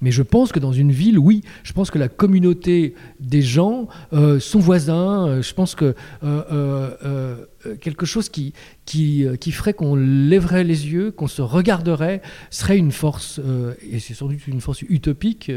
Mais 0.00 0.10
je 0.10 0.22
pense 0.22 0.52
que 0.52 0.58
dans 0.58 0.72
une 0.72 0.92
ville, 0.92 1.18
oui, 1.18 1.42
je 1.62 1.72
pense 1.72 1.90
que 1.90 1.98
la 1.98 2.08
communauté 2.08 2.94
des 3.18 3.42
gens, 3.42 3.88
euh, 4.12 4.40
son 4.40 4.58
voisin, 4.58 5.28
euh, 5.28 5.42
je 5.42 5.54
pense 5.54 5.74
que 5.74 5.94
euh, 6.24 6.90
euh, 7.04 7.44
quelque 7.80 8.06
chose 8.06 8.28
qui, 8.28 8.54
ferait 9.52 9.74
qu'on 9.74 9.94
lèverait 9.94 10.64
les 10.64 10.88
yeux, 10.88 11.10
qu'on 11.10 11.26
se 11.26 11.42
regarderait, 11.42 12.22
serait 12.50 12.78
une 12.78 12.92
force, 12.92 13.40
et 13.90 13.98
c'est 13.98 14.14
sans 14.14 14.28
doute 14.28 14.46
une 14.46 14.62
force 14.62 14.82
utopique, 14.82 15.52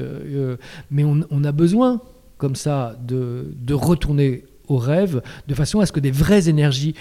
mais 0.91 1.05
on, 1.05 1.43
a 1.43 1.51
besoin, 1.53 2.01
comme 2.37 2.55
ça, 2.55 2.97
de 2.99 3.73
retourner 3.73 4.43
au 4.67 4.77
rêve, 4.77 5.21
de 5.47 5.53
façon 5.53 5.79
à 5.79 5.85
ce 5.85 5.91
que 5.91 5.99
des 5.99 6.11
vraies 6.11 6.49
énergies, 6.49 6.95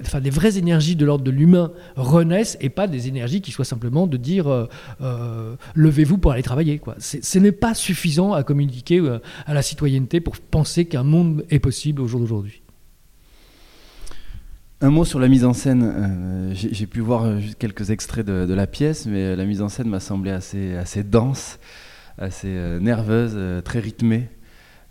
enfin 0.00 0.20
des 0.20 0.30
vraies 0.30 0.58
énergies 0.58 0.96
de 0.96 1.04
l'ordre 1.04 1.24
de 1.24 1.30
l'humain 1.30 1.72
renaissent, 1.96 2.58
et 2.60 2.68
pas 2.68 2.86
des 2.86 3.08
énergies 3.08 3.40
qui 3.40 3.50
soient 3.50 3.64
simplement 3.64 4.06
de 4.06 4.16
dire 4.16 4.48
euh, 4.48 4.66
euh, 5.00 5.56
levez-vous 5.74 6.18
pour 6.18 6.32
aller 6.32 6.42
travailler. 6.42 6.78
Quoi. 6.78 6.96
Ce 6.98 7.38
n'est 7.38 7.52
pas 7.52 7.74
suffisant 7.74 8.32
à 8.32 8.42
communiquer 8.42 8.98
euh, 8.98 9.20
à 9.46 9.54
la 9.54 9.62
citoyenneté 9.62 10.20
pour 10.20 10.36
penser 10.36 10.84
qu'un 10.84 11.02
monde 11.02 11.44
est 11.50 11.58
possible 11.58 12.02
au 12.02 12.06
jour 12.06 12.20
d'aujourd'hui. 12.20 12.62
Un 14.80 14.90
mot 14.90 15.04
sur 15.04 15.18
la 15.18 15.26
mise 15.26 15.44
en 15.44 15.54
scène. 15.54 16.54
J'ai 16.54 16.86
pu 16.86 17.00
voir 17.00 17.40
juste 17.40 17.58
quelques 17.58 17.90
extraits 17.90 18.24
de, 18.24 18.46
de 18.46 18.54
la 18.54 18.68
pièce, 18.68 19.06
mais 19.06 19.34
la 19.34 19.44
mise 19.44 19.60
en 19.60 19.68
scène 19.68 19.88
m'a 19.88 19.98
semblé 19.98 20.30
assez, 20.30 20.76
assez 20.76 21.02
dense, 21.02 21.58
assez 22.16 22.78
nerveuse, 22.80 23.36
très 23.64 23.80
rythmée. 23.80 24.28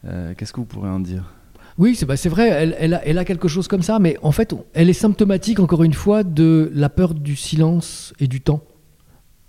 Qu'est-ce 0.04 0.52
que 0.52 0.60
vous 0.60 0.66
pourrez 0.66 0.90
en 0.90 1.00
dire? 1.00 1.37
Oui, 1.78 1.96
c'est 1.96 2.06
bah, 2.06 2.16
vrai, 2.26 2.76
elle, 2.80 3.18
a, 3.18 3.26
quelque 3.26 3.48
chose 3.48 3.68
comme 3.68 3.84
ça, 3.84 4.00
mais 4.00 4.18
en 4.24 4.32
fait, 4.32 4.56
elle 4.74 4.90
est 4.90 4.94
symptomatique, 4.94 5.60
encore 5.60 5.84
une 5.84 5.94
fois, 5.94 6.24
de 6.24 6.72
la 6.74 6.90
peur 6.90 7.14
du 7.14 7.36
silence 7.36 8.14
et 8.20 8.28
du 8.28 8.42
temps, 8.42 8.64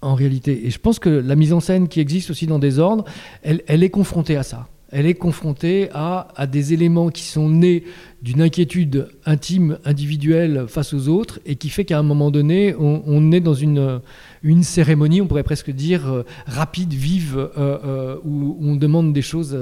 en 0.02 0.14
réalité. 0.14 0.66
Et 0.66 0.70
je 0.70 0.78
pense 0.78 0.98
que 0.98 1.08
la 1.08 1.36
mise 1.36 1.54
en 1.54 1.60
scène 1.60 1.88
qui 1.88 2.00
existe 2.00 2.30
aussi 2.30 2.46
dans 2.46 2.58
des 2.58 2.78
ordres, 2.78 3.04
elle, 3.42 3.62
elle 3.66 3.82
est 3.82 3.90
confrontée 3.90 4.36
à 4.36 4.42
ça. 4.42 4.68
Elle 4.90 5.06
est 5.06 5.14
confrontée 5.14 5.90
à, 5.92 6.28
à 6.34 6.46
des 6.46 6.72
éléments 6.72 7.10
qui 7.10 7.22
sont 7.22 7.48
nés 7.48 7.84
d'une 8.22 8.40
inquiétude 8.40 9.08
intime, 9.26 9.78
individuelle 9.84 10.64
face 10.66 10.94
aux 10.94 11.08
autres, 11.08 11.40
et 11.46 11.56
qui 11.56 11.68
fait 11.68 11.84
qu'à 11.84 11.98
un 11.98 12.02
moment 12.02 12.30
donné, 12.30 12.74
on, 12.74 13.02
on 13.06 13.30
est 13.30 13.40
dans 13.40 13.54
une, 13.54 14.00
une 14.42 14.62
cérémonie, 14.62 15.20
on 15.20 15.26
pourrait 15.26 15.42
presque 15.42 15.70
dire, 15.70 16.08
euh, 16.08 16.24
rapide, 16.46 16.92
vive, 16.92 17.36
euh, 17.38 17.48
euh, 17.58 18.16
où, 18.24 18.56
on 18.60 18.76
demande 18.76 19.12
des 19.12 19.22
choses 19.22 19.58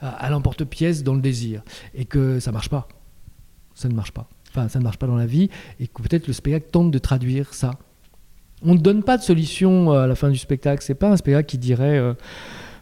à, 0.00 0.30
l'emporte-pièce 0.30 1.02
dans 1.02 1.14
le 1.14 1.20
désir 1.20 1.62
et 1.94 2.04
que 2.04 2.40
ça 2.40 2.52
marche 2.52 2.68
pas. 2.68 2.88
Ça 3.74 3.88
ne 3.88 3.94
marche 3.94 4.12
pas. 4.12 4.28
Enfin, 4.50 4.68
ça 4.68 4.78
ne 4.78 4.84
marche 4.84 4.98
pas 4.98 5.06
dans 5.06 5.16
la 5.16 5.26
vie 5.26 5.50
et 5.78 5.86
que 5.86 6.02
peut-être 6.02 6.26
le 6.26 6.32
spectacle 6.32 6.68
tente 6.70 6.90
de 6.90 6.98
traduire 6.98 7.54
ça. 7.54 7.72
On 8.62 8.74
ne 8.74 8.78
donne 8.78 9.02
pas 9.02 9.16
de 9.16 9.22
solution 9.22 9.92
à 9.92 10.06
la 10.06 10.14
fin 10.14 10.30
du 10.30 10.38
spectacle. 10.38 10.82
C'est 10.82 10.94
pas 10.94 11.10
un 11.10 11.16
spectacle 11.16 11.46
qui 11.46 11.58
dirait 11.58 12.00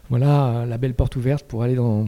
voilà 0.09 0.47
euh, 0.49 0.65
la 0.65 0.77
belle 0.77 0.93
porte 0.93 1.15
ouverte 1.15 1.45
pour 1.47 1.63
aller 1.63 1.75
dans 1.75 2.07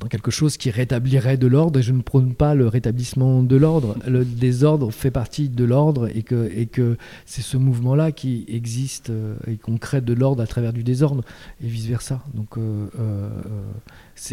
dans 0.00 0.08
quelque 0.08 0.32
chose 0.32 0.56
qui 0.56 0.70
rétablirait 0.70 1.36
de 1.36 1.46
l'ordre, 1.46 1.78
et 1.78 1.82
je 1.82 1.92
ne 1.92 2.02
prône 2.02 2.34
pas 2.34 2.56
le 2.56 2.66
rétablissement 2.66 3.44
de 3.44 3.54
l'ordre. 3.54 3.94
Le 4.08 4.24
désordre 4.24 4.90
fait 4.90 5.12
partie 5.12 5.48
de 5.48 5.62
l'ordre, 5.64 6.08
et 6.12 6.22
que, 6.22 6.50
et 6.52 6.66
que 6.66 6.96
c'est 7.26 7.42
ce 7.42 7.56
mouvement-là 7.56 8.10
qui 8.10 8.44
existe, 8.48 9.10
euh, 9.10 9.36
et 9.46 9.54
qu'on 9.54 9.76
crée 9.78 10.00
de 10.00 10.12
l'ordre 10.12 10.42
à 10.42 10.48
travers 10.48 10.72
du 10.72 10.82
désordre, 10.82 11.22
et 11.62 11.68
vice-versa. 11.68 12.20
Donc, 12.34 12.58
euh, 12.58 12.88
euh, 12.98 13.28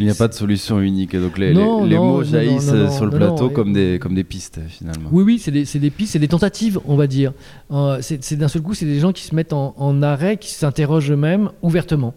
Il 0.00 0.04
n'y 0.04 0.10
a 0.10 0.16
pas 0.16 0.26
de 0.26 0.34
solution 0.34 0.80
unique, 0.80 1.14
et 1.14 1.20
donc 1.20 1.38
les, 1.38 1.54
Non, 1.54 1.84
les- 1.84 1.90
les 1.90 1.96
non, 1.96 2.06
mots 2.06 2.18
non, 2.18 2.24
jaillissent 2.24 2.90
sur 2.96 3.04
le 3.06 3.12
plateau 3.12 3.48
comme, 3.48 3.72
des, 3.72 4.00
comme 4.00 4.16
des 4.16 4.24
pistes, 4.24 4.58
finalement. 4.68 5.10
Oui, 5.12 5.22
oui, 5.22 5.38
c'est 5.38 5.52
des, 5.52 5.64
des 5.64 5.90
pistes, 5.90 6.14
c'est 6.14 6.18
des 6.18 6.28
tentatives, 6.28 6.80
on 6.86 6.96
va 6.96 7.06
dire. 7.06 7.32
Euh, 7.70 7.98
c'est 8.00 8.22
c'est 8.24 8.36
d'un 8.36 8.48
seul 8.48 8.62
coup, 8.62 8.74
c'est 8.74 8.84
des 8.84 8.98
gens 8.98 9.12
qui 9.12 9.22
se 9.22 9.34
mettent 9.34 9.52
en, 9.52 9.74
en 9.78 10.02
arrêt, 10.02 10.38
qui 10.38 10.50
s'interrogent 10.50 11.12
eux-mêmes 11.12 11.50
ouvertement, 11.62 12.14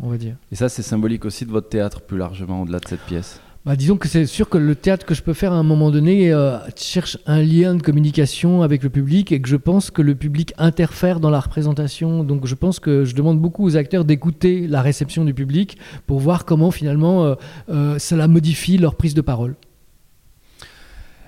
on 0.00 0.08
va 0.08 0.18
dire. 0.18 0.36
Et 0.52 0.56
ça, 0.56 0.68
c'est 0.68 0.82
symbolique 0.82 1.24
aussi 1.24 1.46
de 1.46 1.50
votre 1.50 1.68
théâtre, 1.68 2.02
plus 2.02 2.18
largement, 2.18 2.62
au-delà 2.62 2.80
de 2.80 2.88
cette 2.88 3.02
pièce. 3.02 3.40
Bah, 3.64 3.76
disons 3.76 3.96
que 3.96 4.08
c'est 4.08 4.26
sûr 4.26 4.50
que 4.50 4.58
le 4.58 4.74
théâtre 4.74 5.06
que 5.06 5.14
je 5.14 5.22
peux 5.22 5.32
faire 5.32 5.54
à 5.54 5.56
un 5.56 5.62
moment 5.62 5.90
donné 5.90 6.30
euh, 6.30 6.58
cherche 6.76 7.16
un 7.24 7.40
lien 7.40 7.74
de 7.74 7.80
communication 7.80 8.60
avec 8.60 8.82
le 8.82 8.90
public 8.90 9.32
et 9.32 9.40
que 9.40 9.48
je 9.48 9.56
pense 9.56 9.90
que 9.90 10.02
le 10.02 10.14
public 10.14 10.52
interfère 10.58 11.18
dans 11.18 11.30
la 11.30 11.40
représentation. 11.40 12.24
Donc 12.24 12.46
je 12.46 12.54
pense 12.54 12.78
que 12.78 13.06
je 13.06 13.14
demande 13.14 13.40
beaucoup 13.40 13.64
aux 13.64 13.78
acteurs 13.78 14.04
d'écouter 14.04 14.66
la 14.68 14.82
réception 14.82 15.24
du 15.24 15.32
public 15.32 15.78
pour 16.06 16.20
voir 16.20 16.44
comment 16.44 16.70
finalement 16.70 17.24
euh, 17.24 17.34
euh, 17.70 17.98
cela 17.98 18.28
modifie 18.28 18.76
leur 18.76 18.96
prise 18.96 19.14
de 19.14 19.22
parole. 19.22 19.54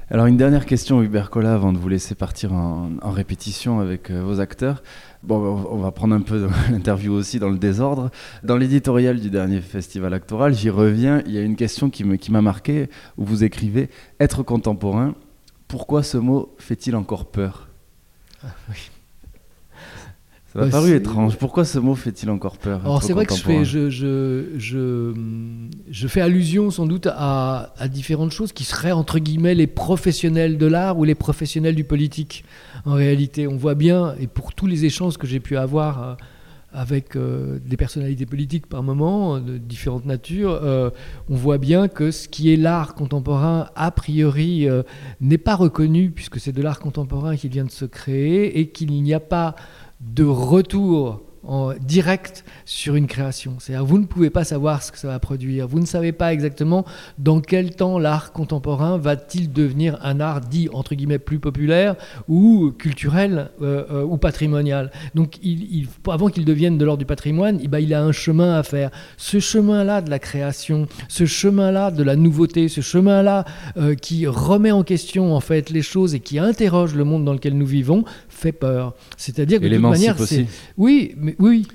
Alors 0.08 0.26
une 0.26 0.36
dernière 0.36 0.66
question, 0.66 1.02
Hubert 1.02 1.30
Collat, 1.30 1.54
avant 1.54 1.72
de 1.72 1.78
vous 1.78 1.88
laisser 1.88 2.14
partir 2.14 2.52
en, 2.52 3.10
répétition 3.10 3.80
avec 3.80 4.12
euh, 4.12 4.22
vos 4.22 4.38
acteurs. 4.38 4.84
Bon, 5.24 5.66
on 5.68 5.78
va 5.78 5.90
prendre 5.90 6.14
un 6.14 6.20
peu 6.20 6.48
l'interview 6.70 7.12
aussi 7.12 7.40
dans 7.40 7.48
le 7.48 7.58
désordre. 7.58 8.12
Dans 8.44 8.56
l'éditorial 8.56 9.18
du 9.18 9.30
dernier 9.30 9.60
festival 9.60 10.14
actoral, 10.14 10.54
j'y 10.54 10.70
reviens, 10.70 11.24
il 11.26 11.32
y 11.32 11.38
a 11.38 11.42
une 11.42 11.56
question 11.56 11.90
qui 11.90 12.04
m'a 12.04 12.40
marqué, 12.40 12.88
où 13.18 13.24
vous 13.24 13.42
écrivez 13.42 13.90
«Être 14.20 14.44
contemporain, 14.44 15.16
pourquoi 15.66 16.04
ce 16.04 16.18
mot 16.18 16.54
fait-il 16.58 16.94
encore 16.94 17.24
peur? 17.26 17.68
Ça 20.56 20.64
m'a 20.64 20.70
paru 20.70 20.94
étrange. 20.94 21.36
Pourquoi 21.36 21.64
ce 21.64 21.78
mot 21.78 21.94
fait-il 21.94 22.30
encore 22.30 22.56
peur 22.56 22.80
Alors 22.84 23.02
c'est 23.02 23.12
vrai 23.12 23.26
que 23.26 23.34
je 23.34 23.42
fais, 23.42 23.64
je, 23.64 23.90
je, 23.90 24.44
je, 24.56 25.12
je 25.90 26.08
fais 26.08 26.22
allusion 26.22 26.70
sans 26.70 26.86
doute 26.86 27.08
à, 27.10 27.74
à 27.76 27.88
différentes 27.88 28.32
choses 28.32 28.52
qui 28.52 28.64
seraient 28.64 28.92
entre 28.92 29.18
guillemets 29.18 29.54
les 29.54 29.66
professionnels 29.66 30.56
de 30.56 30.66
l'art 30.66 30.98
ou 30.98 31.04
les 31.04 31.14
professionnels 31.14 31.74
du 31.74 31.84
politique. 31.84 32.44
En 32.86 32.94
réalité, 32.94 33.46
on 33.46 33.56
voit 33.56 33.74
bien, 33.74 34.14
et 34.18 34.26
pour 34.26 34.54
tous 34.54 34.66
les 34.66 34.84
échanges 34.86 35.18
que 35.18 35.26
j'ai 35.26 35.40
pu 35.40 35.56
avoir 35.56 36.02
euh, 36.02 36.14
avec 36.72 37.16
euh, 37.16 37.58
des 37.64 37.76
personnalités 37.76 38.26
politiques 38.26 38.66
par 38.66 38.82
moment, 38.82 39.40
de 39.40 39.56
différentes 39.56 40.04
natures, 40.04 40.60
euh, 40.62 40.90
on 41.30 41.34
voit 41.34 41.58
bien 41.58 41.88
que 41.88 42.10
ce 42.10 42.28
qui 42.28 42.52
est 42.52 42.56
l'art 42.56 42.94
contemporain, 42.94 43.68
a 43.76 43.90
priori, 43.90 44.68
euh, 44.68 44.82
n'est 45.20 45.38
pas 45.38 45.54
reconnu, 45.54 46.10
puisque 46.10 46.38
c'est 46.38 46.52
de 46.52 46.60
l'art 46.62 46.78
contemporain 46.80 47.36
qui 47.36 47.48
vient 47.48 47.64
de 47.64 47.70
se 47.70 47.86
créer, 47.86 48.58
et 48.60 48.68
qu'il 48.68 48.92
n'y 49.02 49.14
a 49.14 49.20
pas 49.20 49.54
de 50.14 50.24
retour 50.24 51.20
en 51.46 51.74
direct 51.80 52.44
sur 52.64 52.96
une 52.96 53.06
création. 53.06 53.54
C'est-à-dire 53.58 53.84
vous 53.84 53.98
ne 53.98 54.04
pouvez 54.04 54.30
pas 54.30 54.44
savoir 54.44 54.82
ce 54.82 54.92
que 54.92 54.98
ça 54.98 55.08
va 55.08 55.18
produire. 55.18 55.68
Vous 55.68 55.78
ne 55.78 55.86
savez 55.86 56.12
pas 56.12 56.32
exactement 56.32 56.84
dans 57.18 57.40
quel 57.40 57.74
temps 57.74 57.98
l'art 57.98 58.32
contemporain 58.32 58.98
va-t-il 58.98 59.52
devenir 59.52 59.98
un 60.02 60.20
art 60.20 60.40
dit 60.40 60.68
entre 60.72 60.94
guillemets 60.94 61.18
plus 61.18 61.38
populaire 61.38 61.96
ou 62.28 62.72
culturel 62.76 63.50
euh, 63.62 63.84
euh, 63.90 64.04
ou 64.04 64.16
patrimonial. 64.16 64.90
Donc 65.14 65.38
avant 66.08 66.28
qu'il 66.28 66.44
devienne 66.44 66.78
de 66.78 66.84
l'ordre 66.84 66.98
du 66.98 67.06
patrimoine, 67.06 67.60
eh 67.62 67.68
ben, 67.68 67.78
il 67.78 67.94
a 67.94 68.02
un 68.02 68.12
chemin 68.12 68.58
à 68.58 68.62
faire. 68.62 68.90
Ce 69.16 69.38
chemin-là 69.38 70.00
de 70.00 70.10
la 70.10 70.18
création, 70.18 70.86
ce 71.08 71.26
chemin-là 71.26 71.90
de 71.90 72.02
la 72.02 72.16
nouveauté, 72.16 72.68
ce 72.68 72.80
chemin-là 72.80 73.44
euh, 73.76 73.94
qui 73.94 74.26
remet 74.26 74.72
en 74.72 74.82
question 74.82 75.34
en 75.34 75.40
fait 75.40 75.70
les 75.70 75.82
choses 75.82 76.14
et 76.14 76.20
qui 76.20 76.38
interroge 76.38 76.94
le 76.94 77.04
monde 77.04 77.24
dans 77.24 77.32
lequel 77.32 77.56
nous 77.56 77.66
vivons 77.66 78.04
fait 78.36 78.52
peur. 78.52 78.94
C'est-à-dire 79.16 79.60
que 79.60 79.66
de 79.66 79.72
toute 79.72 79.82
manière, 79.82 80.16
c'est 80.16 80.22
aussi. 80.22 80.46
oui, 80.76 81.14
mais 81.16 81.34
oui, 81.38 81.66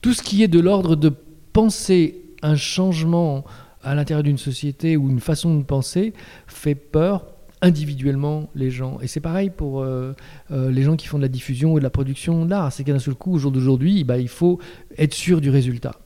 tout 0.00 0.14
ce 0.14 0.22
qui 0.22 0.42
est 0.42 0.48
de 0.48 0.60
l'ordre 0.60 0.96
de 0.96 1.12
penser 1.52 2.22
un 2.42 2.56
changement 2.56 3.44
à 3.82 3.94
l'intérieur 3.94 4.22
d'une 4.22 4.38
société 4.38 4.96
ou 4.96 5.10
une 5.10 5.20
façon 5.20 5.56
de 5.56 5.62
penser 5.62 6.12
fait 6.46 6.74
peur 6.74 7.26
individuellement 7.62 8.48
les 8.54 8.70
gens. 8.70 8.98
Et 9.00 9.06
c'est 9.06 9.20
pareil 9.20 9.50
pour 9.50 9.82
euh, 9.82 10.12
euh, 10.50 10.70
les 10.70 10.82
gens 10.82 10.96
qui 10.96 11.06
font 11.06 11.18
de 11.18 11.22
la 11.22 11.28
diffusion 11.28 11.74
ou 11.74 11.78
de 11.78 11.84
la 11.84 11.90
production 11.90 12.46
d'art. 12.46 12.72
C'est 12.72 12.84
qu'à 12.84 12.94
un 12.94 12.98
seul 12.98 13.14
coup, 13.14 13.34
au 13.34 13.38
jour 13.38 13.50
d'aujourd'hui, 13.50 14.04
bah, 14.04 14.18
il 14.18 14.28
faut 14.28 14.58
être 14.96 15.14
sûr 15.14 15.40
du 15.40 15.50
résultat, 15.50 15.96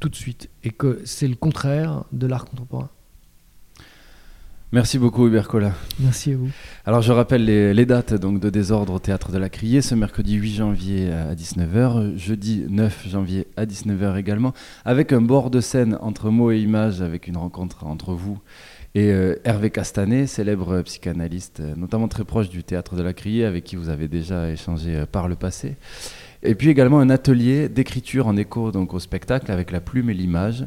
tout 0.00 0.08
de 0.08 0.16
suite. 0.16 0.48
Et 0.62 0.70
que 0.70 1.02
c'est 1.04 1.28
le 1.28 1.34
contraire 1.34 2.04
de 2.12 2.26
l'art 2.26 2.46
contemporain. 2.46 2.88
Merci 4.72 4.98
beaucoup 4.98 5.28
Hubert 5.28 5.46
Collin. 5.46 5.72
Merci 6.00 6.32
à 6.32 6.36
vous. 6.36 6.50
Alors 6.84 7.00
je 7.00 7.12
rappelle 7.12 7.44
les, 7.44 7.86
dates 7.86 8.14
donc 8.14 8.40
de 8.40 8.50
désordre 8.50 8.94
au 8.94 8.98
théâtre 8.98 9.30
de 9.30 9.38
la 9.38 9.48
Criée, 9.48 9.82
ce 9.82 9.94
mercredi 9.94 10.34
8 10.34 10.54
janvier 10.54 11.12
à 11.12 11.34
19h, 11.34 12.16
jeudi 12.16 12.64
9 12.68 13.08
janvier 13.08 13.46
à 13.56 13.66
19h 13.66 14.16
également, 14.16 14.52
avec 14.84 15.12
un 15.12 15.20
bord 15.20 15.50
de 15.50 15.60
scène 15.60 15.96
entre 16.00 16.30
mots 16.30 16.50
et 16.50 16.58
images, 16.58 17.02
avec 17.02 17.28
une 17.28 17.36
rencontre 17.36 17.86
entre 17.86 18.14
vous 18.14 18.40
et 18.94 19.10
euh, 19.10 19.34
Hervé 19.44 19.70
Castanet, 19.70 20.26
célèbre 20.26 20.80
psychanalyste, 20.82 21.60
euh, 21.60 21.74
notamment 21.76 22.06
très 22.06 22.24
proche 22.24 22.48
du 22.48 22.62
théâtre 22.62 22.94
de 22.94 23.02
la 23.02 23.12
Criée, 23.12 23.44
avec 23.44 23.64
qui 23.64 23.74
vous 23.74 23.88
avez 23.88 24.06
déjà 24.06 24.50
échangé 24.50 24.94
euh, 24.94 25.06
par 25.06 25.26
le 25.26 25.34
passé. 25.34 25.74
Et 26.44 26.54
puis 26.54 26.68
également 26.68 27.00
un 27.00 27.10
atelier 27.10 27.68
d'écriture 27.68 28.28
en 28.28 28.36
écho 28.36 28.70
donc 28.70 28.94
au 28.94 29.00
spectacle 29.00 29.50
avec 29.50 29.72
la 29.72 29.80
plume 29.80 30.10
et 30.10 30.14
l'image. 30.14 30.66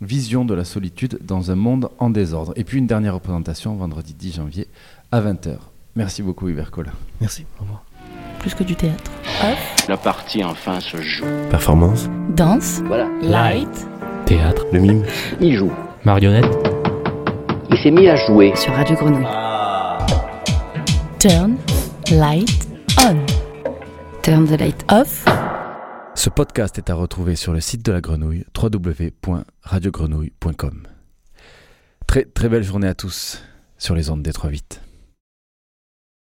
Vision 0.00 0.44
de 0.44 0.54
la 0.54 0.64
solitude 0.64 1.18
dans 1.22 1.50
un 1.50 1.54
monde 1.54 1.88
en 1.98 2.10
désordre. 2.10 2.52
Et 2.56 2.64
puis 2.64 2.78
une 2.78 2.86
dernière 2.86 3.14
représentation 3.14 3.74
vendredi 3.74 4.14
10 4.14 4.34
janvier 4.34 4.66
à 5.12 5.20
20h. 5.20 5.56
Merci 5.96 6.22
beaucoup 6.22 6.48
Hubert 6.48 6.70
Collin. 6.70 6.92
Merci, 7.20 7.46
au 7.58 7.62
revoir. 7.62 7.84
Plus 8.40 8.54
que 8.54 8.64
du 8.64 8.74
théâtre. 8.74 9.10
Off. 9.42 9.88
La 9.88 9.96
partie 9.96 10.42
enfin 10.44 10.80
se 10.80 10.96
joue. 11.00 11.24
Performance. 11.50 12.08
Danse. 12.36 12.82
Voilà. 12.86 13.08
Light. 13.22 13.86
Théâtre. 14.26 14.66
Le 14.72 14.80
mime. 14.80 15.04
Il 15.40 15.56
joue. 15.56 15.72
Marionnette. 16.04 16.52
Il 17.70 17.78
s'est 17.78 17.90
mis 17.90 18.08
à 18.08 18.16
jouer. 18.16 18.52
Sur 18.56 18.74
Radio 18.74 18.96
Grenouille. 18.96 19.26
Turn. 21.18 21.56
Light. 22.10 22.68
On. 23.00 23.16
Turn 24.22 24.46
the 24.46 24.60
light 24.60 24.84
off. 24.90 25.24
Ce 26.16 26.30
podcast 26.30 26.78
est 26.78 26.90
à 26.90 26.94
retrouver 26.94 27.34
sur 27.34 27.52
le 27.52 27.60
site 27.60 27.84
de 27.84 27.90
la 27.90 28.00
grenouille 28.00 28.44
www.radiogrenouille.com. 28.56 30.86
Très 32.06 32.24
très 32.24 32.48
belle 32.48 32.62
journée 32.62 32.86
à 32.86 32.94
tous 32.94 33.42
sur 33.78 33.96
les 33.96 34.10
ondes 34.10 34.22
des 34.22 34.32
3 34.32 34.50
8. 34.50 34.83